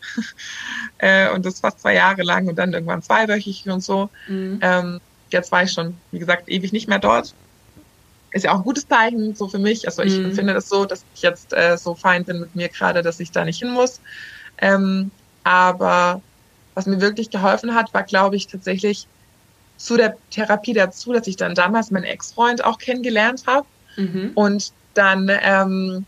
äh, 0.98 1.30
und 1.30 1.46
das 1.46 1.62
fast 1.62 1.80
zwei 1.80 1.94
Jahre 1.94 2.24
lang 2.24 2.48
und 2.48 2.58
dann 2.58 2.74
irgendwann 2.74 3.02
zweiwöchig 3.02 3.70
und 3.70 3.82
so. 3.82 4.10
Mhm. 4.28 4.60
Ähm, 4.62 5.02
jetzt 5.30 5.52
war 5.52 5.64
ich 5.64 5.72
schon, 5.72 5.98
wie 6.12 6.20
gesagt, 6.20 6.50
ewig 6.50 6.74
nicht 6.74 6.88
mehr 6.88 7.00
dort. 7.00 7.34
Ist 8.34 8.44
ja 8.44 8.52
auch 8.52 8.58
ein 8.58 8.64
gutes 8.64 8.88
Zeichen 8.88 9.36
so 9.36 9.48
für 9.48 9.60
mich. 9.60 9.86
Also 9.88 10.02
ich 10.02 10.18
mhm. 10.18 10.34
finde 10.34 10.54
das 10.54 10.68
so, 10.68 10.86
dass 10.86 11.06
ich 11.16 11.22
jetzt 11.22 11.54
äh, 11.54 11.78
so 11.78 11.96
fein 11.96 12.26
bin 12.26 12.40
mit 12.40 12.56
mir 12.56 12.68
gerade, 12.68 13.02
dass 13.02 13.20
ich 13.20 13.32
da 13.32 13.46
nicht 13.46 13.60
hin 13.60 13.72
muss. 13.72 14.00
Ähm, 14.58 15.12
aber 15.44 16.22
was 16.74 16.86
mir 16.86 17.00
wirklich 17.00 17.30
geholfen 17.30 17.76
hat, 17.76 17.94
war, 17.94 18.04
glaube 18.04 18.36
ich, 18.36 18.48
tatsächlich 18.48 19.08
zu 19.78 19.98
der 19.98 20.18
Therapie 20.32 20.74
dazu, 20.74 21.14
dass 21.14 21.28
ich 21.28 21.36
dann 21.36 21.56
damals 21.56 21.92
meinen 21.92 22.06
Ex-Freund 22.06 22.64
auch 22.64 22.78
kennengelernt 22.78 23.44
habe 23.46 23.68
mhm. 23.98 24.32
und 24.36 24.72
dann 24.94 25.30
ähm, 25.30 26.06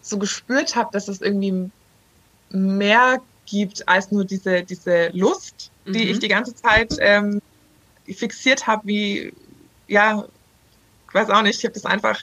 so 0.00 0.18
gespürt 0.18 0.76
habe, 0.76 0.90
dass 0.92 1.08
es 1.08 1.20
irgendwie 1.20 1.70
mehr 2.50 3.18
gibt 3.46 3.88
als 3.88 4.10
nur 4.10 4.24
diese, 4.24 4.62
diese 4.62 5.08
Lust, 5.12 5.70
mhm. 5.84 5.92
die 5.92 6.10
ich 6.10 6.18
die 6.18 6.28
ganze 6.28 6.54
Zeit 6.54 6.96
ähm, 7.00 7.40
fixiert 8.06 8.66
habe, 8.66 8.86
wie, 8.86 9.32
ja, 9.88 10.24
ich 11.12 11.14
weiß 11.14 11.28
auch 11.28 11.42
nicht, 11.42 11.58
ich 11.58 11.64
habe 11.64 11.74
das 11.74 11.84
einfach 11.84 12.18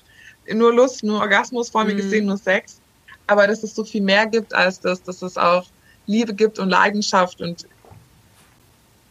nur 0.52 0.74
Lust, 0.74 1.04
nur 1.04 1.20
Orgasmus 1.20 1.70
vor 1.70 1.84
mir 1.84 1.94
mhm. 1.94 1.98
gesehen, 1.98 2.26
nur 2.26 2.38
Sex. 2.38 2.82
Aber 3.28 3.46
dass 3.46 3.62
es 3.62 3.76
so 3.76 3.84
viel 3.84 4.02
mehr 4.02 4.26
gibt 4.26 4.54
als 4.56 4.80
das, 4.80 5.04
dass 5.04 5.22
es 5.22 5.38
auch 5.38 5.68
Liebe 6.08 6.34
gibt 6.34 6.58
und 6.58 6.70
Leidenschaft 6.70 7.40
und, 7.40 7.68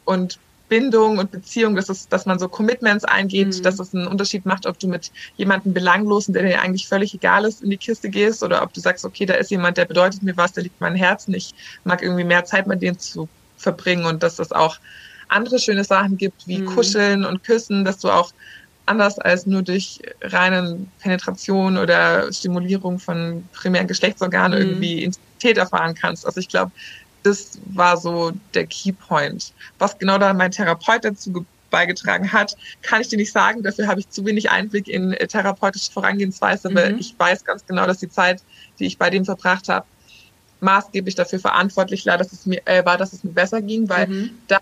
und 0.04 0.40
Bindung 0.68 1.18
und 1.18 1.30
Beziehung, 1.30 1.76
dass, 1.76 1.88
es, 1.88 2.08
dass 2.08 2.26
man 2.26 2.40
so 2.40 2.48
Commitments 2.48 3.04
eingeht, 3.04 3.56
mhm. 3.56 3.62
dass 3.62 3.78
es 3.78 3.94
einen 3.94 4.08
Unterschied 4.08 4.44
macht, 4.44 4.66
ob 4.66 4.80
du 4.80 4.88
mit 4.88 5.12
jemandem 5.36 5.72
belanglosen, 5.72 6.34
der 6.34 6.42
dir 6.42 6.60
eigentlich 6.60 6.88
völlig 6.88 7.14
egal 7.14 7.44
ist, 7.44 7.62
in 7.62 7.70
die 7.70 7.76
Kiste 7.76 8.08
gehst 8.10 8.42
oder 8.42 8.62
ob 8.64 8.72
du 8.72 8.80
sagst, 8.80 9.04
okay, 9.04 9.26
da 9.26 9.34
ist 9.34 9.52
jemand, 9.52 9.76
der 9.76 9.84
bedeutet 9.84 10.24
mir 10.24 10.36
was, 10.36 10.54
der 10.54 10.64
liegt 10.64 10.80
mein 10.80 10.96
Herzen, 10.96 11.34
ich 11.34 11.54
mag 11.84 12.02
irgendwie 12.02 12.24
mehr 12.24 12.44
Zeit 12.44 12.66
mit 12.66 12.82
dem 12.82 12.98
zu 12.98 13.28
verbringen 13.56 14.06
und 14.06 14.24
dass 14.24 14.40
es 14.40 14.50
auch 14.50 14.78
andere 15.28 15.58
schöne 15.58 15.84
Sachen 15.84 16.16
gibt, 16.16 16.46
wie 16.48 16.58
mhm. 16.58 16.66
Kuscheln 16.66 17.24
und 17.24 17.44
Küssen, 17.44 17.84
dass 17.84 17.98
du 17.98 18.10
auch 18.10 18.32
anders 18.88 19.18
als 19.18 19.46
nur 19.46 19.62
durch 19.62 20.00
reine 20.22 20.78
Penetration 21.00 21.76
oder 21.76 22.32
Stimulierung 22.32 22.98
von 22.98 23.46
primären 23.52 23.86
Geschlechtsorganen 23.86 24.58
mhm. 24.58 24.68
irgendwie 24.68 25.04
Intimität 25.04 25.58
erfahren 25.58 25.94
kannst. 25.94 26.26
Also 26.26 26.40
ich 26.40 26.48
glaube, 26.48 26.72
das 27.22 27.58
war 27.66 27.96
so 27.96 28.32
der 28.54 28.66
Keypoint. 28.66 29.52
Was 29.78 29.98
genau 29.98 30.18
da 30.18 30.32
mein 30.32 30.50
Therapeut 30.50 31.04
dazu 31.04 31.44
beigetragen 31.70 32.32
hat, 32.32 32.56
kann 32.82 33.00
ich 33.00 33.08
dir 33.08 33.18
nicht 33.18 33.32
sagen. 33.32 33.62
Dafür 33.62 33.86
habe 33.86 34.00
ich 34.00 34.08
zu 34.08 34.24
wenig 34.24 34.50
Einblick 34.50 34.88
in 34.88 35.12
äh, 35.12 35.26
therapeutische 35.26 35.92
Vorangehensweise, 35.92 36.68
aber 36.68 36.90
mhm. 36.90 36.98
ich 36.98 37.14
weiß 37.18 37.44
ganz 37.44 37.66
genau, 37.66 37.86
dass 37.86 37.98
die 37.98 38.08
Zeit, 38.08 38.42
die 38.78 38.86
ich 38.86 38.98
bei 38.98 39.10
dem 39.10 39.24
verbracht 39.24 39.68
habe, 39.68 39.86
maßgeblich 40.60 41.14
dafür 41.14 41.38
verantwortlich 41.38 42.06
war, 42.06 42.18
dass 42.18 42.32
es 42.32 42.46
mir, 42.46 42.66
äh, 42.66 42.84
war, 42.84 42.96
dass 42.96 43.12
es 43.12 43.22
mir 43.22 43.32
besser 43.32 43.62
ging, 43.62 43.88
weil 43.88 44.06
mhm. 44.06 44.30
da 44.48 44.58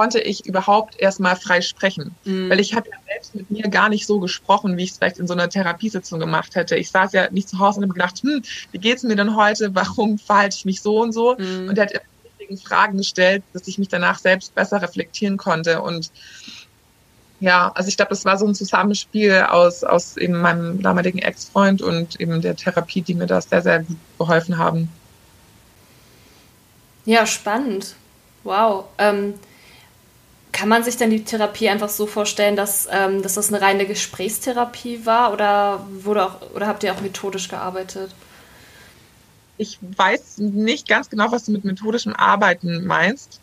konnte 0.00 0.18
ich 0.18 0.46
überhaupt 0.46 0.98
erstmal 0.98 1.36
frei 1.36 1.60
sprechen. 1.60 2.14
Mhm. 2.24 2.48
Weil 2.48 2.58
ich 2.58 2.74
habe 2.74 2.88
ja 2.88 2.96
selbst 3.06 3.34
mit 3.34 3.50
mir 3.50 3.68
gar 3.68 3.90
nicht 3.90 4.06
so 4.06 4.18
gesprochen, 4.18 4.78
wie 4.78 4.84
ich 4.84 4.92
es 4.92 4.96
vielleicht 4.96 5.18
in 5.18 5.26
so 5.26 5.34
einer 5.34 5.50
Therapiesitzung 5.50 6.18
gemacht 6.18 6.54
hätte. 6.54 6.74
Ich 6.74 6.90
saß 6.90 7.12
ja 7.12 7.28
nicht 7.30 7.50
zu 7.50 7.58
Hause 7.58 7.80
und 7.80 7.84
habe 7.84 7.92
gedacht, 7.92 8.22
hm, 8.22 8.40
wie 8.72 8.78
geht's 8.78 9.02
mir 9.02 9.14
denn 9.14 9.36
heute? 9.36 9.74
Warum 9.74 10.16
verhalte 10.18 10.56
ich 10.56 10.64
mich 10.64 10.80
so 10.80 11.02
und 11.02 11.12
so? 11.12 11.36
Mhm. 11.36 11.68
Und 11.68 11.76
er 11.76 11.84
hat 11.84 11.92
richtigen 12.38 12.56
Fragen 12.56 12.96
gestellt, 12.96 13.42
dass 13.52 13.68
ich 13.68 13.76
mich 13.76 13.88
danach 13.88 14.18
selbst 14.18 14.54
besser 14.54 14.80
reflektieren 14.80 15.36
konnte. 15.36 15.82
Und 15.82 16.10
ja, 17.40 17.70
also 17.74 17.90
ich 17.90 17.98
glaube, 17.98 18.08
das 18.08 18.24
war 18.24 18.38
so 18.38 18.46
ein 18.46 18.54
Zusammenspiel 18.54 19.48
aus, 19.50 19.84
aus 19.84 20.16
eben 20.16 20.40
meinem 20.40 20.80
damaligen 20.80 21.18
Ex-Freund 21.18 21.82
und 21.82 22.18
eben 22.18 22.40
der 22.40 22.56
Therapie, 22.56 23.02
die 23.02 23.14
mir 23.14 23.26
da 23.26 23.42
sehr, 23.42 23.60
sehr 23.60 23.80
gut 23.80 23.98
geholfen 24.18 24.56
haben. 24.56 24.88
Ja, 27.04 27.26
spannend. 27.26 27.96
Wow. 28.44 28.86
Ähm, 28.96 29.34
kann 30.52 30.68
man 30.68 30.84
sich 30.84 30.96
denn 30.96 31.10
die 31.10 31.24
Therapie 31.24 31.68
einfach 31.68 31.88
so 31.88 32.06
vorstellen, 32.06 32.56
dass, 32.56 32.88
ähm, 32.90 33.22
dass 33.22 33.34
das 33.34 33.52
eine 33.52 33.60
reine 33.60 33.86
Gesprächstherapie 33.86 35.06
war 35.06 35.32
oder, 35.32 35.86
wurde 35.90 36.26
auch, 36.26 36.54
oder 36.54 36.66
habt 36.66 36.82
ihr 36.82 36.92
auch 36.92 37.00
methodisch 37.00 37.48
gearbeitet? 37.48 38.10
Ich 39.58 39.78
weiß 39.82 40.38
nicht 40.38 40.88
ganz 40.88 41.10
genau, 41.10 41.30
was 41.32 41.44
du 41.44 41.52
mit 41.52 41.64
methodischem 41.64 42.14
Arbeiten 42.14 42.86
meinst. 42.86 43.40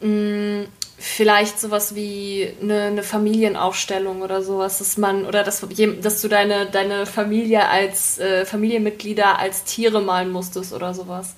Mm, 0.00 0.62
vielleicht 0.98 1.60
sowas 1.60 1.94
wie 1.94 2.52
eine, 2.60 2.82
eine, 2.82 3.02
Familienaufstellung 3.02 4.22
oder 4.22 4.42
sowas, 4.42 4.78
dass 4.78 4.96
man, 4.96 5.24
oder 5.26 5.44
dass, 5.44 5.64
dass 6.00 6.20
du 6.20 6.28
deine, 6.28 6.66
deine 6.66 7.06
Familie 7.06 7.68
als 7.68 8.18
äh, 8.18 8.44
Familienmitglieder 8.44 9.38
als 9.38 9.64
Tiere 9.64 10.00
malen 10.00 10.30
musstest 10.30 10.72
oder 10.72 10.92
sowas. 10.92 11.34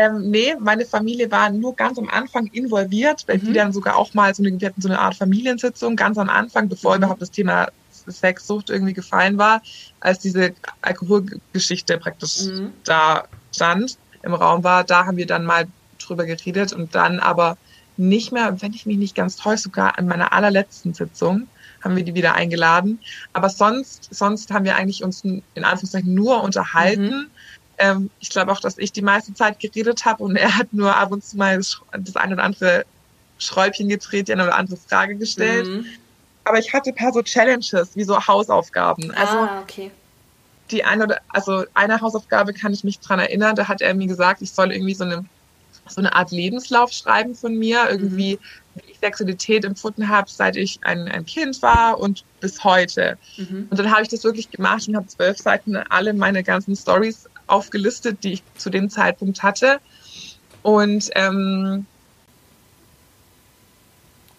Ähm, 0.00 0.30
nee, 0.30 0.54
meine 0.60 0.86
Familie 0.86 1.28
war 1.32 1.50
nur 1.50 1.74
ganz 1.74 1.98
am 1.98 2.08
Anfang 2.08 2.46
involviert, 2.52 3.24
weil 3.26 3.38
mhm. 3.38 3.46
die 3.46 3.52
dann 3.52 3.72
sogar 3.72 3.96
auch 3.96 4.14
mal 4.14 4.32
so 4.32 4.44
eine, 4.44 4.60
wir 4.60 4.68
hatten 4.68 4.80
so 4.80 4.88
eine 4.88 5.00
Art 5.00 5.16
Familiensitzung 5.16 5.96
ganz 5.96 6.16
am 6.18 6.28
Anfang, 6.28 6.68
bevor 6.68 6.92
mhm. 6.92 7.02
überhaupt 7.02 7.20
das 7.20 7.32
Thema 7.32 7.66
Sexsucht 8.06 8.70
irgendwie 8.70 8.92
gefallen 8.92 9.38
war, 9.38 9.60
als 9.98 10.20
diese 10.20 10.52
Alkoholgeschichte 10.82 11.98
praktisch 11.98 12.44
mhm. 12.44 12.72
da 12.84 13.24
stand, 13.52 13.98
im 14.22 14.34
Raum 14.34 14.62
war, 14.62 14.84
da 14.84 15.04
haben 15.04 15.16
wir 15.16 15.26
dann 15.26 15.44
mal 15.44 15.66
drüber 15.98 16.26
geredet 16.26 16.72
und 16.72 16.94
dann 16.94 17.18
aber 17.18 17.58
nicht 17.96 18.30
mehr, 18.30 18.62
wenn 18.62 18.74
ich 18.74 18.86
mich 18.86 18.98
nicht 18.98 19.16
ganz 19.16 19.34
täusche, 19.34 19.64
sogar 19.64 19.98
an 19.98 20.06
meiner 20.06 20.32
allerletzten 20.32 20.94
Sitzung 20.94 21.48
haben 21.82 21.96
wir 21.96 22.04
die 22.04 22.14
wieder 22.14 22.34
eingeladen. 22.34 22.98
Aber 23.32 23.48
sonst, 23.48 24.08
sonst 24.12 24.52
haben 24.52 24.64
wir 24.64 24.76
eigentlich 24.76 25.04
uns 25.04 25.24
in 25.24 25.42
Anführungszeichen 25.54 26.12
nur 26.12 26.42
unterhalten. 26.42 27.30
Ähm, 27.78 28.10
ich 28.20 28.30
glaube 28.30 28.52
auch, 28.52 28.60
dass 28.60 28.78
ich 28.78 28.92
die 28.92 29.02
meiste 29.02 29.34
Zeit 29.34 29.60
geredet 29.60 30.04
habe 30.04 30.24
und 30.24 30.36
er 30.36 30.56
hat 30.56 30.72
nur 30.72 30.94
ab 30.94 31.12
und 31.12 31.24
zu 31.24 31.36
mal 31.36 31.56
das, 31.56 31.80
das 31.92 32.16
ein 32.16 32.32
oder 32.32 32.42
andere 32.42 32.84
Schräubchen 33.38 33.88
gedreht, 33.88 34.28
die 34.28 34.32
eine 34.32 34.44
oder 34.44 34.56
andere 34.56 34.76
Frage 34.76 35.16
gestellt. 35.16 35.66
Mhm. 35.66 35.86
Aber 36.44 36.58
ich 36.58 36.72
hatte 36.72 36.92
per 36.92 37.12
so 37.12 37.22
Challenges, 37.22 37.94
wie 37.94 38.04
so 38.04 38.26
Hausaufgaben. 38.26 39.10
Also 39.12 39.36
ah, 39.36 39.60
okay. 39.62 39.90
Die 40.70 40.84
eine 40.84 41.04
oder, 41.04 41.20
also 41.28 41.64
eine 41.74 42.00
Hausaufgabe 42.00 42.52
kann 42.52 42.72
ich 42.72 42.84
mich 42.84 42.98
dran 43.00 43.18
erinnern, 43.18 43.56
da 43.56 43.68
hat 43.68 43.80
er 43.80 43.94
mir 43.94 44.06
gesagt, 44.06 44.42
ich 44.42 44.50
soll 44.50 44.72
irgendwie 44.72 44.94
so 44.94 45.04
eine, 45.04 45.24
so 45.88 46.00
eine 46.00 46.14
Art 46.14 46.30
Lebenslauf 46.30 46.92
schreiben 46.92 47.34
von 47.34 47.56
mir, 47.56 47.88
irgendwie, 47.88 48.36
mhm. 48.36 48.80
wie 48.82 48.90
ich 48.90 48.98
Sexualität 48.98 49.64
empfunden 49.64 50.08
habe, 50.08 50.28
seit 50.30 50.56
ich 50.56 50.80
ein, 50.82 51.08
ein 51.08 51.24
Kind 51.24 51.62
war 51.62 51.98
und 52.00 52.24
bis 52.40 52.64
heute. 52.64 53.18
Mhm. 53.36 53.68
Und 53.70 53.78
dann 53.78 53.90
habe 53.90 54.02
ich 54.02 54.08
das 54.08 54.24
wirklich 54.24 54.50
gemacht 54.50 54.88
und 54.88 54.96
habe 54.96 55.06
zwölf 55.06 55.38
Seiten 55.38 55.76
alle 55.76 56.12
meine 56.12 56.42
ganzen 56.42 56.76
Stories 56.76 57.28
aufgelistet, 57.48 58.22
die 58.24 58.34
ich 58.34 58.42
zu 58.56 58.70
dem 58.70 58.90
Zeitpunkt 58.90 59.42
hatte. 59.42 59.80
Und 60.62 61.10
ähm, 61.14 61.86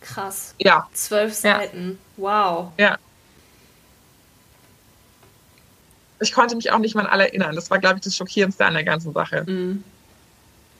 Krass. 0.01 0.55
Ja. 0.57 0.87
Zwölf 0.93 1.33
Seiten. 1.33 1.99
Ja. 2.17 2.23
Wow. 2.23 2.71
Ja. 2.77 2.97
Ich 6.19 6.33
konnte 6.33 6.55
mich 6.55 6.71
auch 6.71 6.79
nicht 6.79 6.95
mal 6.95 7.01
an 7.01 7.07
alle 7.07 7.25
erinnern. 7.25 7.55
Das 7.55 7.69
war, 7.69 7.79
glaube 7.79 7.95
ich, 7.95 8.01
das 8.01 8.15
Schockierendste 8.15 8.65
an 8.65 8.73
der 8.73 8.83
ganzen 8.83 9.13
Sache. 9.13 9.43
Mhm. 9.47 9.83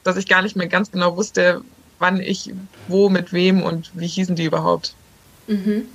Dass 0.03 0.17
ich 0.17 0.27
gar 0.27 0.41
nicht 0.41 0.55
mehr 0.55 0.67
ganz 0.67 0.91
genau 0.91 1.15
wusste, 1.15 1.61
wann 1.99 2.19
ich 2.19 2.51
wo, 2.87 3.09
mit 3.09 3.31
wem 3.31 3.61
und 3.61 3.91
wie 3.93 4.07
hießen 4.07 4.35
die 4.35 4.45
überhaupt. 4.45 4.95
Mhm. 5.47 5.87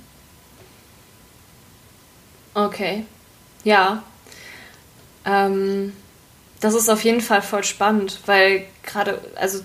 Okay. 2.53 3.05
Ja. 3.63 4.03
Ähm, 5.25 5.91
das 6.65 6.73
ist 6.73 6.89
auf 6.89 7.03
jeden 7.03 7.21
Fall 7.21 7.43
voll 7.43 7.63
spannend, 7.63 8.21
weil 8.25 8.65
gerade, 8.81 9.21
also 9.35 9.59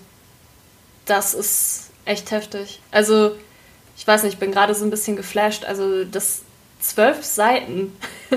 das 1.06 1.32
ist 1.32 1.88
echt 2.04 2.30
heftig. 2.30 2.78
Also, 2.90 3.36
ich 3.96 4.06
weiß 4.06 4.22
nicht, 4.22 4.34
ich 4.34 4.38
bin 4.38 4.52
gerade 4.52 4.74
so 4.74 4.84
ein 4.84 4.90
bisschen 4.90 5.16
geflasht. 5.16 5.64
Also, 5.64 6.04
das 6.04 6.42
zwölf 6.78 7.24
Seiten. 7.24 7.96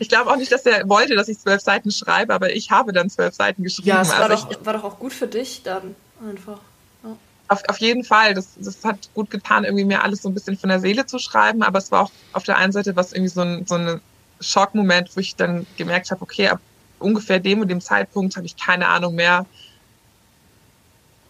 ich 0.00 0.10
glaube 0.10 0.30
auch 0.30 0.36
nicht, 0.36 0.52
dass 0.52 0.66
er 0.66 0.86
wollte, 0.86 1.14
dass 1.14 1.28
ich 1.28 1.38
zwölf 1.38 1.62
Seiten 1.62 1.90
schreibe, 1.90 2.34
aber 2.34 2.54
ich 2.54 2.70
habe 2.70 2.92
dann 2.92 3.08
zwölf 3.08 3.34
Seiten 3.34 3.62
geschrieben. 3.62 3.88
Ja, 3.88 4.02
es 4.02 4.10
war, 4.10 4.28
also 4.28 4.46
doch, 4.46 4.66
war 4.66 4.74
doch 4.74 4.84
auch 4.84 4.98
gut 4.98 5.14
für 5.14 5.28
dich 5.28 5.62
dann 5.62 5.94
einfach. 6.28 6.60
Ja. 7.04 7.16
Auf, 7.48 7.62
auf 7.68 7.78
jeden 7.78 8.04
Fall. 8.04 8.34
Das, 8.34 8.48
das 8.56 8.84
hat 8.84 9.08
gut 9.14 9.30
getan, 9.30 9.64
irgendwie 9.64 9.86
mir 9.86 10.04
alles 10.04 10.20
so 10.20 10.28
ein 10.28 10.34
bisschen 10.34 10.58
von 10.58 10.68
der 10.68 10.80
Seele 10.80 11.06
zu 11.06 11.18
schreiben, 11.18 11.62
aber 11.62 11.78
es 11.78 11.90
war 11.90 12.02
auch 12.02 12.10
auf 12.34 12.44
der 12.44 12.58
einen 12.58 12.72
Seite 12.72 12.96
was 12.96 13.14
irgendwie 13.14 13.32
so 13.32 13.40
ein, 13.40 13.64
so 13.66 13.76
ein 13.76 14.02
Schockmoment, 14.40 15.16
wo 15.16 15.20
ich 15.20 15.36
dann 15.36 15.66
gemerkt 15.76 16.10
habe, 16.10 16.22
okay, 16.22 16.48
ab 16.48 16.60
ungefähr 16.98 17.40
dem 17.40 17.60
und 17.60 17.68
dem 17.68 17.80
Zeitpunkt 17.80 18.36
habe 18.36 18.46
ich 18.46 18.56
keine 18.56 18.88
Ahnung 18.88 19.14
mehr, 19.14 19.46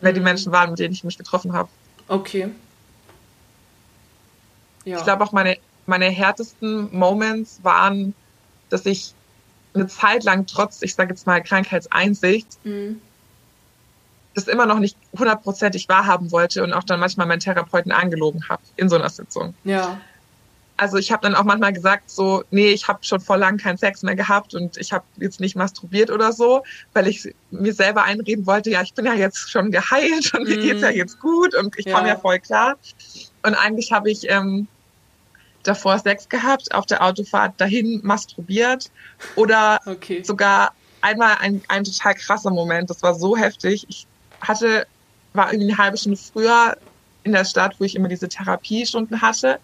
wer 0.01 0.13
die 0.13 0.21
mhm. 0.21 0.25
Menschen 0.25 0.53
waren, 0.53 0.71
mit 0.71 0.79
denen 0.79 0.95
ich 0.95 1.05
mich 1.05 1.19
getroffen 1.19 1.53
habe. 1.53 1.69
Okay. 2.09 2.51
Ja. 4.85 4.99
Ich 4.99 5.05
glaube 5.05 5.25
auch 5.25 5.33
meine, 5.33 5.59
meine 5.87 6.07
härtesten 6.07 6.97
Moments 6.97 7.61
waren, 7.63 8.15
dass 8.69 8.87
ich 8.87 9.13
eine 9.75 9.89
Zeit 9.89 10.25
lang 10.25 10.47
trotz, 10.47 10.83
ich 10.83 10.95
sage 10.95 11.11
jetzt 11.11 11.27
mal, 11.27 11.43
Krankheitseinsicht, 11.43 12.65
mhm. 12.65 13.01
das 14.35 14.47
immer 14.47 14.67
noch 14.67 14.79
nicht 14.79 14.97
hundertprozentig 15.19 15.89
wahrhaben 15.89 16.31
wollte 16.31 16.63
und 16.63 16.73
auch 16.73 16.85
dann 16.85 17.01
manchmal 17.01 17.27
meinen 17.27 17.41
Therapeuten 17.41 17.91
angelogen 17.91 18.49
habe 18.49 18.63
in 18.77 18.89
so 18.89 18.97
einer 18.97 19.11
Sitzung. 19.11 19.55
Ja 19.65 20.01
also 20.77 20.99
ich 20.99 21.11
habe 21.11 21.23
dann 21.23 21.35
auch 21.35 21.45
manchmal 21.45 21.73
gesagt, 21.73 22.11
so, 22.11 22.45
nee, 22.51 22.71
ich 22.71 22.89
habe 22.89 22.99
schon 23.03 23.21
vor 23.21 23.39
lang 23.39 23.57
keinen 23.57 23.79
Sex 23.79 24.03
mehr 24.03 24.17
gehabt 24.17 24.55
und 24.55 24.77
ich 24.77 24.93
habe 24.93 25.05
jetzt 25.17 25.41
nicht 25.41 25.57
masturbiert 25.57 26.11
oder 26.11 26.33
so, 26.33 26.63
weil 26.93 27.09
ich 27.09 27.35
mir 27.51 27.73
selber 27.73 28.05
einreden 28.05 28.47
wollte, 28.47 28.71
ja, 28.71 28.83
ich 28.83 28.95
bin 28.95 29.07
ja 29.07 29.15
jetzt 29.15 29.51
schon 29.51 29.71
geheilt 29.71 30.35
und 30.35 30.49
mir 30.49 30.59
geht's 30.59 30.83
ja 30.83 30.91
mhm. 30.91 30.97
jetzt 30.97 31.19
gut 31.21 31.55
und 31.55 31.79
ich 31.79 31.87
ja. 31.87 31.97
komme 31.97 32.09
ja 32.09 32.17
voll 32.17 32.39
klar. 32.41 32.77
Und 33.43 33.55
eigentlich 33.55 33.93
habe 33.93 34.11
ich 34.11 34.29
ähm, 34.29 34.67
davor 35.63 35.99
Sex 35.99 36.29
gehabt, 36.29 36.75
auf 36.75 36.87
der 36.87 37.03
Autofahrt 37.03 37.55
dahin 37.59 38.01
masturbiert 38.03 38.91
oder 39.35 39.81
okay. 39.87 40.23
sogar 40.23 40.73
einmal 41.01 41.37
ein, 41.41 41.63
ein 41.69 41.85
total 41.85 42.15
krasser 42.15 42.51
Moment, 42.51 42.91
das 42.91 43.03
war 43.03 43.15
so 43.15 43.37
heftig. 43.37 43.87
Ich 43.89 44.07
hatte, 44.41 44.87
war 45.33 45.53
irgendwie 45.53 45.73
eine 45.73 45.79
halbe 45.79 45.97
Stunde 45.97 46.19
früher 46.19 46.77
in 47.25 47.33
der 47.33 47.45
Stadt, 47.45 47.77
wo 47.79 47.85
ich 47.85 47.97
immer 47.97 48.09
diese 48.09 48.29
Therapiestunden 48.29 49.21
hatte 49.21 49.59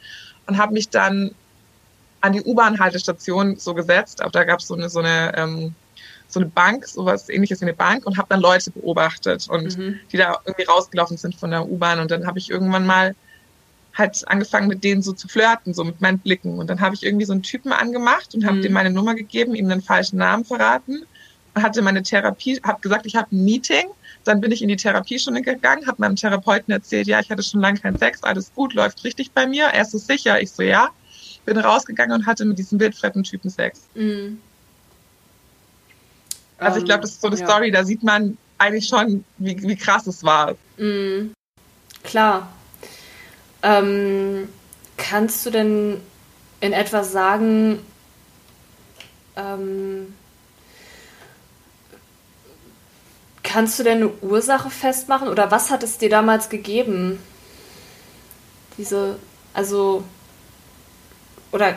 und 0.46 0.59
habe 0.59 0.72
mich 0.72 0.88
dann 0.88 1.35
an 2.20 2.33
die 2.33 2.42
U-Bahn-Haltestation 2.42 3.57
so 3.57 3.74
gesetzt. 3.74 4.22
Auch 4.22 4.31
da 4.31 4.44
gab 4.44 4.61
es 4.61 4.68
so 4.68 4.74
eine, 4.74 4.88
so 4.88 5.00
eine, 5.00 5.37
ähm, 5.37 5.74
so 6.28 6.40
eine 6.40 6.48
Bank, 6.48 6.87
sowas 6.87 7.28
ähnliches 7.28 7.61
wie 7.61 7.66
eine 7.66 7.74
Bank 7.74 8.07
und 8.07 8.16
habe 8.16 8.28
dann 8.31 8.40
Leute 8.40 8.70
beobachtet 8.70 9.48
und 9.48 9.76
mhm. 9.76 10.00
die 10.11 10.16
da 10.16 10.38
irgendwie 10.44 10.64
rausgelaufen 10.64 11.16
sind 11.16 11.35
von 11.35 11.50
der 11.50 11.68
U-Bahn. 11.68 11.98
Und 12.00 12.11
dann 12.11 12.26
habe 12.26 12.38
ich 12.38 12.50
irgendwann 12.50 12.87
mal 12.87 13.14
halt 13.94 14.26
angefangen 14.28 14.68
mit 14.68 14.83
denen 14.85 15.02
so 15.02 15.12
zu 15.12 15.28
flirten, 15.28 15.74
so 15.74 15.85
mit 15.85 16.00
meinen 16.00 16.18
Blicken. 16.18 16.59
Und 16.59 16.70
dann 16.70 16.81
habe 16.81 16.94
ich 16.94 17.02
irgendwie 17.02 17.26
so 17.26 17.33
einen 17.33 17.42
Typen 17.42 17.72
angemacht 17.72 18.35
und 18.35 18.46
habe 18.46 18.57
mhm. 18.57 18.62
dem 18.62 18.72
meine 18.72 18.90
Nummer 18.90 19.14
gegeben, 19.14 19.55
ihm 19.55 19.68
den 19.68 19.83
falschen 19.83 20.16
Namen 20.16 20.44
verraten 20.44 21.05
und 21.55 21.62
hatte 21.62 21.83
meine 21.83 22.02
Therapie, 22.02 22.61
habe 22.62 22.81
gesagt, 22.81 23.07
ich 23.07 23.16
habe 23.16 23.35
ein 23.35 23.44
Meeting. 23.44 23.87
Dann 24.24 24.40
bin 24.40 24.52
ich 24.52 24.62
in 24.62 24.68
die 24.68 24.76
Therapiestunde 24.76 25.42
gegangen, 25.42 25.87
habe 25.87 26.00
meinem 26.00 26.16
Therapeuten 26.16 26.72
erzählt, 26.72 27.08
ja, 27.08 27.20
ich 27.20 27.30
hatte 27.30 27.42
schon 27.42 27.61
lange 27.61 27.80
keinen 27.80 27.98
Sex, 27.98 28.22
alles 28.22 28.52
gut, 28.54 28.74
läuft 28.74 29.02
richtig 29.04 29.32
bei 29.32 29.46
mir. 29.46 29.66
Er 29.66 29.82
ist 29.82 29.90
so 29.90 29.98
sicher, 29.98 30.40
ich 30.40 30.50
so, 30.52 30.62
ja. 30.62 30.90
Bin 31.44 31.58
rausgegangen 31.58 32.12
und 32.14 32.26
hatte 32.26 32.44
mit 32.44 32.58
diesem 32.58 32.78
wildfremden 32.78 33.24
Typen 33.24 33.50
Sex. 33.50 33.80
Mhm. 33.94 34.40
Also 36.58 36.78
ich 36.78 36.85
glaube, 36.85 37.00
das 37.00 37.12
ist 37.12 37.20
so 37.20 37.26
eine 37.26 37.37
ja. 37.37 37.44
Story, 37.44 37.72
da 37.72 37.85
sieht 37.85 38.04
man 38.04 38.38
eigentlich 38.58 38.87
schon, 38.87 39.24
wie, 39.38 39.61
wie 39.61 39.76
krass 39.76 40.06
es 40.06 40.22
war. 40.22 40.54
Mhm. 40.76 41.32
Klar. 42.04 42.48
Ähm, 43.62 44.48
kannst 44.96 45.44
du 45.44 45.50
denn 45.50 46.00
in 46.61 46.72
etwa 46.72 47.02
sagen, 47.02 47.80
ähm, 49.37 50.14
Kannst 53.52 53.78
du 53.78 53.82
denn 53.82 53.98
eine 53.98 54.08
Ursache 54.22 54.70
festmachen 54.70 55.28
oder 55.28 55.50
was 55.50 55.70
hat 55.70 55.82
es 55.82 55.98
dir 55.98 56.08
damals 56.08 56.48
gegeben? 56.48 57.18
Diese, 58.78 59.18
also, 59.52 60.04
oder 61.50 61.74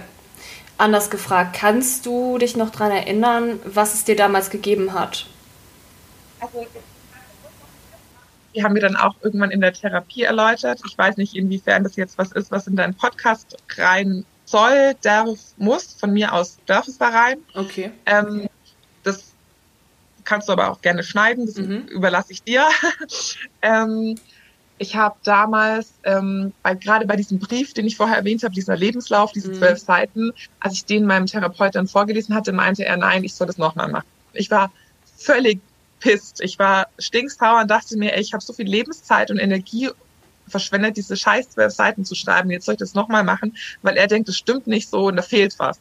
anders 0.77 1.09
gefragt, 1.09 1.57
kannst 1.59 2.05
du 2.05 2.38
dich 2.38 2.55
noch 2.55 2.69
daran 2.69 2.91
erinnern, 2.91 3.59
was 3.65 3.93
es 3.93 4.05
dir 4.05 4.15
damals 4.15 4.49
gegeben 4.49 4.93
hat? 4.93 5.25
Also, 6.39 6.65
die 8.55 8.63
haben 8.63 8.71
mir 8.71 8.79
dann 8.79 8.95
auch 8.95 9.15
irgendwann 9.21 9.51
in 9.51 9.59
der 9.59 9.73
Therapie 9.73 10.23
erläutert. 10.23 10.79
Ich 10.88 10.97
weiß 10.97 11.17
nicht, 11.17 11.35
inwiefern 11.35 11.83
das 11.83 11.97
jetzt 11.97 12.17
was 12.17 12.31
ist, 12.31 12.51
was 12.51 12.67
in 12.67 12.77
deinen 12.77 12.93
Podcast 12.93 13.57
rein 13.75 14.23
soll, 14.45 14.95
darf, 15.01 15.38
muss. 15.57 15.93
Von 15.99 16.13
mir 16.13 16.31
aus 16.31 16.57
darf 16.67 16.88
es 16.88 16.97
da 16.97 17.09
rein. 17.09 17.39
Okay. 17.53 17.91
Ähm, 18.05 18.47
kannst 20.25 20.49
du 20.49 20.53
aber 20.53 20.71
auch 20.71 20.81
gerne 20.81 21.03
schneiden, 21.03 21.45
das 21.45 21.55
mhm. 21.55 21.88
überlasse 21.88 22.33
ich 22.33 22.43
dir. 22.43 22.67
ähm, 23.61 24.15
ich 24.77 24.95
habe 24.95 25.15
damals, 25.23 25.93
ähm, 26.03 26.51
bei, 26.61 26.75
gerade 26.75 27.07
bei 27.07 27.15
diesem 27.15 27.39
Brief, 27.39 27.73
den 27.73 27.85
ich 27.85 27.95
vorher 27.95 28.17
erwähnt 28.17 28.43
habe, 28.43 28.53
dieser 28.53 28.75
Lebenslauf, 28.75 29.31
diese 29.31 29.49
mhm. 29.49 29.55
zwölf 29.55 29.79
Seiten, 29.79 30.33
als 30.59 30.73
ich 30.73 30.85
den 30.85 31.05
meinem 31.05 31.27
Therapeut 31.27 31.75
dann 31.75 31.88
vorgelesen 31.88 32.35
hatte, 32.35 32.51
meinte 32.51 32.83
er, 32.83 32.97
nein, 32.97 33.23
ich 33.23 33.33
soll 33.33 33.47
das 33.47 33.57
nochmal 33.57 33.88
machen. 33.88 34.07
Ich 34.33 34.51
war 34.51 34.71
völlig 35.17 35.61
pisst. 35.99 36.41
Ich 36.41 36.59
war 36.59 36.88
stinksauer 36.99 37.61
und 37.61 37.71
dachte 37.71 37.97
mir, 37.97 38.13
ey, 38.13 38.21
ich 38.21 38.33
habe 38.33 38.43
so 38.43 38.53
viel 38.53 38.67
Lebenszeit 38.67 39.31
und 39.31 39.39
Energie 39.39 39.89
verschwendet, 40.47 40.97
diese 40.97 41.15
scheiß 41.15 41.51
zwölf 41.51 41.73
Seiten 41.73 42.05
zu 42.05 42.15
schreiben. 42.15 42.51
Jetzt 42.51 42.65
soll 42.65 42.73
ich 42.73 42.79
das 42.79 42.93
nochmal 42.93 43.23
machen, 43.23 43.55
weil 43.81 43.97
er 43.97 44.07
denkt, 44.07 44.29
es 44.29 44.38
stimmt 44.38 44.67
nicht 44.67 44.89
so 44.89 45.07
und 45.07 45.15
da 45.15 45.21
fehlt 45.21 45.57
was. 45.57 45.79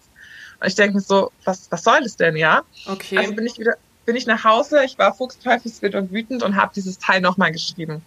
Und 0.61 0.69
ich 0.69 0.75
denke 0.75 0.95
mir 0.97 1.01
so, 1.03 1.31
was, 1.45 1.71
was 1.71 1.85
soll 1.85 2.01
das 2.03 2.17
denn, 2.17 2.37
ja? 2.37 2.63
Okay. 2.87 3.19
Also 3.19 3.35
bin 3.35 3.47
ich 3.47 3.59
wieder, 3.59 3.77
bin 4.05 4.17
ich 4.17 4.27
nach 4.27 4.45
Hause, 4.45 4.85
ich 4.85 4.99
war 4.99 5.15
fuchsteufelswild 5.15 5.95
und 5.95 6.13
wütend 6.13 6.43
und 6.43 6.57
habe 6.57 6.73
dieses 6.75 6.99
Teil 6.99 7.21
nochmal 7.21 7.53
geschrieben. 7.53 8.03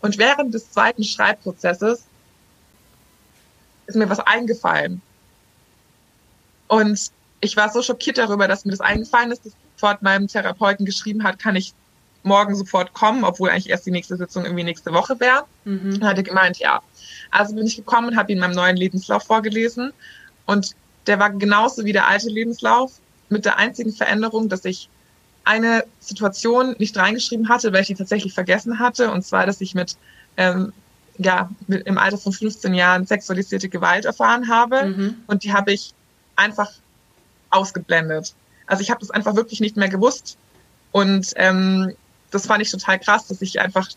Und 0.00 0.18
während 0.18 0.54
des 0.54 0.70
zweiten 0.70 1.04
Schreibprozesses 1.04 2.04
ist 3.86 3.96
mir 3.96 4.08
was 4.10 4.20
eingefallen. 4.20 5.00
Und 6.68 7.10
ich 7.40 7.56
war 7.56 7.70
so 7.70 7.82
schockiert 7.82 8.18
darüber, 8.18 8.46
dass 8.46 8.64
mir 8.64 8.72
das 8.72 8.80
eingefallen 8.80 9.32
ist, 9.32 9.46
dass 9.46 9.52
sofort 9.78 10.02
meinem 10.02 10.28
Therapeuten 10.28 10.84
geschrieben 10.84 11.22
hat, 11.22 11.38
kann 11.38 11.56
ich 11.56 11.72
morgen 12.24 12.54
sofort 12.56 12.92
kommen, 12.94 13.24
obwohl 13.24 13.48
eigentlich 13.48 13.70
erst 13.70 13.86
die 13.86 13.90
nächste 13.90 14.16
Sitzung 14.16 14.44
irgendwie 14.44 14.64
nächste 14.64 14.92
Woche 14.92 15.18
wäre. 15.20 15.44
Mhm. 15.64 15.94
Und 15.94 16.04
hat 16.04 16.16
er 16.16 16.24
gemeint, 16.24 16.58
ja. 16.58 16.82
Also 17.30 17.54
bin 17.54 17.66
ich 17.66 17.76
gekommen 17.76 18.08
und 18.08 18.16
habe 18.16 18.32
ihm 18.32 18.40
meinen 18.40 18.54
neuen 18.54 18.76
Lebenslauf 18.76 19.24
vorgelesen. 19.24 19.92
Und 20.46 20.74
der 21.06 21.18
war 21.18 21.30
genauso 21.30 21.84
wie 21.84 21.92
der 21.92 22.08
alte 22.08 22.28
Lebenslauf, 22.28 22.92
mit 23.28 23.44
der 23.44 23.56
einzigen 23.56 23.92
Veränderung, 23.92 24.48
dass 24.48 24.64
ich 24.64 24.88
eine 25.48 25.84
Situation 25.98 26.76
nicht 26.78 26.94
reingeschrieben 26.98 27.48
hatte, 27.48 27.72
weil 27.72 27.80
ich 27.80 27.86
die 27.86 27.94
tatsächlich 27.94 28.34
vergessen 28.34 28.78
hatte. 28.78 29.10
Und 29.10 29.24
zwar, 29.24 29.46
dass 29.46 29.62
ich 29.62 29.74
mit, 29.74 29.96
ähm, 30.36 30.74
ja, 31.16 31.48
mit, 31.66 31.86
im 31.86 31.96
Alter 31.96 32.18
von 32.18 32.34
15 32.34 32.74
Jahren 32.74 33.06
sexualisierte 33.06 33.70
Gewalt 33.70 34.04
erfahren 34.04 34.48
habe. 34.48 34.84
Mhm. 34.84 35.16
Und 35.26 35.44
die 35.44 35.54
habe 35.54 35.72
ich 35.72 35.94
einfach 36.36 36.70
ausgeblendet. 37.48 38.34
Also 38.66 38.82
ich 38.82 38.90
habe 38.90 39.00
das 39.00 39.10
einfach 39.10 39.36
wirklich 39.36 39.60
nicht 39.60 39.78
mehr 39.78 39.88
gewusst. 39.88 40.36
Und 40.92 41.32
ähm, 41.36 41.94
das 42.30 42.46
fand 42.46 42.60
ich 42.60 42.70
total 42.70 42.98
krass, 42.98 43.26
dass 43.28 43.40
ich 43.40 43.58
einfach 43.58 43.88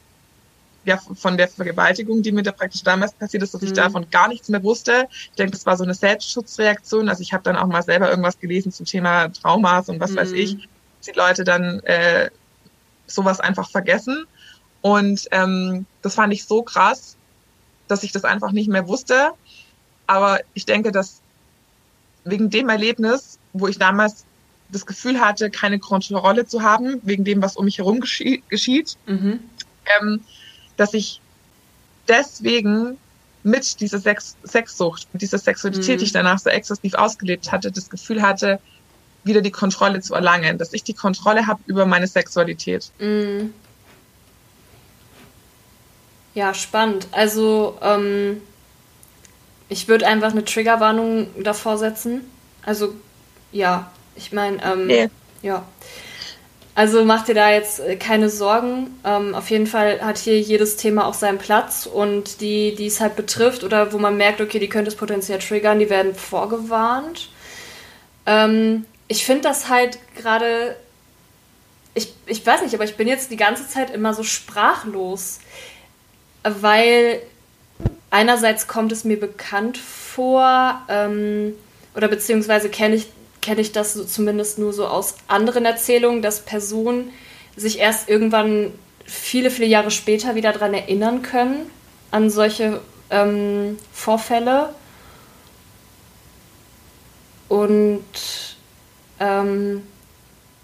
ja, 0.86 0.98
von 0.98 1.36
der 1.36 1.50
Vergewaltigung, 1.50 2.24
die 2.24 2.32
mir 2.32 2.44
da 2.44 2.54
praktisch 2.54 2.84
damals 2.84 3.12
passiert 3.12 3.44
ist, 3.44 3.54
dass 3.54 3.62
ich 3.62 3.72
mhm. 3.72 3.76
davon 3.76 4.10
gar 4.10 4.30
nichts 4.30 4.48
mehr 4.48 4.64
wusste. 4.64 5.10
Ich 5.12 5.38
denke, 5.38 5.52
das 5.52 5.66
war 5.66 5.76
so 5.76 5.84
eine 5.84 5.96
Selbstschutzreaktion. 5.96 7.10
Also 7.10 7.22
ich 7.22 7.34
habe 7.34 7.44
dann 7.44 7.58
auch 7.58 7.68
mal 7.68 7.84
selber 7.84 8.10
irgendwas 8.10 8.40
gelesen 8.40 8.72
zum 8.72 8.86
Thema 8.86 9.28
Traumas 9.28 9.90
und 9.90 10.00
was 10.00 10.12
mhm. 10.12 10.16
weiß 10.16 10.32
ich 10.32 10.70
die 11.02 11.12
Leute 11.12 11.44
dann 11.44 11.80
äh, 11.82 12.30
sowas 13.08 13.40
einfach 13.40 13.70
vergessen. 13.70 14.26
Und 14.82 15.28
ähm, 15.32 15.86
das 16.02 16.16
fand 16.16 16.34
ich 16.34 16.46
so 16.46 16.64
krass, 16.64 17.16
dass 17.88 18.04
ich 18.04 18.12
das 18.12 18.24
einfach 18.24 18.52
nicht 18.52 18.70
mehr 18.70 18.88
wusste. 18.88 19.32
Aber 20.08 20.40
ich 20.54 20.66
denke, 20.66 20.92
dass 20.92 21.22
wegen 22.24 22.50
dem 22.50 22.70
Erlebnis, 22.70 23.40
wo 23.54 23.68
ich 23.68 23.78
damals 23.78 24.26
das 24.70 24.86
Gefühl 24.86 25.20
hatte, 25.20 25.50
keine 25.50 25.80
Kontrolle 25.80 26.46
zu 26.46 26.62
haben, 26.62 27.02
wegen 27.04 27.24
dem, 27.24 27.42
was 27.42 27.58
um 27.58 27.66
mich 27.66 27.78
herum 27.78 28.00
geschieht, 28.00 28.98
mhm. 29.06 29.40
ähm, 30.00 30.22
dass 30.78 30.94
ich 30.94 31.20
deswegen 32.08 32.98
mit 33.44 33.82
dieser 33.82 34.00
Sex 34.00 34.38
Sexsucht, 34.46 35.08
mit 35.14 35.22
dieser 35.22 35.40
Sexualität, 35.40 35.96
mhm. 35.96 36.00
die 36.00 36.06
ich 36.06 36.12
danach 36.12 36.40
so 36.40 36.50
exzessiv 36.50 36.94
ausgelebt 36.94 37.52
hatte, 37.52 37.72
das 37.72 37.90
Gefühl 37.90 38.22
hatte, 38.22 38.60
wieder 39.24 39.42
die 39.42 39.52
Kontrolle 39.52 40.02
zu 40.02 40.14
erlangen, 40.14 40.58
dass 40.58 40.74
ich 40.74 40.84
die 40.84 40.94
Kontrolle 40.94 41.48
habe 41.48 41.62
über 41.66 41.86
meine 41.86 42.08
Sexualität. 42.08 42.92
Mhm. 43.00 43.54
Ja, 46.34 46.54
spannend. 46.54 47.08
Also 47.12 47.78
ähm, 47.82 48.42
ich 49.70 49.88
würde 49.88 50.08
einfach 50.08 50.32
eine 50.32 50.46
Triggerwarnung 50.46 51.28
davor 51.44 51.78
setzen. 51.78 52.22
Also 52.64 52.94
ja, 53.52 53.92
ich 54.16 54.32
meine, 54.32 54.64
ähm, 54.64 54.88
nee. 54.88 55.10
ja. 55.42 55.66
Also 56.74 57.04
mach 57.04 57.26
dir 57.26 57.36
da 57.36 57.52
jetzt 57.52 57.82
äh, 57.82 57.98
keine 57.98 58.30
Sorgen. 58.30 58.98
Ähm, 59.04 59.36
auf 59.36 59.50
jeden 59.50 59.68
Fall 59.68 60.02
hat 60.02 60.18
hier 60.18 60.40
jedes 60.40 60.78
Thema 60.78 61.06
auch 61.06 61.14
seinen 61.14 61.38
Platz 61.38 61.86
und 61.86 62.40
die, 62.40 62.76
die 62.76 62.88
es 62.88 63.02
halt 63.02 63.18
betrifft 63.18 63.66
oder 63.66 63.92
wo 63.92 63.98
man 63.98 64.16
merkt, 64.16 64.40
okay, 64.40 64.60
die 64.60 64.70
könnte 64.70 64.90
es 64.90 64.96
potenziell 64.96 65.40
triggern, 65.40 65.80
die 65.80 65.90
werden 65.90 66.16
vorgewarnt. 66.16 67.30
Ähm, 68.26 68.86
ich 69.12 69.26
finde 69.26 69.42
das 69.42 69.68
halt 69.68 70.00
gerade, 70.16 70.78
ich, 71.94 72.14
ich 72.26 72.46
weiß 72.46 72.62
nicht, 72.62 72.74
aber 72.74 72.86
ich 72.86 72.96
bin 72.96 73.10
jetzt 73.10 73.30
die 73.30 73.36
ganze 73.36 73.68
Zeit 73.68 73.90
immer 73.90 74.14
so 74.14 74.24
sprachlos, 74.24 75.40
weil 76.44 77.22
einerseits 78.10 78.70
kommt 78.70 78.94
es 78.94 79.04
mir 79.04 79.20
bekannt 79.20 79.78
vor, 79.78 80.82
ähm, 80.88 81.56
oder 81.94 82.08
beziehungsweise 82.08 82.70
kenne 82.70 82.96
ich 82.96 83.08
kenne 83.42 83.60
ich 83.60 83.74
das 83.74 83.96
so 83.96 84.06
zumindest 84.06 84.60
nur 84.60 84.72
so 84.72 84.88
aus 84.88 85.16
anderen 85.28 85.66
Erzählungen, 85.66 86.22
dass 86.22 86.42
Personen 86.42 87.12
sich 87.58 87.80
erst 87.80 88.08
irgendwann 88.08 88.72
viele, 89.04 89.50
viele 89.50 89.68
Jahre 89.68 89.92
später 89.92 90.36
wieder 90.36 90.54
daran 90.54 90.74
erinnern 90.74 91.22
können, 91.22 91.70
an 92.12 92.30
solche 92.30 92.80
ähm, 93.10 93.78
Vorfälle. 93.92 94.70
Und 97.50 98.06
ähm, 99.22 99.84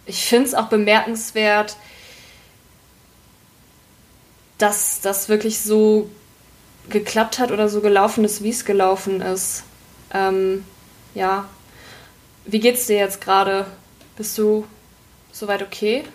ich 0.08 0.26
finde 0.26 0.48
es 0.48 0.54
auch 0.56 0.68
bemerkenswert, 0.68 1.78
dass 4.58 5.00
das 5.02 5.30
wirklich 5.30 5.62
so 5.62 6.10
geklappt 6.90 7.38
hat 7.38 7.52
oder 7.52 7.70
so 7.70 7.82
gelaufen 7.82 8.26
ist, 8.26 8.42
wie 8.42 8.50
es 8.50 8.66
gelaufen 8.66 9.22
ist. 9.22 9.64
Ähm, 10.12 10.66
ja, 11.14 11.48
wie 12.46 12.60
geht's 12.60 12.88
dir 12.88 12.98
jetzt 12.98 13.22
gerade? 13.22 13.68
Bist 14.16 14.38
du 14.38 14.66
soweit 15.32 15.62
okay? 15.62 16.06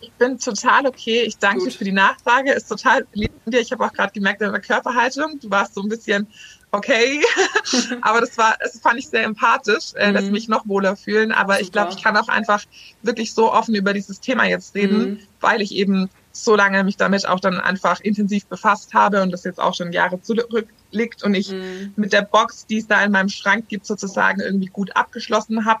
Ich 0.00 0.12
bin 0.12 0.38
total 0.38 0.86
okay. 0.86 1.22
Ich 1.22 1.38
danke 1.38 1.64
Gut. 1.64 1.72
für 1.72 1.84
die 1.84 1.92
Nachfrage. 1.92 2.52
Ist 2.52 2.68
total 2.68 3.06
lieb 3.12 3.32
von 3.42 3.50
dir. 3.50 3.60
Ich 3.60 3.72
habe 3.72 3.84
auch 3.84 3.92
gerade 3.92 4.12
gemerkt, 4.12 4.40
deine 4.40 4.60
Körperhaltung, 4.60 5.40
du 5.40 5.50
warst 5.50 5.74
so 5.74 5.82
ein 5.82 5.88
bisschen 5.88 6.28
okay. 6.72 7.22
Aber 8.02 8.20
das 8.20 8.36
war, 8.38 8.56
das 8.60 8.78
fand 8.80 8.98
ich 8.98 9.08
sehr 9.08 9.24
empathisch, 9.24 9.94
äh, 9.94 10.08
mhm. 10.08 10.14
lässt 10.14 10.30
mich 10.30 10.48
noch 10.48 10.66
wohler 10.66 10.96
fühlen. 10.96 11.32
Aber 11.32 11.54
Super. 11.54 11.64
ich 11.64 11.72
glaube, 11.72 11.92
ich 11.92 12.02
kann 12.02 12.16
auch 12.16 12.28
einfach 12.28 12.64
wirklich 13.02 13.34
so 13.34 13.52
offen 13.52 13.74
über 13.74 13.92
dieses 13.92 14.20
Thema 14.20 14.44
jetzt 14.44 14.74
reden, 14.74 14.98
mhm. 14.98 15.20
weil 15.40 15.60
ich 15.60 15.74
eben 15.74 16.10
so 16.32 16.54
lange 16.54 16.84
mich 16.84 16.96
damit 16.96 17.26
auch 17.26 17.40
dann 17.40 17.58
einfach 17.58 18.00
intensiv 18.00 18.46
befasst 18.46 18.94
habe 18.94 19.22
und 19.22 19.32
das 19.32 19.44
jetzt 19.44 19.60
auch 19.60 19.74
schon 19.74 19.92
Jahre 19.92 20.22
zurückliegt 20.22 21.22
und 21.24 21.34
ich 21.34 21.50
mhm. 21.50 21.92
mit 21.96 22.12
der 22.12 22.22
Box, 22.22 22.66
die 22.66 22.78
es 22.78 22.86
da 22.86 23.02
in 23.02 23.12
meinem 23.12 23.28
Schrank 23.28 23.68
gibt, 23.68 23.84
sozusagen 23.84 24.40
irgendwie 24.40 24.68
gut 24.68 24.94
abgeschlossen 24.96 25.64
habe. 25.64 25.80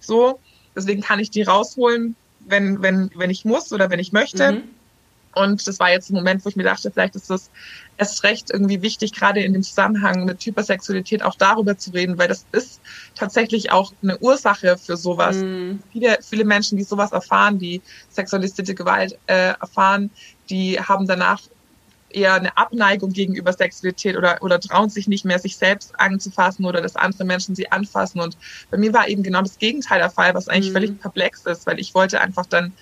So, 0.00 0.40
deswegen 0.76 1.00
kann 1.00 1.20
ich 1.20 1.30
die 1.30 1.42
rausholen, 1.42 2.16
wenn, 2.40 2.82
wenn, 2.82 3.10
wenn 3.14 3.30
ich 3.30 3.44
muss 3.44 3.72
oder 3.72 3.90
wenn 3.90 3.98
ich 3.98 4.12
möchte. 4.12 4.52
Mhm. 4.52 4.62
Und 5.34 5.66
das 5.66 5.78
war 5.78 5.90
jetzt 5.90 6.10
ein 6.10 6.14
Moment, 6.14 6.44
wo 6.44 6.48
ich 6.48 6.56
mir 6.56 6.64
dachte, 6.64 6.90
vielleicht 6.90 7.14
ist 7.14 7.30
das 7.30 7.50
erst 7.96 8.22
recht 8.24 8.50
irgendwie 8.50 8.82
wichtig, 8.82 9.12
gerade 9.12 9.40
in 9.40 9.52
dem 9.52 9.62
Zusammenhang 9.62 10.24
mit 10.24 10.44
Hypersexualität 10.44 11.22
auch 11.22 11.34
darüber 11.34 11.76
zu 11.76 11.90
reden, 11.90 12.18
weil 12.18 12.28
das 12.28 12.46
ist 12.52 12.80
tatsächlich 13.14 13.70
auch 13.70 13.92
eine 14.02 14.18
Ursache 14.18 14.78
für 14.78 14.96
sowas. 14.96 15.36
Mm. 15.36 15.80
Viele, 15.92 16.18
viele 16.22 16.44
Menschen, 16.44 16.78
die 16.78 16.84
sowas 16.84 17.12
erfahren, 17.12 17.58
die 17.58 17.82
sexualisierte 18.10 18.74
Gewalt 18.74 19.18
äh, 19.26 19.54
erfahren, 19.60 20.10
die 20.48 20.80
haben 20.80 21.06
danach 21.06 21.40
eher 22.10 22.34
eine 22.34 22.56
Abneigung 22.56 23.12
gegenüber 23.12 23.52
Sexualität 23.52 24.16
oder, 24.16 24.38
oder 24.42 24.58
trauen 24.58 24.88
sich 24.88 25.08
nicht 25.08 25.24
mehr, 25.24 25.38
sich 25.38 25.56
selbst 25.56 25.98
anzufassen 26.00 26.64
oder 26.64 26.80
dass 26.80 26.96
andere 26.96 27.24
Menschen 27.24 27.54
sie 27.54 27.70
anfassen. 27.70 28.20
Und 28.20 28.38
bei 28.70 28.78
mir 28.78 28.92
war 28.94 29.08
eben 29.08 29.22
genau 29.22 29.42
das 29.42 29.58
Gegenteil 29.58 29.98
der 29.98 30.10
Fall, 30.10 30.34
was 30.34 30.48
eigentlich 30.48 30.70
mm. 30.70 30.74
völlig 30.74 31.00
perplex 31.00 31.44
ist, 31.46 31.66
weil 31.66 31.78
ich 31.78 31.94
wollte 31.94 32.20
einfach 32.20 32.46
dann 32.46 32.72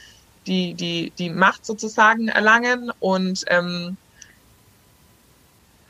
die, 0.46 0.74
die, 0.74 1.12
die 1.18 1.30
Macht 1.30 1.66
sozusagen 1.66 2.28
erlangen 2.28 2.92
und 3.00 3.44
ähm, 3.48 3.96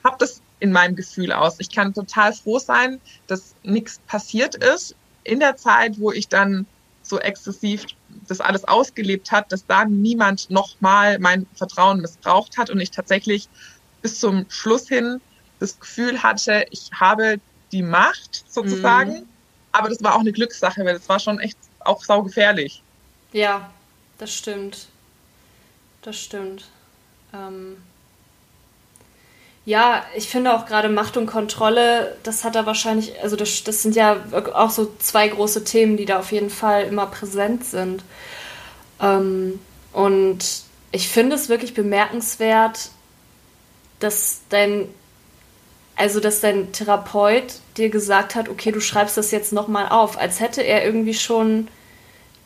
habe 0.05 0.17
das 0.19 0.41
in 0.61 0.73
meinem 0.73 0.97
Gefühl 0.97 1.33
aus. 1.33 1.57
Ich 1.59 1.71
kann 1.71 1.93
total 1.93 2.33
froh 2.33 2.59
sein, 2.59 3.01
dass 3.27 3.55
nichts 3.63 3.99
passiert 4.07 4.55
ist 4.55 4.95
in 5.25 5.41
der 5.41 5.57
Zeit, 5.57 5.99
wo 6.01 6.13
ich 6.13 6.29
dann 6.29 6.67
so 7.03 7.21
exzessiv 7.21 7.85
das 8.27 8.41
alles 8.41 8.65
ausgelebt 8.65 9.31
hat, 9.31 9.53
dass 9.53 9.67
da 9.67 9.85
niemand 9.85 10.51
nochmal 10.51 11.19
mein 11.19 11.47
Vertrauen 11.55 12.01
missbraucht 12.01 12.57
hat 12.59 12.71
und 12.71 12.81
ich 12.81 12.91
tatsächlich 12.91 13.49
bis 14.03 14.19
zum 14.19 14.47
Schluss 14.49 14.89
hin 14.89 15.21
das 15.61 15.79
Gefühl 15.79 16.23
hatte, 16.23 16.67
ich 16.71 16.91
habe 16.95 17.39
die 17.73 17.83
Macht 17.83 18.45
sozusagen. 18.49 19.13
Mhm. 19.13 19.29
Aber 19.73 19.89
das 19.89 20.03
war 20.03 20.15
auch 20.15 20.21
eine 20.21 20.33
Glückssache, 20.33 20.85
weil 20.85 20.95
das 20.95 21.09
war 21.09 21.21
schon 21.21 21.39
echt 21.39 21.59
auch 21.81 22.03
saugefährlich. 22.03 22.83
Ja, 23.33 23.71
das 24.19 24.33
stimmt. 24.33 24.87
Das 26.03 26.17
stimmt. 26.17 26.65
Ähm 27.35 27.77
ja, 29.65 30.05
ich 30.15 30.29
finde 30.29 30.55
auch 30.55 30.67
gerade 30.67 30.89
Macht 30.89 31.17
und 31.17 31.27
Kontrolle, 31.27 32.17
das 32.23 32.45
hat 32.45 32.55
da 32.55 32.67
wahrscheinlich, 32.67 33.21
also 33.21 33.35
das, 33.35 33.65
das 33.65 33.83
sind 33.83 33.97
ja 33.97 34.25
auch 34.55 34.71
so 34.71 34.93
zwei 35.01 35.27
große 35.27 35.65
Themen, 35.65 35.97
die 35.97 36.05
da 36.05 36.21
auf 36.21 36.31
jeden 36.31 36.51
Fall 36.51 36.85
immer 36.85 37.07
präsent 37.07 37.65
sind. 37.65 38.05
Ähm 39.01 39.59
und 39.93 40.63
ich 40.93 41.09
finde 41.09 41.35
es 41.35 41.49
wirklich 41.49 41.75
bemerkenswert, 41.75 42.91
dass 43.99 44.43
dein, 44.51 44.89
also 45.97 46.21
dass 46.21 46.41
dein 46.41 46.73
Therapeut 46.73 47.55
dir 47.77 47.89
gesagt 47.89 48.35
hat, 48.37 48.49
okay, 48.49 48.71
du 48.71 48.81
schreibst 48.81 49.17
das 49.17 49.31
jetzt 49.33 49.53
nochmal 49.53 49.89
auf, 49.89 50.17
als 50.17 50.39
hätte 50.39 50.63
er 50.63 50.85
irgendwie 50.85 51.15
schon 51.15 51.69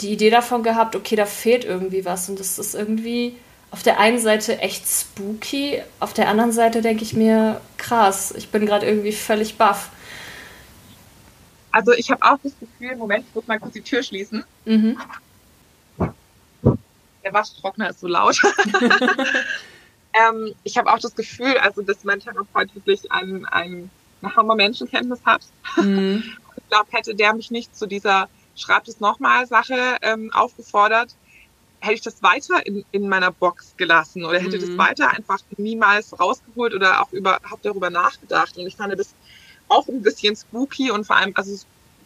die 0.00 0.12
Idee 0.12 0.30
davon 0.30 0.62
gehabt, 0.62 0.96
okay, 0.96 1.16
da 1.16 1.26
fehlt 1.26 1.64
irgendwie 1.64 2.04
was. 2.04 2.28
Und 2.28 2.40
das 2.40 2.58
ist 2.58 2.74
irgendwie 2.74 3.36
auf 3.70 3.82
der 3.82 4.00
einen 4.00 4.18
Seite 4.18 4.58
echt 4.58 4.86
spooky, 4.86 5.82
auf 6.00 6.12
der 6.12 6.28
anderen 6.28 6.52
Seite 6.52 6.82
denke 6.82 7.04
ich 7.04 7.14
mir, 7.14 7.60
krass, 7.76 8.32
ich 8.36 8.48
bin 8.48 8.66
gerade 8.66 8.86
irgendwie 8.86 9.12
völlig 9.12 9.56
baff. 9.56 9.90
Also 11.70 11.92
ich 11.92 12.10
habe 12.10 12.22
auch 12.24 12.38
das 12.42 12.52
Gefühl, 12.58 12.96
Moment, 12.96 13.24
ich 13.28 13.34
muss 13.34 13.46
mal 13.46 13.60
kurz 13.60 13.74
die 13.74 13.82
Tür 13.82 14.02
schließen. 14.02 14.44
Mhm. 14.64 14.98
Der 17.22 17.32
Waschtrockner 17.32 17.90
ist 17.90 18.00
so 18.00 18.08
laut. 18.08 18.40
ähm, 20.14 20.52
ich 20.64 20.76
habe 20.76 20.92
auch 20.92 20.98
das 20.98 21.14
Gefühl, 21.14 21.56
also 21.58 21.82
dass 21.82 22.02
mein 22.02 22.18
Therapeut 22.18 22.74
wirklich 22.74 23.12
ein, 23.12 23.46
ein, 23.46 23.88
eine 24.20 24.36
Hammer 24.36 24.56
Menschenkenntnis 24.56 25.20
hat. 25.24 25.42
Mhm. 25.76 26.24
Ich 26.56 26.68
glaube, 26.68 26.88
hätte 26.90 27.14
der 27.14 27.34
mich 27.34 27.52
nicht 27.52 27.76
zu 27.76 27.86
dieser 27.86 28.28
schreibt 28.56 28.88
es 28.88 29.00
nochmal 29.00 29.46
Sache 29.46 29.96
ähm, 30.02 30.30
aufgefordert, 30.32 31.14
hätte 31.80 31.94
ich 31.94 32.00
das 32.02 32.22
weiter 32.22 32.64
in, 32.66 32.84
in 32.92 33.08
meiner 33.08 33.30
Box 33.30 33.74
gelassen 33.76 34.24
oder 34.24 34.38
hätte 34.38 34.58
mhm. 34.58 34.60
das 34.60 34.78
weiter 34.78 35.10
einfach 35.10 35.38
niemals 35.56 36.18
rausgeholt 36.18 36.74
oder 36.74 37.02
auch 37.02 37.12
überhaupt 37.12 37.64
darüber 37.64 37.90
nachgedacht. 37.90 38.56
Und 38.56 38.66
ich 38.66 38.76
fand 38.76 38.98
das 38.98 39.14
auch 39.68 39.88
ein 39.88 40.02
bisschen 40.02 40.36
spooky 40.36 40.90
und 40.90 41.06
vor 41.06 41.16
allem, 41.16 41.32
also 41.34 41.56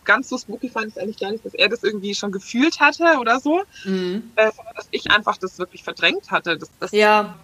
ganz 0.05 0.29
so 0.29 0.39
spooky 0.39 0.69
fand 0.69 0.89
ich 0.89 1.01
eigentlich 1.01 1.19
gar 1.19 1.33
nicht, 1.33 1.45
dass 1.45 1.55
er 1.55 1.69
das 1.69 1.83
irgendwie 1.83 2.15
schon 2.15 2.31
gefühlt 2.31 2.79
hatte 2.81 3.19
oder 3.19 3.41
so, 3.41 3.63
mhm. 3.85 4.31
äh, 4.37 4.51
sondern 4.53 4.75
dass 4.77 4.89
ich 4.91 5.11
einfach 5.11 5.39
das 5.39 5.59
wirklich 5.59 5.83
verdrängt 5.83 6.31
hatte. 6.31 6.59
Das, 6.59 6.71
das, 6.79 6.93
ja. 6.93 7.37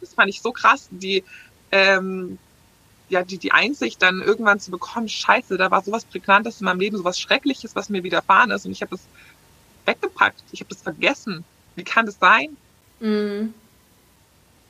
das 0.00 0.14
fand 0.14 0.28
ich 0.28 0.42
so 0.42 0.52
krass. 0.52 0.88
Die, 0.90 1.24
ähm, 1.70 2.38
ja, 3.12 3.22
die, 3.22 3.36
die 3.36 3.52
Einsicht 3.52 4.00
dann 4.00 4.22
irgendwann 4.22 4.58
zu 4.58 4.70
bekommen, 4.70 5.06
scheiße, 5.06 5.58
da 5.58 5.70
war 5.70 5.82
sowas 5.82 6.06
Prägnantes 6.06 6.60
in 6.60 6.64
meinem 6.64 6.80
Leben, 6.80 6.96
sowas 6.96 7.20
Schreckliches, 7.20 7.76
was 7.76 7.90
mir 7.90 8.02
widerfahren 8.02 8.50
ist 8.50 8.64
und 8.64 8.72
ich 8.72 8.80
habe 8.80 8.92
das 8.92 9.02
weggepackt, 9.84 10.42
ich 10.50 10.60
habe 10.60 10.70
das 10.70 10.80
vergessen. 10.80 11.44
Wie 11.76 11.84
kann 11.84 12.06
das 12.06 12.18
sein? 12.18 12.56
Mhm. 13.00 13.52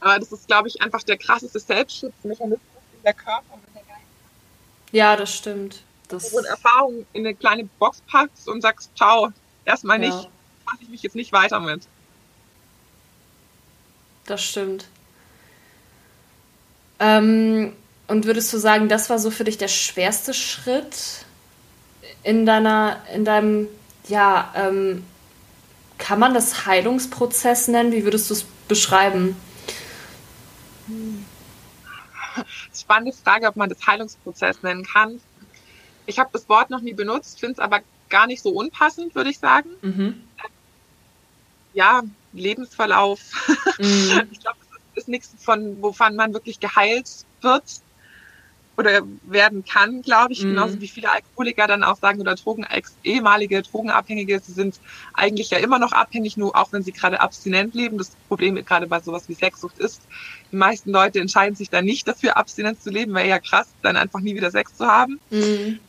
Aber 0.00 0.18
das 0.18 0.32
ist, 0.32 0.48
glaube 0.48 0.66
ich, 0.66 0.82
einfach 0.82 1.04
der 1.04 1.18
krasseste 1.18 1.60
Selbstschutzmechanismus 1.60 2.60
in 2.96 3.02
der 3.04 3.14
Körper 3.14 3.54
und 3.54 3.62
der 3.76 3.82
Geist. 3.82 4.02
Ja, 4.90 5.14
das 5.14 5.32
stimmt. 5.32 5.84
Das 6.08 6.30
du 6.30 6.38
Erfahrung 6.38 7.06
in 7.12 7.24
eine 7.24 7.36
kleine 7.36 7.64
Box 7.78 8.02
packst 8.10 8.48
und 8.48 8.60
sagst, 8.60 8.90
ciao, 8.96 9.32
erstmal 9.64 10.02
ja. 10.02 10.08
nicht, 10.08 10.28
fasse 10.66 10.82
ich 10.82 10.88
mich 10.88 11.02
jetzt 11.02 11.14
nicht 11.14 11.32
weiter 11.32 11.60
mit. 11.60 11.86
Das 14.26 14.42
stimmt. 14.42 14.88
Ähm, 16.98 17.74
und 18.08 18.26
würdest 18.26 18.52
du 18.52 18.58
sagen, 18.58 18.88
das 18.88 19.10
war 19.10 19.18
so 19.18 19.30
für 19.30 19.44
dich 19.44 19.58
der 19.58 19.68
schwerste 19.68 20.34
Schritt 20.34 21.24
in 22.22 22.46
deiner, 22.46 23.02
in 23.14 23.24
deinem, 23.24 23.68
ja, 24.08 24.52
ähm, 24.54 25.04
kann 25.98 26.18
man 26.18 26.34
das 26.34 26.66
Heilungsprozess 26.66 27.68
nennen? 27.68 27.92
Wie 27.92 28.04
würdest 28.04 28.28
du 28.30 28.34
es 28.34 28.44
beschreiben? 28.68 29.36
spannende 32.74 33.12
Frage, 33.12 33.46
ob 33.46 33.56
man 33.56 33.68
das 33.68 33.86
Heilungsprozess 33.86 34.62
nennen 34.62 34.84
kann. 34.84 35.20
Ich 36.06 36.18
habe 36.18 36.30
das 36.32 36.48
Wort 36.48 36.70
noch 36.70 36.80
nie 36.80 36.94
benutzt, 36.94 37.40
finde 37.40 37.54
es 37.54 37.58
aber 37.58 37.80
gar 38.08 38.26
nicht 38.26 38.42
so 38.42 38.50
unpassend, 38.50 39.14
würde 39.14 39.30
ich 39.30 39.38
sagen. 39.38 39.70
Mhm. 39.82 40.24
Ja, 41.72 42.02
Lebensverlauf. 42.32 43.20
Mhm. 43.78 44.28
Ich 44.32 44.40
glaube, 44.40 44.58
es 44.94 45.02
ist 45.02 45.08
nichts 45.08 45.34
von, 45.38 45.80
wovon 45.80 46.16
man 46.16 46.34
wirklich 46.34 46.60
geheilt 46.60 47.08
wird 47.40 47.64
oder 48.76 49.02
werden 49.24 49.64
kann, 49.64 50.02
glaube 50.02 50.32
ich, 50.32 50.42
mhm. 50.42 50.50
genauso 50.50 50.80
wie 50.80 50.88
viele 50.88 51.10
Alkoholiker 51.10 51.66
dann 51.66 51.84
auch 51.84 51.96
sagen 51.96 52.20
oder 52.20 52.34
Drogen, 52.34 52.66
ehemalige 53.04 53.62
Drogenabhängige, 53.62 54.40
sie 54.40 54.52
sind 54.52 54.80
eigentlich 55.12 55.50
ja 55.50 55.58
immer 55.58 55.78
noch 55.78 55.92
abhängig, 55.92 56.36
nur 56.36 56.56
auch 56.56 56.72
wenn 56.72 56.82
sie 56.82 56.92
gerade 56.92 57.20
abstinent 57.20 57.74
leben. 57.74 57.98
Das 57.98 58.12
Problem 58.28 58.54
gerade 58.64 58.86
bei 58.86 59.00
sowas 59.00 59.28
wie 59.28 59.34
Sexsucht 59.34 59.78
ist, 59.78 60.02
die 60.50 60.56
meisten 60.56 60.90
Leute 60.90 61.20
entscheiden 61.20 61.54
sich 61.54 61.70
dann 61.70 61.84
nicht 61.84 62.08
dafür, 62.08 62.36
abstinent 62.36 62.82
zu 62.82 62.90
leben, 62.90 63.12
weil 63.14 63.28
ja 63.28 63.38
krass, 63.38 63.68
dann 63.82 63.96
einfach 63.96 64.20
nie 64.20 64.34
wieder 64.34 64.50
Sex 64.50 64.76
zu 64.76 64.86
haben. 64.86 65.20
Mhm. 65.30 65.80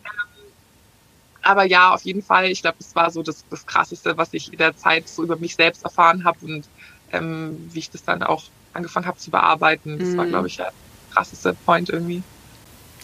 Aber 1.41 1.65
ja, 1.65 1.93
auf 1.93 2.03
jeden 2.03 2.23
Fall, 2.23 2.45
ich 2.45 2.61
glaube, 2.61 2.77
das 2.79 2.95
war 2.95 3.11
so 3.11 3.21
das, 3.21 3.43
das 3.49 3.65
Krasseste, 3.65 4.17
was 4.17 4.33
ich 4.33 4.51
in 4.51 4.57
der 4.57 4.75
Zeit 4.77 5.09
so 5.09 5.23
über 5.23 5.35
mich 5.35 5.55
selbst 5.55 5.83
erfahren 5.83 6.23
habe 6.23 6.37
und 6.45 6.67
ähm, 7.11 7.69
wie 7.71 7.79
ich 7.79 7.89
das 7.89 8.03
dann 8.03 8.23
auch 8.23 8.45
angefangen 8.71 9.05
habe 9.05 9.17
zu 9.17 9.29
bearbeiten. 9.29 9.99
Das 9.99 10.09
mhm. 10.09 10.17
war, 10.17 10.25
glaube 10.25 10.47
ich, 10.47 10.57
der 10.57 10.71
krasseste 11.13 11.53
Point 11.65 11.89
irgendwie. 11.89 12.23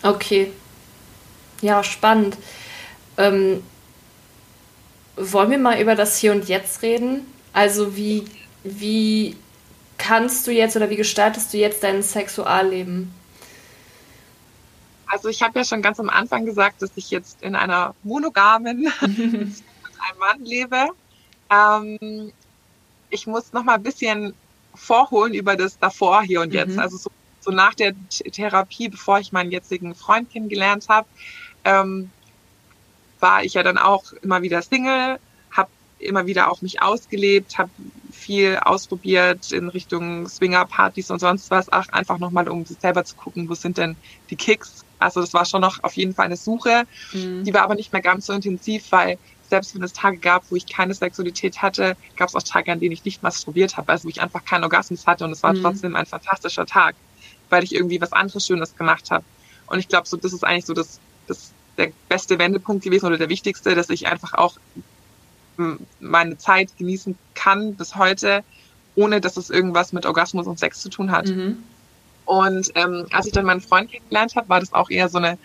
Okay. 0.03 0.51
Ja, 1.61 1.83
spannend. 1.83 2.37
Ähm, 3.17 3.63
wollen 5.15 5.51
wir 5.51 5.57
mal 5.57 5.81
über 5.81 5.95
das 5.95 6.17
Hier 6.17 6.31
und 6.31 6.47
Jetzt 6.47 6.81
reden? 6.81 7.25
Also 7.51 7.95
wie, 7.97 8.25
wie 8.63 9.35
kannst 9.97 10.47
du 10.47 10.51
jetzt 10.51 10.75
oder 10.77 10.89
wie 10.89 10.95
gestaltest 10.95 11.53
du 11.53 11.57
jetzt 11.57 11.83
dein 11.83 12.01
Sexualleben? 12.01 13.13
Also 15.07 15.27
ich 15.27 15.41
habe 15.41 15.59
ja 15.59 15.65
schon 15.65 15.81
ganz 15.81 15.99
am 15.99 16.09
Anfang 16.09 16.45
gesagt, 16.45 16.81
dass 16.81 16.91
ich 16.95 17.09
jetzt 17.09 17.41
in 17.41 17.55
einer 17.55 17.95
monogamen 18.03 18.81
mit 19.01 19.01
einem 19.11 20.19
Mann 20.19 20.45
lebe. 20.45 20.87
Ähm, 21.49 22.31
ich 23.09 23.27
muss 23.27 23.51
noch 23.51 23.63
mal 23.63 23.75
ein 23.75 23.83
bisschen 23.83 24.33
vorholen 24.75 25.33
über 25.33 25.55
das 25.55 25.77
davor, 25.79 26.21
hier 26.21 26.41
und 26.41 26.53
jetzt. 26.53 26.73
Mhm. 26.73 26.79
Also 26.79 26.97
so 26.97 27.09
so 27.41 27.51
nach 27.51 27.73
der 27.73 27.93
Therapie, 28.09 28.89
bevor 28.89 29.19
ich 29.19 29.31
meinen 29.31 29.51
jetzigen 29.51 29.95
Freund 29.95 30.31
kennengelernt 30.31 30.89
habe, 30.89 31.07
ähm, 31.63 32.11
war 33.19 33.43
ich 33.43 33.53
ja 33.53 33.63
dann 33.63 33.77
auch 33.77 34.13
immer 34.21 34.41
wieder 34.41 34.61
Single, 34.61 35.19
habe 35.51 35.69
immer 35.99 36.25
wieder 36.25 36.51
auch 36.51 36.61
mich 36.61 36.81
ausgelebt, 36.81 37.57
habe 37.57 37.69
viel 38.11 38.57
ausprobiert 38.57 39.51
in 39.51 39.69
Richtung 39.69 40.27
Swinger-Partys 40.27 41.11
und 41.11 41.19
sonst 41.19 41.51
was, 41.51 41.71
auch 41.71 41.89
einfach 41.89 42.19
nochmal, 42.19 42.47
um 42.47 42.65
selber 42.65 43.03
zu 43.03 43.15
gucken, 43.15 43.49
wo 43.49 43.55
sind 43.55 43.77
denn 43.77 43.95
die 44.29 44.35
Kicks. 44.35 44.85
Also 44.99 45.21
das 45.21 45.33
war 45.33 45.45
schon 45.45 45.61
noch 45.61 45.83
auf 45.83 45.93
jeden 45.93 46.13
Fall 46.13 46.25
eine 46.25 46.37
Suche, 46.37 46.83
mhm. 47.13 47.43
die 47.43 47.53
war 47.53 47.63
aber 47.63 47.75
nicht 47.75 47.93
mehr 47.93 48.01
ganz 48.01 48.25
so 48.25 48.33
intensiv, 48.33 48.91
weil 48.91 49.17
selbst 49.49 49.73
wenn 49.73 49.83
es 49.83 49.93
Tage 49.93 50.17
gab, 50.17 50.43
wo 50.51 50.55
ich 50.55 50.67
keine 50.67 50.93
Sexualität 50.93 51.61
hatte, 51.61 51.97
gab 52.15 52.29
es 52.29 52.35
auch 52.35 52.43
Tage, 52.43 52.71
an 52.71 52.79
denen 52.79 52.91
ich 52.91 53.03
nicht 53.03 53.23
masturbiert 53.23 53.77
habe, 53.77 53.91
also 53.91 54.05
wo 54.05 54.09
ich 54.09 54.21
einfach 54.21 54.45
keinen 54.45 54.63
Orgasmus 54.63 55.07
hatte 55.07 55.25
und 55.25 55.31
es 55.31 55.41
war 55.41 55.53
mhm. 55.53 55.61
trotzdem 55.61 55.95
ein 55.95 56.05
fantastischer 56.05 56.65
Tag 56.65 56.95
weil 57.49 57.63
ich 57.63 57.73
irgendwie 57.73 58.01
was 58.01 58.13
anderes 58.13 58.45
Schönes 58.45 58.75
gemacht 58.75 59.11
habe. 59.11 59.23
Und 59.67 59.79
ich 59.79 59.87
glaube, 59.87 60.07
so 60.07 60.17
das 60.17 60.33
ist 60.33 60.43
eigentlich 60.43 60.65
so 60.65 60.73
das, 60.73 60.99
das 61.27 61.51
der 61.77 61.91
beste 62.09 62.37
Wendepunkt 62.39 62.83
gewesen 62.83 63.05
oder 63.05 63.17
der 63.17 63.29
wichtigste, 63.29 63.75
dass 63.75 63.89
ich 63.89 64.07
einfach 64.07 64.33
auch 64.33 64.57
meine 65.99 66.37
Zeit 66.37 66.69
genießen 66.77 67.17
kann 67.33 67.75
bis 67.75 67.95
heute, 67.95 68.43
ohne 68.95 69.21
dass 69.21 69.37
es 69.37 69.49
irgendwas 69.49 69.93
mit 69.93 70.05
Orgasmus 70.05 70.47
und 70.47 70.59
Sex 70.59 70.81
zu 70.81 70.89
tun 70.89 71.11
hat. 71.11 71.27
Mhm. 71.27 71.63
Und 72.25 72.71
ähm, 72.75 73.07
als 73.11 73.25
ich 73.25 73.33
dann 73.33 73.45
meinen 73.45 73.61
Freund 73.61 73.91
kennengelernt 73.91 74.35
habe, 74.35 74.49
war 74.49 74.59
das 74.59 74.73
auch 74.73 74.89
eher 74.89 75.09
so 75.09 75.17
eine 75.17 75.37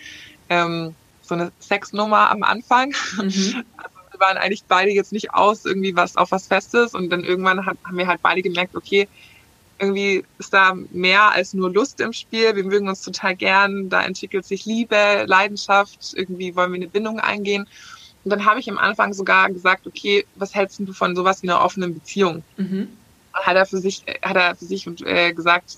ähm, 0.51 0.95
so 1.23 1.35
eine 1.35 1.53
Sexnummer 1.61 2.31
am 2.31 2.43
Anfang. 2.43 2.95
Mhm. 3.17 3.64
Also 3.77 3.97
wir 4.12 4.21
waren 4.21 4.37
eigentlich 4.37 4.64
beide 4.69 4.90
jetzt 4.93 5.12
nicht 5.12 5.35
aus 5.35 5.64
irgendwie 5.64 5.97
was 5.97 6.17
auf 6.17 6.31
was 6.31 6.47
Festes 6.47 6.95
und 6.95 7.11
dann 7.11 7.25
irgendwann 7.25 7.67
hat, 7.67 7.77
haben 7.83 7.97
wir 7.97 8.07
halt 8.07 8.23
beide 8.23 8.43
gemerkt, 8.43 8.77
okay, 8.77 9.09
irgendwie 9.79 10.25
ist 10.39 10.53
da 10.53 10.75
mehr 10.91 11.33
als 11.33 11.55
nur 11.55 11.73
Lust 11.73 12.01
im 12.01 12.13
Spiel. 12.13 12.55
Wir 12.55 12.65
mögen 12.65 12.89
uns 12.89 13.03
total 13.03 13.35
gern. 13.35 13.89
Da 13.89 14.03
entwickelt 14.03 14.45
sich 14.45 14.65
Liebe, 14.65 15.25
Leidenschaft. 15.27 16.15
Irgendwie 16.15 16.55
wollen 16.55 16.73
wir 16.73 16.77
eine 16.77 16.89
Bindung 16.89 17.21
eingehen. 17.21 17.67
Und 18.25 18.31
dann 18.31 18.45
habe 18.47 18.61
ich 18.61 18.71
am 18.71 18.79
Anfang 18.79 19.13
sogar 19.13 19.51
gesagt, 19.51 19.87
okay, 19.87 20.25
was 20.37 20.55
hältst 20.55 20.81
du 20.81 20.93
von 20.93 21.15
sowas 21.15 21.43
wie 21.43 21.49
einer 21.49 21.63
offenen 21.63 21.95
Beziehung? 21.95 22.43
Mhm. 22.57 22.89
Hat 23.33 23.57
er 23.57 23.67
für 23.67 23.79
sich, 23.79 24.05
hat 24.23 24.37
er 24.37 24.55
für 24.55 24.65
sich 24.65 24.87
äh, 25.05 25.33
gesagt, 25.33 25.77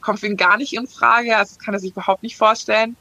kommt 0.00 0.20
für 0.20 0.26
ihn 0.26 0.36
gar 0.36 0.56
nicht 0.58 0.74
in 0.74 0.86
Frage. 0.86 1.36
Also 1.36 1.54
das 1.54 1.64
kann 1.64 1.74
er 1.74 1.80
sich 1.80 1.92
überhaupt 1.92 2.22
nicht 2.22 2.36
vorstellen. 2.36 2.96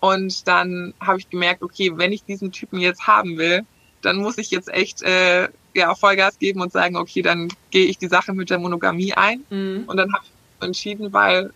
Und 0.00 0.46
dann 0.46 0.92
habe 1.00 1.18
ich 1.18 1.30
gemerkt, 1.30 1.62
okay, 1.62 1.92
wenn 1.94 2.12
ich 2.12 2.24
diesen 2.24 2.52
Typen 2.52 2.78
jetzt 2.78 3.06
haben 3.06 3.38
will, 3.38 3.64
dann 4.02 4.16
muss 4.16 4.38
ich 4.38 4.50
jetzt 4.50 4.68
echt 4.68 5.02
äh, 5.02 5.48
ja, 5.76 5.94
Vollgas 5.94 6.38
geben 6.38 6.60
und 6.60 6.72
sagen, 6.72 6.96
okay, 6.96 7.22
dann 7.22 7.48
gehe 7.70 7.86
ich 7.86 7.98
die 7.98 8.08
Sache 8.08 8.32
mit 8.32 8.50
der 8.50 8.58
Monogamie 8.58 9.12
ein. 9.14 9.44
Mhm. 9.50 9.84
Und 9.86 9.96
dann 9.96 10.12
habe 10.12 10.24
ich 10.24 10.64
entschieden, 10.66 11.12
weil 11.12 11.52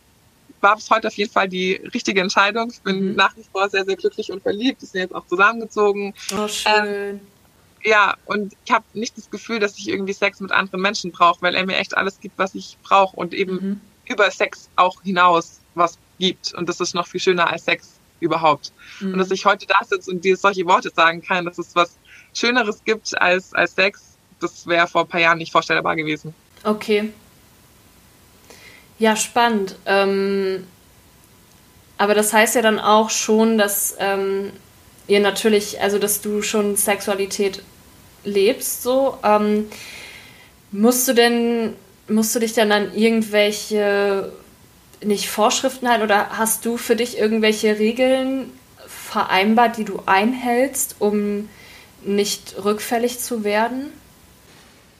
war 0.61 0.77
bis 0.77 0.91
heute 0.91 1.09
auf 1.09 1.15
jeden 1.15 1.33
Fall 1.33 1.49
die 1.49 1.75
richtige 1.95 2.21
Entscheidung. 2.21 2.71
Ich 2.71 2.83
bin 2.83 3.11
mhm. 3.11 3.15
nach 3.15 3.37
wie 3.37 3.45
vor 3.51 3.69
sehr, 3.69 3.85
sehr 3.85 3.97
glücklich 3.97 4.31
und 4.31 4.43
verliebt. 4.43 4.83
Wir 4.83 4.89
sind 4.89 5.01
jetzt 5.01 5.15
auch 5.15 5.27
zusammengezogen. 5.27 6.15
Oh, 6.37 6.49
schön. 6.49 6.73
Ähm, 6.85 7.21
ja, 7.83 8.15
und 8.27 8.55
ich 8.65 8.73
habe 8.73 8.85
nicht 8.93 9.17
das 9.17 9.31
Gefühl, 9.31 9.59
dass 9.59 9.79
ich 9.79 9.89
irgendwie 9.89 10.13
Sex 10.13 10.41
mit 10.41 10.53
anderen 10.53 10.83
Menschen 10.83 11.13
brauche, 11.13 11.41
weil 11.41 11.55
er 11.55 11.65
mir 11.65 11.77
echt 11.77 11.97
alles 11.97 12.21
gibt, 12.21 12.39
was 12.39 12.55
ich 12.55 12.77
brauche 12.83 13.17
und 13.17 13.33
eben 13.33 13.55
mhm. 13.55 13.81
über 14.07 14.31
Sex 14.31 14.69
auch 14.77 15.03
hinaus 15.03 15.61
was 15.75 15.99
gibt. 16.19 16.53
Und 16.53 16.69
das 16.69 16.81
ist 16.81 16.95
noch 16.95 17.07
viel 17.07 17.21
schöner 17.21 17.51
als 17.51 17.65
Sex 17.65 17.99
überhaupt. 18.21 18.73
Mhm. 19.01 19.15
Und 19.15 19.19
dass 19.19 19.31
ich 19.31 19.47
heute 19.47 19.67
da 19.67 19.83
sitze 19.83 20.11
und 20.11 20.25
dir 20.25 20.37
solche 20.37 20.67
Worte 20.67 20.91
sagen 20.95 21.23
kann, 21.23 21.47
dass 21.47 21.59
es 21.59 21.75
was 21.75 21.97
Schöneres 22.35 22.85
gibt 22.85 23.21
als, 23.21 23.55
als 23.55 23.75
Sex, 23.75 24.10
das 24.41 24.67
wäre 24.67 24.87
vor 24.87 25.03
ein 25.03 25.09
paar 25.09 25.21
Jahren 25.21 25.39
nicht 25.39 25.53
vorstellbar 25.53 25.97
gewesen. 25.97 26.35
Okay. 26.65 27.13
Ja, 28.99 29.17
spannend. 29.17 29.77
Ähm, 29.87 30.67
aber 31.97 32.15
das 32.15 32.33
heißt 32.33 32.55
ja 32.55 32.63
dann 32.63 32.79
auch 32.79 33.11
schon, 33.11 33.59
dass 33.59 33.97
ähm, 33.99 34.53
ihr 35.07 35.21
natürlich, 35.21 35.81
also 35.81 35.99
dass 35.99 36.21
du 36.21 36.43
schon 36.43 36.77
Sexualität 36.77 37.63
lebst, 38.25 38.83
so. 38.83 39.19
Ähm, 39.23 39.69
musst 40.71 41.09
du 41.09 41.15
denn, 41.15 41.75
musst 42.09 42.35
du 42.35 42.41
dich 42.41 42.53
dann 42.53 42.73
an 42.73 42.95
irgendwelche 42.95 44.33
nicht 45.03 45.31
Vorschriften 45.31 45.89
halten 45.89 46.03
oder 46.03 46.39
hast 46.39 46.65
du 46.67 46.77
für 46.77 46.97
dich 46.97 47.19
irgendwelche 47.19 47.79
Regeln 47.79 48.53
vereinbart, 48.87 49.79
die 49.79 49.85
du 49.85 50.03
einhältst, 50.07 50.97
um 50.99 51.49
nicht 52.05 52.57
rückfällig 52.63 53.19
zu 53.19 53.45
werden? 53.45 53.93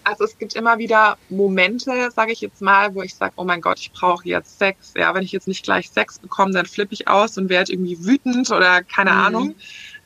Also 0.05 0.25
es 0.25 0.39
gibt 0.39 0.55
immer 0.55 0.79
wieder 0.79 1.19
Momente, 1.29 2.11
sage 2.15 2.33
ich 2.33 2.41
jetzt 2.41 2.63
mal, 2.63 2.95
wo 2.95 3.03
ich 3.03 3.15
sage, 3.15 3.33
oh 3.37 3.45
mein 3.45 3.61
Gott, 3.61 3.79
ich 3.79 3.93
brauche 3.93 4.27
jetzt 4.27 4.59
Sex. 4.59 4.95
Ja, 4.97 5.15
wenn 5.15 5.23
ich 5.23 5.33
jetzt 5.33 5.49
nicht 5.49 5.63
gleich 5.63 5.91
Sex 5.91 6.19
bekomme, 6.19 6.53
dann 6.53 6.67
flippe 6.67 6.95
ich 6.95 7.09
aus 7.09 7.37
und 7.39 7.49
werde 7.49 7.73
irgendwie 7.73 8.05
wütend 8.05 8.51
oder 8.51 8.83
keine 8.83 9.13
mhm. 9.13 9.19
Ahnung. 9.19 9.55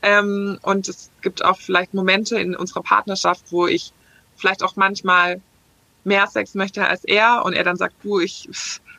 Ähm, 0.02 0.58
und 0.62 0.88
es 0.88 1.10
gibt 1.22 1.44
auch 1.44 1.58
vielleicht 1.58 1.94
Momente 1.94 2.38
in 2.38 2.54
unserer 2.56 2.82
Partnerschaft, 2.82 3.44
wo 3.50 3.66
ich 3.66 3.92
vielleicht 4.36 4.62
auch 4.62 4.76
manchmal 4.76 5.40
mehr 6.02 6.26
Sex 6.26 6.54
möchte 6.54 6.86
als 6.86 7.04
er 7.04 7.44
und 7.44 7.54
er 7.54 7.64
dann 7.64 7.76
sagt, 7.76 7.94
du, 8.02 8.20
ich 8.20 8.48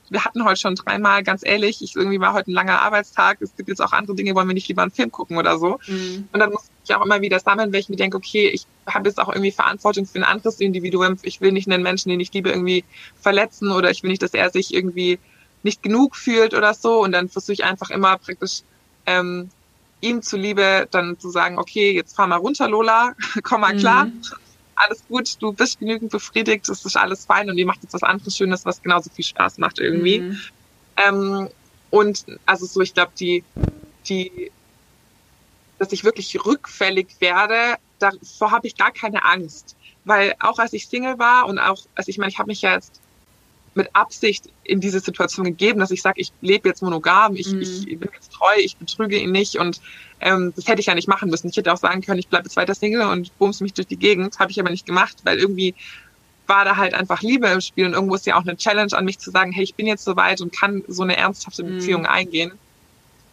wir 0.10 0.24
hatten 0.24 0.46
heute 0.46 0.60
schon 0.60 0.76
dreimal, 0.76 1.24
ganz 1.24 1.42
ehrlich, 1.44 1.82
ich 1.82 1.96
irgendwie 1.96 2.20
war 2.20 2.34
heute 2.34 2.52
ein 2.52 2.54
langer 2.54 2.82
Arbeitstag, 2.82 3.42
es 3.42 3.56
gibt 3.56 3.70
jetzt 3.70 3.82
auch 3.82 3.92
andere 3.92 4.16
Dinge, 4.16 4.36
wollen 4.36 4.48
wir 4.48 4.54
nicht 4.54 4.68
lieber 4.68 4.84
einen 4.84 4.92
Film 4.92 5.12
gucken 5.12 5.38
oder 5.38 5.58
so. 5.58 5.80
Mhm. 5.88 6.28
Und 6.32 6.40
dann 6.40 6.52
muss 6.52 6.70
ich 6.86 6.96
auch 6.96 7.06
immer 7.06 7.22
wieder 7.22 7.40
sammeln, 7.40 7.72
weil 7.74 7.80
ich 7.80 7.90
mir 7.90 7.96
denke, 7.96 8.18
okay, 8.18 8.48
ich 8.48 8.66
habe 8.88 9.08
jetzt 9.10 9.20
auch 9.20 9.30
irgendwie 9.30 9.52
Verantwortung 9.52 10.06
für 10.06 10.20
ein 10.20 10.24
anderes 10.24 10.60
Individuum. 10.60 11.18
Ich 11.24 11.42
will 11.42 11.52
nicht 11.52 11.70
einen 11.70 11.84
Menschen, 11.84 12.10
den 12.10 12.20
ich 12.20 12.34
liebe, 12.34 12.50
irgendwie 12.50 12.84
verletzen 13.20 13.72
oder 13.72 13.92
ich 13.92 14.04
will 14.04 14.10
nicht, 14.10 14.22
dass 14.22 14.34
er 14.34 14.50
sich 14.50 14.74
irgendwie 14.74 15.20
nicht 15.64 15.84
genug 15.84 16.16
fühlt 16.16 16.54
oder 16.54 16.74
so. 16.74 17.02
Und 17.02 17.12
dann 17.12 17.30
versuche 17.30 17.54
ich 17.54 17.64
einfach 17.64 17.90
immer 17.90 18.18
praktisch 18.18 18.62
ähm, 19.06 19.50
ihm 20.02 20.22
zuliebe 20.22 20.88
dann 20.92 21.20
zu 21.20 21.30
sagen, 21.30 21.58
okay, 21.58 21.92
jetzt 21.92 22.16
fahr 22.16 22.28
mal 22.28 22.38
runter, 22.38 22.70
Lola, 22.70 23.14
komm 23.44 23.62
mal 23.62 23.76
klar. 23.76 24.06
Mhm 24.06 24.22
alles 24.76 25.04
gut, 25.08 25.42
du 25.42 25.54
bist 25.54 25.80
genügend 25.80 26.12
befriedigt, 26.12 26.68
es 26.70 26.86
ist 26.86 26.98
alles 26.98 27.26
fein 27.26 27.50
und 27.50 27.58
ihr 27.58 27.66
macht 27.66 27.82
jetzt 27.84 27.94
was 27.94 28.04
anderes 28.04 28.36
Schönes, 28.36 28.66
was 28.66 28.82
genauso 28.82 29.10
viel 29.10 29.26
Spaß 29.26 29.58
macht 29.58 29.80
irgendwie. 29.80 30.20
Mhm. 30.20 30.40
Ähm, 30.98 31.50
und 31.90 32.26
also 32.46 32.66
so, 32.66 32.82
ich 32.82 32.94
glaube, 32.94 33.14
die, 33.20 33.44
die, 34.08 34.52
dass 35.80 35.92
ich 35.92 36.04
wirklich 36.04 36.46
rückfällig 36.46 37.08
werde, 37.20 37.76
davor 38.00 38.52
habe 38.52 38.68
ich 38.68 38.76
gar 38.76 38.92
keine 38.92 39.24
Angst. 39.26 39.76
Weil 40.06 40.36
auch 40.40 40.60
als 40.60 40.74
ich 40.74 40.88
Single 40.88 41.18
war 41.18 41.48
und 41.48 41.60
auch, 41.60 41.84
also 41.96 42.10
ich 42.10 42.18
meine, 42.18 42.30
ich 42.30 42.38
habe 42.38 42.48
mich 42.48 42.62
ja 42.62 42.74
jetzt 42.76 43.02
mit 43.74 43.90
Absicht 43.94 44.50
in 44.64 44.80
diese 44.80 45.02
Situation 45.02 45.46
gegeben, 45.46 45.80
dass 45.80 45.92
ich 45.92 46.02
sage, 46.02 46.22
ich 46.22 46.32
lebe 46.42 46.70
jetzt 46.70 46.82
monogam, 46.82 47.36
ich, 47.36 47.52
mhm. 47.52 47.62
ich 47.62 48.00
bin 48.00 48.10
jetzt 48.14 48.32
treu, 48.32 48.54
ich 48.58 48.78
betrüge 48.78 49.18
ihn 49.18 49.32
nicht 49.32 49.58
und 49.58 49.82
ähm, 50.22 50.54
das 50.56 50.68
hätte 50.68 50.80
ich 50.80 50.86
ja 50.86 50.96
nicht 50.96 51.10
machen 51.10 51.30
müssen. 51.30 51.50
Ich 51.50 51.58
hätte 51.58 51.74
auch 51.74 51.78
sagen 51.78 52.02
können, 52.02 52.20
ich 52.20 52.30
bleibe 52.30 52.46
jetzt 52.46 52.56
weiter 52.56 52.74
Single 52.74 53.02
und 53.02 53.38
bums 53.38 53.60
mich 53.60 53.74
durch 53.74 53.88
die 53.88 53.98
Gegend, 53.98 54.40
habe 54.40 54.52
ich 54.52 54.60
aber 54.60 54.70
nicht 54.70 54.86
gemacht, 54.86 55.18
weil 55.24 55.38
irgendwie 55.38 55.76
war 56.48 56.64
da 56.64 56.78
halt 56.78 56.94
einfach 56.94 57.22
Liebe 57.22 57.48
im 57.48 57.60
Spiel 57.60 57.86
und 57.86 57.94
irgendwo 57.94 58.16
ist 58.16 58.26
ja 58.26 58.38
auch 58.38 58.44
eine 58.44 58.56
Challenge 58.56 58.94
an 58.94 59.06
mich 59.06 59.20
zu 59.20 59.32
sagen, 59.32 59.52
hey, 59.52 59.64
ich 59.64 59.76
bin 59.76 59.88
jetzt 59.88 60.06
soweit 60.06 60.42
und 60.42 60.56
kann 60.56 60.84
so 60.88 61.04
eine 61.04 61.18
ernsthafte 61.18 61.64
mhm. 61.64 61.76
Beziehung 61.78 62.02
mhm. 62.02 62.08
eingehen. 62.08 62.52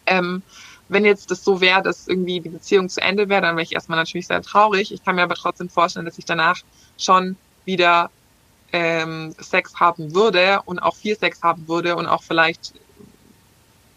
Ähm, 0.07 0.43
wenn 0.89 1.05
jetzt 1.05 1.30
das 1.30 1.45
so 1.45 1.61
wäre, 1.61 1.83
dass 1.83 2.09
irgendwie 2.09 2.41
die 2.41 2.51
Beziehung 2.51 2.89
zu 2.89 3.01
Ende 3.01 3.28
wäre, 3.28 3.43
dann 3.43 3.57
wäre 3.57 3.64
ich 3.64 3.72
erstmal 3.72 3.99
natürlich 3.99 4.26
sehr 4.26 4.43
traurig. 4.43 4.93
Ich 4.93 5.03
kann 5.05 5.16
mir 5.16 5.22
aber 5.22 5.35
trotzdem 5.35 5.68
vorstellen, 5.68 6.07
dass 6.07 6.18
ich 6.18 6.24
danach 6.24 6.59
schon 6.99 7.37
wieder 7.64 8.11
ähm, 8.72 9.35
Sex 9.39 9.74
haben 9.76 10.14
würde 10.14 10.61
und 10.64 10.78
auch 10.78 10.97
viel 10.97 11.16
Sex 11.16 11.43
haben 11.43 11.68
würde 11.68 11.97
und 11.97 12.07
auch 12.07 12.22
vielleicht 12.22 12.74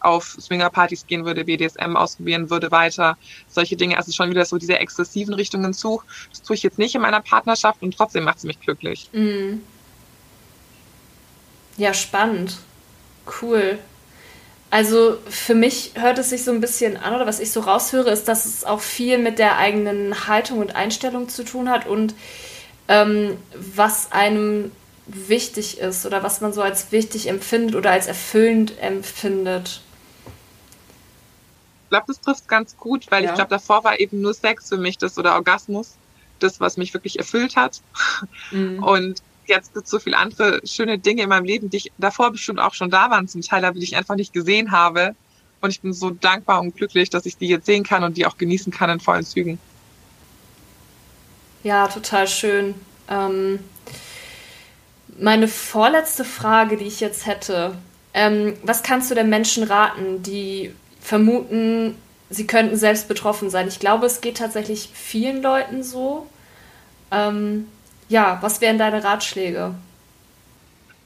auf 0.00 0.36
Swingerpartys 0.40 1.06
gehen 1.06 1.24
würde, 1.24 1.44
BDSM 1.44 1.96
ausprobieren 1.96 2.48
würde, 2.48 2.70
weiter 2.70 3.16
solche 3.48 3.76
Dinge. 3.76 3.96
Also 3.96 4.12
schon 4.12 4.30
wieder 4.30 4.44
so 4.44 4.56
diese 4.56 4.78
exzessiven 4.78 5.34
Richtungen 5.34 5.74
zu. 5.74 6.02
Das 6.30 6.42
tue 6.42 6.54
ich 6.54 6.62
jetzt 6.62 6.78
nicht 6.78 6.94
in 6.94 7.00
meiner 7.00 7.20
Partnerschaft 7.20 7.82
und 7.82 7.96
trotzdem 7.96 8.24
macht 8.24 8.38
es 8.38 8.44
mich 8.44 8.60
glücklich. 8.60 9.10
Mhm. 9.12 9.62
Ja, 11.76 11.92
spannend. 11.92 12.58
Cool. 13.42 13.78
Also 14.76 15.16
für 15.30 15.54
mich 15.54 15.92
hört 15.94 16.18
es 16.18 16.28
sich 16.28 16.44
so 16.44 16.50
ein 16.50 16.60
bisschen 16.60 16.98
an, 16.98 17.14
oder 17.14 17.26
was 17.26 17.40
ich 17.40 17.50
so 17.50 17.60
raushöre, 17.60 18.10
ist, 18.10 18.28
dass 18.28 18.44
es 18.44 18.62
auch 18.62 18.82
viel 18.82 19.16
mit 19.16 19.38
der 19.38 19.56
eigenen 19.56 20.26
Haltung 20.26 20.58
und 20.58 20.76
Einstellung 20.76 21.30
zu 21.30 21.46
tun 21.46 21.70
hat 21.70 21.86
und 21.86 22.14
ähm, 22.86 23.38
was 23.54 24.12
einem 24.12 24.70
wichtig 25.06 25.78
ist 25.78 26.04
oder 26.04 26.22
was 26.22 26.42
man 26.42 26.52
so 26.52 26.60
als 26.60 26.92
wichtig 26.92 27.26
empfindet 27.30 27.74
oder 27.74 27.92
als 27.92 28.06
erfüllend 28.06 28.78
empfindet. 28.78 29.80
Ich 31.84 31.88
glaube, 31.88 32.04
das 32.08 32.20
trifft 32.20 32.46
ganz 32.46 32.76
gut, 32.76 33.10
weil 33.10 33.24
ja. 33.24 33.30
ich 33.30 33.34
glaube, 33.34 33.48
davor 33.48 33.82
war 33.82 33.98
eben 33.98 34.20
nur 34.20 34.34
Sex 34.34 34.68
für 34.68 34.76
mich 34.76 34.98
das 34.98 35.16
oder 35.16 35.36
Orgasmus, 35.36 35.94
das, 36.38 36.60
was 36.60 36.76
mich 36.76 36.92
wirklich 36.92 37.18
erfüllt 37.18 37.56
hat. 37.56 37.80
Mhm. 38.50 38.84
Und 38.84 39.22
jetzt 39.48 39.74
gibt 39.74 39.84
es 39.84 39.90
so 39.90 39.98
viele 39.98 40.16
andere 40.16 40.60
schöne 40.64 40.98
Dinge 40.98 41.22
in 41.22 41.28
meinem 41.28 41.44
Leben, 41.44 41.70
die 41.70 41.78
ich 41.78 41.92
davor 41.98 42.30
bestimmt 42.30 42.60
auch 42.60 42.74
schon 42.74 42.90
da 42.90 43.10
waren, 43.10 43.28
zum 43.28 43.42
Teil, 43.42 43.64
aber 43.64 43.78
die 43.78 43.84
ich 43.84 43.96
einfach 43.96 44.16
nicht 44.16 44.32
gesehen 44.32 44.72
habe. 44.72 45.14
Und 45.60 45.70
ich 45.70 45.80
bin 45.80 45.92
so 45.92 46.10
dankbar 46.10 46.60
und 46.60 46.76
glücklich, 46.76 47.10
dass 47.10 47.26
ich 47.26 47.36
die 47.36 47.48
jetzt 47.48 47.66
sehen 47.66 47.84
kann 47.84 48.04
und 48.04 48.16
die 48.16 48.26
auch 48.26 48.36
genießen 48.36 48.72
kann 48.72 48.90
in 48.90 49.00
vollen 49.00 49.24
Zügen. 49.24 49.58
Ja, 51.62 51.88
total 51.88 52.28
schön. 52.28 52.74
Ähm, 53.08 53.58
meine 55.18 55.48
vorletzte 55.48 56.24
Frage, 56.24 56.76
die 56.76 56.84
ich 56.84 57.00
jetzt 57.00 57.26
hätte, 57.26 57.76
ähm, 58.14 58.54
was 58.62 58.82
kannst 58.82 59.10
du 59.10 59.14
den 59.14 59.28
Menschen 59.28 59.64
raten, 59.64 60.22
die 60.22 60.72
vermuten, 61.00 61.96
sie 62.30 62.46
könnten 62.46 62.76
selbst 62.76 63.08
betroffen 63.08 63.50
sein? 63.50 63.68
Ich 63.68 63.78
glaube, 63.78 64.06
es 64.06 64.20
geht 64.20 64.36
tatsächlich 64.36 64.90
vielen 64.92 65.42
Leuten 65.42 65.82
so. 65.82 66.26
Ähm, 67.10 67.68
ja, 68.08 68.38
was 68.40 68.60
wären 68.60 68.78
deine 68.78 69.02
Ratschläge? 69.02 69.74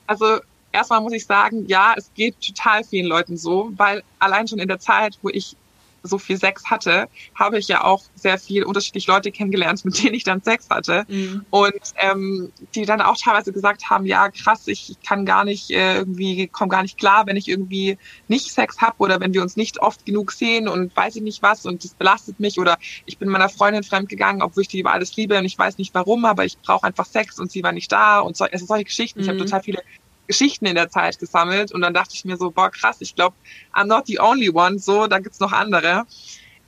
Also 0.06 0.38
erstmal 0.72 1.00
muss 1.00 1.12
ich 1.12 1.26
sagen, 1.26 1.66
ja, 1.66 1.94
es 1.96 2.10
geht 2.14 2.40
total 2.40 2.84
vielen 2.84 3.06
Leuten 3.06 3.36
so, 3.36 3.70
weil 3.76 4.02
allein 4.18 4.48
schon 4.48 4.58
in 4.58 4.68
der 4.68 4.78
Zeit, 4.78 5.18
wo 5.22 5.28
ich 5.28 5.56
so 6.02 6.18
viel 6.18 6.36
Sex 6.36 6.64
hatte, 6.66 7.08
habe 7.34 7.58
ich 7.58 7.68
ja 7.68 7.84
auch 7.84 8.02
sehr 8.14 8.38
viel 8.38 8.64
unterschiedliche 8.64 9.10
Leute 9.10 9.30
kennengelernt, 9.30 9.84
mit 9.84 10.02
denen 10.02 10.14
ich 10.14 10.24
dann 10.24 10.42
Sex 10.42 10.68
hatte. 10.70 11.04
Mhm. 11.08 11.44
Und 11.50 11.80
ähm, 11.96 12.52
die 12.74 12.84
dann 12.84 13.00
auch 13.00 13.16
teilweise 13.16 13.52
gesagt 13.52 13.90
haben, 13.90 14.06
ja 14.06 14.30
krass, 14.30 14.66
ich 14.66 14.96
kann 15.06 15.24
gar 15.24 15.44
nicht 15.44 15.70
äh, 15.70 15.98
irgendwie, 15.98 16.46
komme 16.48 16.70
gar 16.70 16.82
nicht 16.82 16.98
klar, 16.98 17.26
wenn 17.26 17.36
ich 17.36 17.48
irgendwie 17.48 17.98
nicht 18.28 18.52
Sex 18.52 18.80
habe 18.80 18.96
oder 18.98 19.20
wenn 19.20 19.34
wir 19.34 19.42
uns 19.42 19.56
nicht 19.56 19.80
oft 19.80 20.06
genug 20.06 20.32
sehen 20.32 20.68
und 20.68 20.94
weiß 20.96 21.16
ich 21.16 21.22
nicht 21.22 21.42
was 21.42 21.66
und 21.66 21.84
das 21.84 21.94
belastet 21.94 22.40
mich 22.40 22.58
oder 22.58 22.78
ich 23.06 23.18
bin 23.18 23.28
meiner 23.28 23.48
Freundin 23.48 23.82
fremdgegangen, 23.82 24.42
obwohl 24.42 24.62
ich 24.62 24.68
die 24.68 24.80
über 24.80 24.92
alles 24.92 25.16
liebe 25.16 25.38
und 25.38 25.44
ich 25.44 25.58
weiß 25.58 25.78
nicht 25.78 25.94
warum, 25.94 26.24
aber 26.24 26.44
ich 26.44 26.58
brauche 26.58 26.84
einfach 26.84 27.06
Sex 27.06 27.38
und 27.38 27.50
sie 27.50 27.62
war 27.62 27.72
nicht 27.72 27.90
da 27.92 28.20
und 28.20 28.36
so, 28.36 28.44
also 28.44 28.66
solche 28.66 28.84
Geschichten. 28.84 29.20
Mhm. 29.20 29.22
Ich 29.22 29.28
habe 29.28 29.38
total 29.38 29.62
viele 29.62 29.82
Geschichten 30.30 30.64
in 30.66 30.76
der 30.76 30.88
Zeit 30.88 31.18
gesammelt 31.18 31.72
und 31.72 31.80
dann 31.80 31.92
dachte 31.92 32.14
ich 32.14 32.24
mir 32.24 32.36
so, 32.36 32.52
boah, 32.52 32.70
krass, 32.70 32.98
ich 33.00 33.16
glaube, 33.16 33.34
I'm 33.74 33.86
not 33.86 34.06
the 34.06 34.20
only 34.20 34.48
one, 34.48 34.78
so, 34.78 35.08
da 35.08 35.18
gibt's 35.18 35.40
noch 35.40 35.50
andere. 35.50 36.06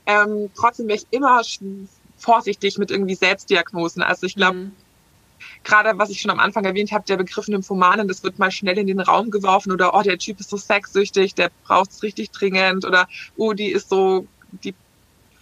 Ähm, 0.05 0.49
trotzdem 0.53 0.89
wäre 0.89 0.97
ich 0.97 1.07
immer 1.11 1.41
vorsichtig 2.17 2.77
mit 2.77 2.91
irgendwie 2.91 3.15
Selbstdiagnosen. 3.15 4.03
Also 4.03 4.25
ich 4.25 4.35
glaube, 4.35 4.57
mhm. 4.57 4.71
gerade 5.63 5.97
was 5.97 6.09
ich 6.09 6.19
schon 6.19 6.31
am 6.31 6.41
Anfang 6.41 6.65
erwähnt 6.65 6.91
habe, 6.91 7.05
der 7.05 7.15
Begriff 7.15 7.47
Nymphomanen, 7.47 8.09
das 8.09 8.21
wird 8.21 8.37
mal 8.37 8.51
schnell 8.51 8.77
in 8.77 8.87
den 8.87 8.99
Raum 8.99 9.31
geworfen 9.31 9.71
oder, 9.71 9.95
oh, 9.95 10.01
der 10.01 10.17
Typ 10.17 10.41
ist 10.41 10.49
so 10.49 10.57
sexsüchtig, 10.57 11.33
der 11.33 11.49
braucht 11.63 11.91
es 11.91 12.03
richtig 12.03 12.31
dringend 12.31 12.83
oder, 12.83 13.07
oh, 13.37 13.53
die 13.53 13.71
ist 13.71 13.87
so, 13.87 14.27
die 14.51 14.75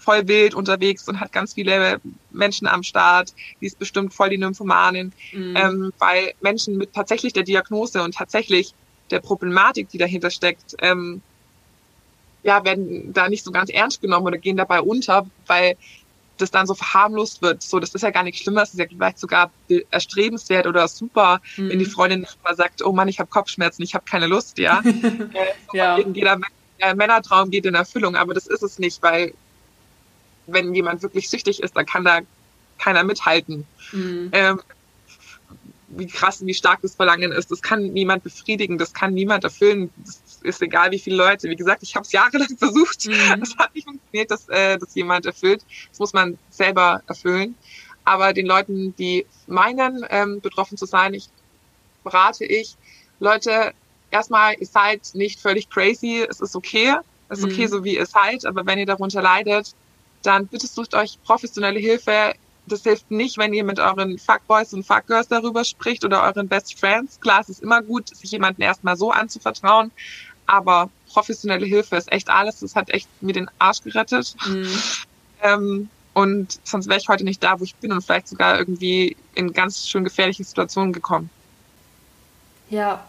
voll 0.01 0.27
wild 0.27 0.55
unterwegs 0.55 1.07
und 1.07 1.19
hat 1.19 1.31
ganz 1.31 1.53
viele 1.53 2.01
Menschen 2.31 2.67
am 2.67 2.83
Start. 2.83 3.33
Die 3.61 3.67
ist 3.67 3.79
bestimmt 3.79 4.13
voll 4.13 4.29
die 4.29 4.37
Nymphomanin, 4.37 5.13
mhm. 5.31 5.55
ähm, 5.55 5.93
weil 5.99 6.33
Menschen 6.41 6.77
mit 6.77 6.93
tatsächlich 6.93 7.33
der 7.33 7.43
Diagnose 7.43 8.01
und 8.01 8.15
tatsächlich 8.15 8.73
der 9.09 9.19
Problematik, 9.19 9.89
die 9.89 9.97
dahinter 9.97 10.31
steckt, 10.31 10.75
ähm, 10.79 11.21
ja, 12.43 12.63
werden 12.63 13.13
da 13.13 13.29
nicht 13.29 13.43
so 13.43 13.51
ganz 13.51 13.69
ernst 13.69 14.01
genommen 14.01 14.25
oder 14.25 14.37
gehen 14.37 14.57
dabei 14.57 14.81
unter, 14.81 15.27
weil 15.45 15.77
das 16.37 16.49
dann 16.49 16.65
so 16.65 16.73
verharmlost 16.73 17.41
wird. 17.41 17.61
So, 17.61 17.79
das 17.79 17.93
ist 17.93 18.01
ja 18.01 18.09
gar 18.09 18.23
nichts 18.23 18.41
Schlimmes, 18.41 18.71
das 18.71 18.73
ist 18.73 18.79
ja 18.79 18.85
vielleicht 18.89 19.19
sogar 19.19 19.51
erstrebenswert 19.91 20.65
oder 20.65 20.87
super, 20.87 21.39
mhm. 21.57 21.69
wenn 21.69 21.79
die 21.79 21.85
mhm. 21.85 21.91
Freundin 21.91 22.27
mal 22.43 22.55
sagt, 22.55 22.83
oh 22.83 22.91
Mann, 22.91 23.07
ich 23.07 23.19
habe 23.19 23.29
Kopfschmerzen, 23.29 23.83
ich 23.83 23.93
habe 23.93 24.05
keine 24.05 24.27
Lust, 24.27 24.57
ja. 24.57 24.79
äh, 24.85 24.91
so 25.71 25.77
ja. 25.77 25.99
Jeder 25.99 26.39
Männertraum 26.95 27.51
geht 27.51 27.65
in 27.65 27.75
Erfüllung, 27.75 28.15
aber 28.15 28.33
das 28.33 28.47
ist 28.47 28.63
es 28.63 28.79
nicht, 28.79 29.03
weil 29.03 29.33
wenn 30.53 30.73
jemand 30.73 31.01
wirklich 31.01 31.29
süchtig 31.29 31.61
ist, 31.61 31.75
dann 31.75 31.85
kann 31.85 32.03
da 32.03 32.19
keiner 32.77 33.03
mithalten. 33.03 33.65
Mhm. 33.91 34.29
Ähm, 34.33 34.61
wie 35.89 36.07
krass, 36.07 36.45
wie 36.45 36.53
stark 36.53 36.81
das 36.81 36.95
Verlangen 36.95 37.31
ist, 37.31 37.51
das 37.51 37.61
kann 37.61 37.91
niemand 37.93 38.23
befriedigen, 38.23 38.77
das 38.77 38.93
kann 38.93 39.13
niemand 39.13 39.43
erfüllen. 39.43 39.89
Das 39.97 40.39
ist 40.41 40.61
egal, 40.61 40.91
wie 40.91 40.99
viele 40.99 41.17
Leute. 41.17 41.49
Wie 41.49 41.55
gesagt, 41.55 41.83
ich 41.83 41.95
habe 41.95 42.05
es 42.05 42.11
jahrelang 42.11 42.49
versucht. 42.57 43.07
Mhm. 43.07 43.39
Das 43.39 43.57
hat 43.57 43.75
nicht 43.75 43.85
funktioniert, 43.85 44.31
dass 44.31 44.47
äh, 44.49 44.77
das 44.77 44.95
jemand 44.95 45.25
erfüllt. 45.25 45.63
Das 45.89 45.99
muss 45.99 46.13
man 46.13 46.37
selber 46.49 47.01
erfüllen. 47.07 47.55
Aber 48.03 48.33
den 48.33 48.45
Leuten, 48.45 48.95
die 48.95 49.25
meinen, 49.47 50.05
ähm, 50.09 50.41
betroffen 50.41 50.77
zu 50.77 50.85
sein, 50.85 51.13
ich 51.13 51.27
berate 52.03 52.45
ich, 52.45 52.75
Leute, 53.19 53.73
erstmal, 54.09 54.55
ihr 54.59 54.65
seid 54.65 55.11
nicht 55.13 55.39
völlig 55.39 55.69
crazy, 55.69 56.25
es 56.27 56.41
ist 56.41 56.55
okay. 56.55 56.95
Es 57.29 57.39
ist 57.39 57.45
okay, 57.45 57.65
mhm. 57.65 57.69
so 57.69 57.83
wie 57.85 57.95
ihr 57.95 58.05
seid, 58.05 58.45
aber 58.45 58.65
wenn 58.65 58.77
ihr 58.77 58.85
darunter 58.85 59.21
leidet, 59.21 59.73
dann 60.23 60.47
bitte 60.47 60.67
sucht 60.67 60.93
euch 60.93 61.17
professionelle 61.23 61.79
Hilfe. 61.79 62.33
Das 62.67 62.83
hilft 62.83 63.09
nicht, 63.09 63.37
wenn 63.37 63.53
ihr 63.53 63.63
mit 63.63 63.79
euren 63.79 64.17
Fuckboys 64.19 64.73
und 64.73 64.85
Fuckgirls 64.85 65.27
darüber 65.27 65.63
spricht 65.63 66.05
oder 66.05 66.23
euren 66.23 66.47
Best 66.47 66.79
Friends. 66.79 67.19
Klar, 67.19 67.41
es 67.41 67.49
ist 67.49 67.63
immer 67.63 67.81
gut, 67.81 68.15
sich 68.15 68.31
jemanden 68.31 68.61
erstmal 68.61 68.95
so 68.95 69.11
anzuvertrauen, 69.11 69.91
aber 70.45 70.89
professionelle 71.11 71.65
Hilfe 71.65 71.95
ist 71.95 72.11
echt 72.11 72.29
alles. 72.29 72.59
Das 72.59 72.75
hat 72.75 72.89
echt 72.91 73.09
mir 73.21 73.33
den 73.33 73.49
Arsch 73.59 73.81
gerettet. 73.81 74.35
Mhm. 74.47 74.67
Ähm, 75.43 75.89
und 76.13 76.59
sonst 76.63 76.87
wäre 76.87 76.99
ich 76.99 77.09
heute 77.09 77.23
nicht 77.23 77.41
da, 77.41 77.59
wo 77.59 77.63
ich 77.63 77.73
bin 77.73 77.91
und 77.91 78.03
vielleicht 78.03 78.27
sogar 78.27 78.59
irgendwie 78.59 79.17
in 79.33 79.53
ganz 79.53 79.87
schön 79.87 80.03
gefährliche 80.03 80.43
Situationen 80.43 80.93
gekommen. 80.93 81.31
Ja. 82.69 83.03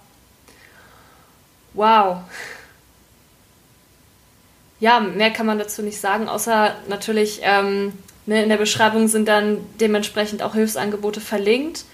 Wow 1.75 2.23
ja, 4.83 4.99
mehr 4.99 5.31
kann 5.31 5.47
man 5.47 5.61
dazu 5.61 5.81
nicht 5.81 6.01
sagen, 6.01 6.29
außer 6.29 6.75
natürlich 6.89 7.39
ähm, 7.45 7.93
ne, 8.27 8.43
in 8.43 8.49
der 8.49 8.57
Beschreibung 8.57 9.07
sind 9.07 9.29
dann 9.29 9.59
dementsprechend 9.81 10.43
auch 10.43 10.55
Hilfsangebote 10.55 11.21
verlinkt. 11.21 11.85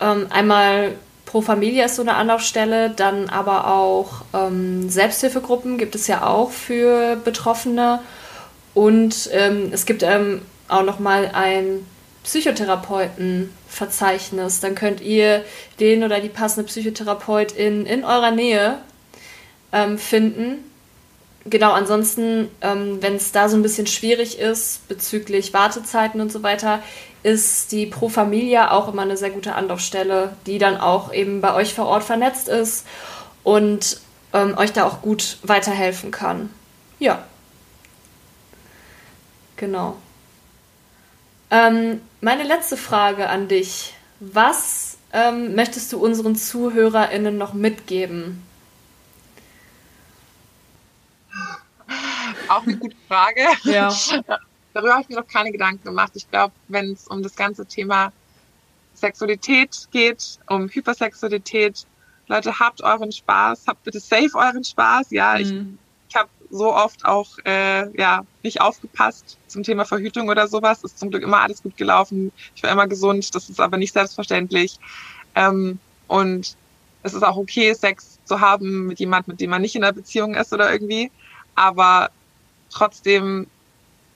Ähm, 0.00 0.26
einmal 0.30 0.96
Pro 1.24 1.40
Familia 1.40 1.84
ist 1.84 1.94
so 1.94 2.02
eine 2.02 2.16
Anlaufstelle, 2.16 2.90
dann 2.90 3.28
aber 3.28 3.68
auch 3.68 4.24
ähm, 4.34 4.90
Selbsthilfegruppen 4.90 5.78
gibt 5.78 5.94
es 5.94 6.08
ja 6.08 6.26
auch 6.26 6.50
für 6.50 7.14
Betroffene 7.14 8.00
und 8.74 9.30
ähm, 9.30 9.68
es 9.70 9.86
gibt 9.86 10.02
ähm, 10.02 10.42
auch 10.66 10.82
noch 10.82 10.98
mal 10.98 11.30
ein 11.32 11.86
Psychotherapeutenverzeichnis. 12.24 14.58
Dann 14.58 14.74
könnt 14.74 15.00
ihr 15.00 15.44
den 15.78 16.02
oder 16.02 16.18
die 16.18 16.28
passende 16.28 16.66
Psychotherapeutin 16.66 17.86
in 17.86 18.04
eurer 18.04 18.32
Nähe 18.32 18.78
ähm, 19.72 19.96
finden 19.96 20.73
genau, 21.44 21.72
ansonsten, 21.72 22.48
ähm, 22.60 23.02
wenn 23.02 23.16
es 23.16 23.32
da 23.32 23.48
so 23.48 23.56
ein 23.56 23.62
bisschen 23.62 23.86
schwierig 23.86 24.38
ist 24.38 24.86
bezüglich 24.88 25.52
Wartezeiten 25.52 26.20
und 26.20 26.32
so 26.32 26.42
weiter, 26.42 26.82
ist 27.22 27.72
die 27.72 27.86
Pro 27.86 28.08
Familia 28.08 28.70
auch 28.70 28.92
immer 28.92 29.02
eine 29.02 29.16
sehr 29.16 29.30
gute 29.30 29.54
Anlaufstelle, 29.54 30.36
die 30.46 30.58
dann 30.58 30.76
auch 30.76 31.12
eben 31.12 31.40
bei 31.40 31.54
euch 31.54 31.74
vor 31.74 31.86
Ort 31.86 32.04
vernetzt 32.04 32.48
ist 32.48 32.86
und 33.42 34.00
ähm, 34.34 34.58
euch 34.58 34.72
da 34.72 34.84
auch 34.84 35.00
gut 35.00 35.38
weiterhelfen 35.42 36.10
kann. 36.10 36.50
Ja. 36.98 37.24
Genau. 39.56 39.96
Ähm, 41.50 42.00
meine 42.20 42.42
letzte 42.42 42.76
Frage 42.76 43.28
an 43.28 43.48
dich. 43.48 43.94
Was 44.20 44.98
ähm, 45.12 45.54
möchtest 45.54 45.92
du 45.92 45.98
unseren 45.98 46.36
ZuhörerInnen 46.36 47.38
noch 47.38 47.54
mitgeben? 47.54 48.43
Auch 52.48 52.62
eine 52.62 52.76
gute 52.76 52.96
Frage. 53.08 53.40
Ja. 53.64 53.92
Darüber 54.74 54.92
habe 54.92 55.02
ich 55.02 55.08
mir 55.08 55.16
noch 55.16 55.28
keine 55.28 55.52
Gedanken 55.52 55.84
gemacht. 55.84 56.12
Ich 56.14 56.28
glaube, 56.30 56.52
wenn 56.68 56.92
es 56.92 57.06
um 57.06 57.22
das 57.22 57.36
ganze 57.36 57.64
Thema 57.64 58.12
Sexualität 58.94 59.88
geht, 59.92 60.38
um 60.48 60.68
Hypersexualität. 60.68 61.86
Leute, 62.26 62.58
habt 62.58 62.82
euren 62.82 63.12
Spaß, 63.12 63.64
habt 63.66 63.84
bitte 63.84 64.00
safe 64.00 64.30
euren 64.34 64.64
Spaß. 64.64 65.10
Ja, 65.10 65.34
mhm. 65.34 65.40
ich, 65.40 65.52
ich 66.10 66.16
habe 66.16 66.28
so 66.50 66.74
oft 66.74 67.04
auch 67.04 67.38
äh, 67.44 67.90
ja 67.98 68.24
nicht 68.42 68.60
aufgepasst 68.60 69.38
zum 69.46 69.62
Thema 69.62 69.84
Verhütung 69.84 70.28
oder 70.28 70.48
sowas. 70.48 70.82
Ist 70.82 70.98
zum 70.98 71.10
Glück 71.10 71.22
immer 71.22 71.40
alles 71.40 71.62
gut 71.62 71.76
gelaufen. 71.76 72.32
Ich 72.54 72.62
war 72.62 72.70
immer 72.70 72.86
gesund. 72.86 73.34
Das 73.34 73.48
ist 73.48 73.60
aber 73.60 73.76
nicht 73.76 73.92
selbstverständlich. 73.92 74.78
Ähm, 75.34 75.78
und 76.08 76.56
es 77.02 77.14
ist 77.14 77.22
auch 77.22 77.36
okay, 77.36 77.74
Sex 77.74 78.18
zu 78.24 78.40
haben 78.40 78.86
mit 78.86 78.98
jemand, 78.98 79.28
mit 79.28 79.40
dem 79.40 79.50
man 79.50 79.62
nicht 79.62 79.76
in 79.76 79.84
einer 79.84 79.92
Beziehung 79.92 80.34
ist 80.34 80.52
oder 80.52 80.72
irgendwie. 80.72 81.10
Aber 81.54 82.10
trotzdem, 82.74 83.46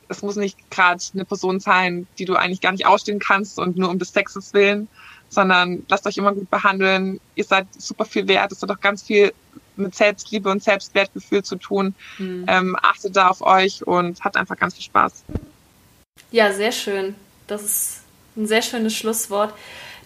es 0.08 0.22
muss 0.22 0.36
nicht 0.36 0.70
gerade 0.70 1.02
eine 1.14 1.24
Person 1.24 1.60
sein, 1.60 2.06
die 2.18 2.24
du 2.24 2.34
eigentlich 2.34 2.60
gar 2.60 2.72
nicht 2.72 2.86
ausstehen 2.86 3.18
kannst 3.18 3.58
und 3.58 3.76
nur 3.76 3.90
um 3.90 3.98
des 3.98 4.12
Sexes 4.12 4.54
willen, 4.54 4.88
sondern 5.28 5.84
lasst 5.88 6.06
euch 6.06 6.16
immer 6.16 6.32
gut 6.32 6.50
behandeln. 6.50 7.20
Ihr 7.34 7.44
seid 7.44 7.66
super 7.76 8.04
viel 8.04 8.26
wert. 8.28 8.52
Es 8.52 8.62
hat 8.62 8.70
auch 8.70 8.80
ganz 8.80 9.02
viel 9.02 9.32
mit 9.76 9.94
Selbstliebe 9.94 10.50
und 10.50 10.62
Selbstwertgefühl 10.62 11.44
zu 11.44 11.56
tun. 11.56 11.94
Mhm. 12.18 12.46
Ähm, 12.48 12.76
achtet 12.80 13.16
da 13.16 13.28
auf 13.28 13.42
euch 13.42 13.86
und 13.86 14.22
habt 14.24 14.36
einfach 14.36 14.56
ganz 14.56 14.74
viel 14.74 14.84
Spaß. 14.84 15.24
Ja, 16.30 16.52
sehr 16.52 16.72
schön. 16.72 17.14
Das 17.46 17.62
ist 17.62 18.00
ein 18.36 18.46
sehr 18.46 18.62
schönes 18.62 18.94
Schlusswort. 18.94 19.54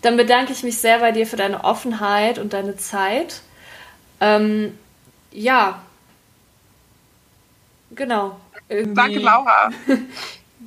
Dann 0.02 0.16
bedanke 0.16 0.52
ich 0.52 0.62
mich 0.62 0.78
sehr 0.78 0.98
bei 0.98 1.12
dir 1.12 1.26
für 1.26 1.36
deine 1.36 1.64
Offenheit 1.64 2.38
und 2.38 2.52
deine 2.52 2.76
Zeit. 2.76 3.40
Ähm, 4.20 4.76
ja, 5.30 5.82
genau. 7.94 8.40
Irgendwie. 8.68 8.94
Danke, 8.94 9.18
Laura. 9.18 9.70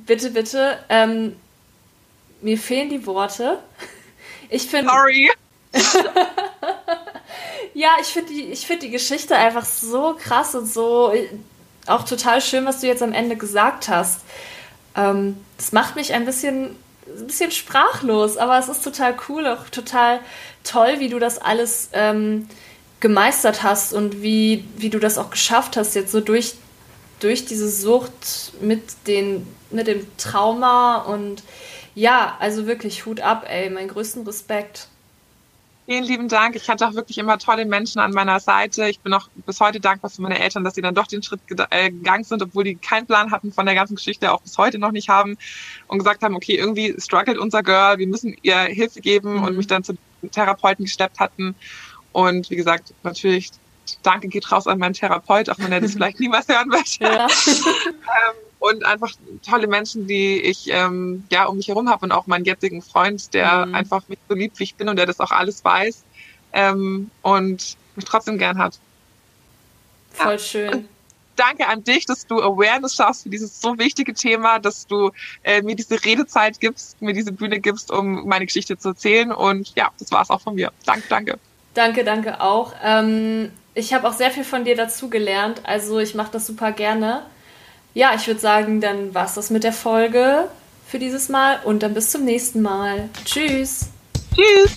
bitte, 0.06 0.30
bitte. 0.30 0.78
Ähm, 0.88 1.36
mir 2.40 2.58
fehlen 2.58 2.88
die 2.88 3.04
Worte. 3.06 3.58
Ich 4.48 4.66
finde. 4.66 4.90
Sorry. 4.90 5.30
ja, 7.74 7.90
ich 8.00 8.06
finde 8.06 8.32
die, 8.32 8.56
find 8.56 8.82
die 8.82 8.90
Geschichte 8.90 9.36
einfach 9.36 9.64
so 9.64 10.16
krass 10.18 10.54
und 10.54 10.66
so 10.66 11.12
auch 11.86 12.04
total 12.04 12.40
schön, 12.40 12.66
was 12.66 12.80
du 12.80 12.86
jetzt 12.86 13.02
am 13.02 13.12
Ende 13.12 13.36
gesagt 13.36 13.88
hast. 13.88 14.20
Ähm, 14.96 15.36
das 15.56 15.72
macht 15.72 15.96
mich 15.96 16.12
ein 16.12 16.24
bisschen, 16.24 16.76
ein 17.06 17.26
bisschen 17.26 17.50
sprachlos, 17.50 18.36
aber 18.36 18.58
es 18.58 18.68
ist 18.68 18.82
total 18.82 19.14
cool, 19.28 19.46
auch 19.46 19.68
total 19.70 20.20
toll, 20.64 20.96
wie 20.98 21.08
du 21.08 21.18
das 21.18 21.38
alles 21.38 21.90
ähm, 21.92 22.48
gemeistert 23.00 23.62
hast 23.62 23.92
und 23.92 24.22
wie, 24.22 24.64
wie 24.76 24.90
du 24.90 24.98
das 24.98 25.18
auch 25.18 25.30
geschafft 25.30 25.76
hast, 25.76 25.94
jetzt 25.94 26.12
so 26.12 26.20
durch, 26.20 26.54
durch 27.20 27.46
diese 27.46 27.68
Sucht 27.68 28.52
mit, 28.60 28.82
den, 29.06 29.46
mit 29.70 29.86
dem 29.86 30.06
Trauma 30.16 30.98
und 30.98 31.42
ja, 31.94 32.36
also 32.40 32.66
wirklich 32.66 33.06
Hut 33.06 33.20
ab, 33.20 33.46
ey, 33.48 33.70
meinen 33.70 33.88
größten 33.88 34.24
Respekt. 34.26 34.88
Vielen 35.86 36.02
lieben 36.02 36.28
Dank. 36.28 36.56
Ich 36.56 36.68
hatte 36.68 36.86
auch 36.88 36.94
wirklich 36.94 37.16
immer 37.16 37.38
tolle 37.38 37.64
Menschen 37.64 38.00
an 38.00 38.10
meiner 38.10 38.40
Seite. 38.40 38.88
Ich 38.88 38.98
bin 38.98 39.14
auch 39.14 39.28
bis 39.46 39.60
heute 39.60 39.78
dankbar 39.78 40.10
für 40.10 40.20
meine 40.20 40.40
Eltern, 40.40 40.64
dass 40.64 40.74
sie 40.74 40.82
dann 40.82 40.96
doch 40.96 41.06
den 41.06 41.22
Schritt 41.22 41.40
äh, 41.70 41.90
gegangen 41.90 42.24
sind, 42.24 42.42
obwohl 42.42 42.64
die 42.64 42.74
keinen 42.74 43.06
Plan 43.06 43.30
hatten 43.30 43.52
von 43.52 43.66
der 43.66 43.76
ganzen 43.76 43.94
Geschichte, 43.94 44.32
auch 44.32 44.42
bis 44.42 44.58
heute 44.58 44.80
noch 44.80 44.90
nicht 44.90 45.08
haben 45.08 45.38
und 45.86 45.98
gesagt 45.98 46.24
haben, 46.24 46.34
okay, 46.34 46.56
irgendwie 46.56 46.96
struggelt 46.98 47.38
unser 47.38 47.62
Girl, 47.62 47.98
wir 47.98 48.08
müssen 48.08 48.36
ihr 48.42 48.58
Hilfe 48.58 49.00
geben 49.00 49.34
mhm. 49.34 49.44
und 49.44 49.56
mich 49.56 49.68
dann 49.68 49.84
zu 49.84 49.96
Therapeuten 50.32 50.86
gesteppt 50.86 51.20
hatten. 51.20 51.54
Und 52.10 52.50
wie 52.50 52.56
gesagt, 52.56 52.92
natürlich, 53.04 53.52
danke 54.02 54.28
geht 54.28 54.50
raus 54.50 54.66
an 54.66 54.78
meinen 54.78 54.94
Therapeut, 54.94 55.48
auch 55.48 55.58
wenn 55.58 55.72
er 55.72 55.80
das 55.80 55.92
vielleicht 55.94 56.20
niemals 56.20 56.48
hören 56.48 56.68
möchte. 56.68 57.04
Ja. 57.04 57.26
ähm, 57.26 58.36
und 58.58 58.84
einfach 58.84 59.12
tolle 59.48 59.66
Menschen, 59.66 60.06
die 60.06 60.40
ich 60.40 60.68
ähm, 60.70 61.24
ja 61.30 61.44
um 61.44 61.56
mich 61.58 61.68
herum 61.68 61.88
habe 61.88 62.04
und 62.04 62.12
auch 62.12 62.26
meinen 62.26 62.44
jetzigen 62.44 62.82
Freund, 62.82 63.32
der 63.34 63.66
mhm. 63.66 63.74
einfach 63.74 64.08
mich 64.08 64.18
so 64.28 64.34
liebt, 64.34 64.58
wie 64.58 64.64
ich 64.64 64.74
bin 64.74 64.88
und 64.88 64.96
der 64.96 65.06
das 65.06 65.20
auch 65.20 65.30
alles 65.30 65.64
weiß 65.64 66.04
ähm, 66.52 67.10
und 67.22 67.76
mich 67.94 68.04
trotzdem 68.04 68.38
gern 68.38 68.58
hat. 68.58 68.78
Voll 70.10 70.32
ja. 70.32 70.38
schön. 70.38 70.74
Und 70.74 70.88
danke 71.36 71.68
an 71.68 71.84
dich, 71.84 72.06
dass 72.06 72.26
du 72.26 72.40
Awareness 72.42 72.96
schaffst 72.96 73.24
für 73.24 73.28
dieses 73.28 73.60
so 73.60 73.78
wichtige 73.78 74.14
Thema, 74.14 74.58
dass 74.58 74.86
du 74.86 75.10
äh, 75.42 75.62
mir 75.62 75.76
diese 75.76 76.02
Redezeit 76.04 76.60
gibst, 76.60 77.00
mir 77.00 77.12
diese 77.12 77.32
Bühne 77.32 77.60
gibst, 77.60 77.90
um 77.90 78.26
meine 78.26 78.46
Geschichte 78.46 78.76
zu 78.78 78.90
erzählen. 78.90 79.32
Und 79.32 79.74
ja, 79.76 79.90
das 79.98 80.10
war 80.10 80.22
es 80.22 80.30
auch 80.30 80.40
von 80.40 80.54
mir. 80.54 80.72
Danke, 80.84 81.04
danke. 81.08 81.38
Danke, 81.74 82.04
danke 82.04 82.40
auch. 82.40 82.72
Ähm, 82.82 83.52
ich 83.76 83.94
habe 83.94 84.08
auch 84.08 84.14
sehr 84.14 84.32
viel 84.32 84.44
von 84.44 84.64
dir 84.64 84.74
dazu 84.74 85.08
gelernt. 85.08 85.60
Also 85.62 86.00
ich 86.00 86.16
mache 86.16 86.32
das 86.32 86.46
super 86.46 86.72
gerne 86.72 87.22
ja, 87.96 88.12
ich 88.14 88.26
würde 88.26 88.38
sagen, 88.38 88.82
dann 88.82 89.14
war 89.14 89.24
es 89.24 89.34
das 89.34 89.48
mit 89.48 89.64
der 89.64 89.72
Folge 89.72 90.50
für 90.86 90.98
dieses 90.98 91.30
Mal 91.30 91.60
und 91.64 91.82
dann 91.82 91.94
bis 91.94 92.10
zum 92.10 92.26
nächsten 92.26 92.60
Mal. 92.60 93.08
Tschüss. 93.24 93.88
Tschüss. 94.34 94.76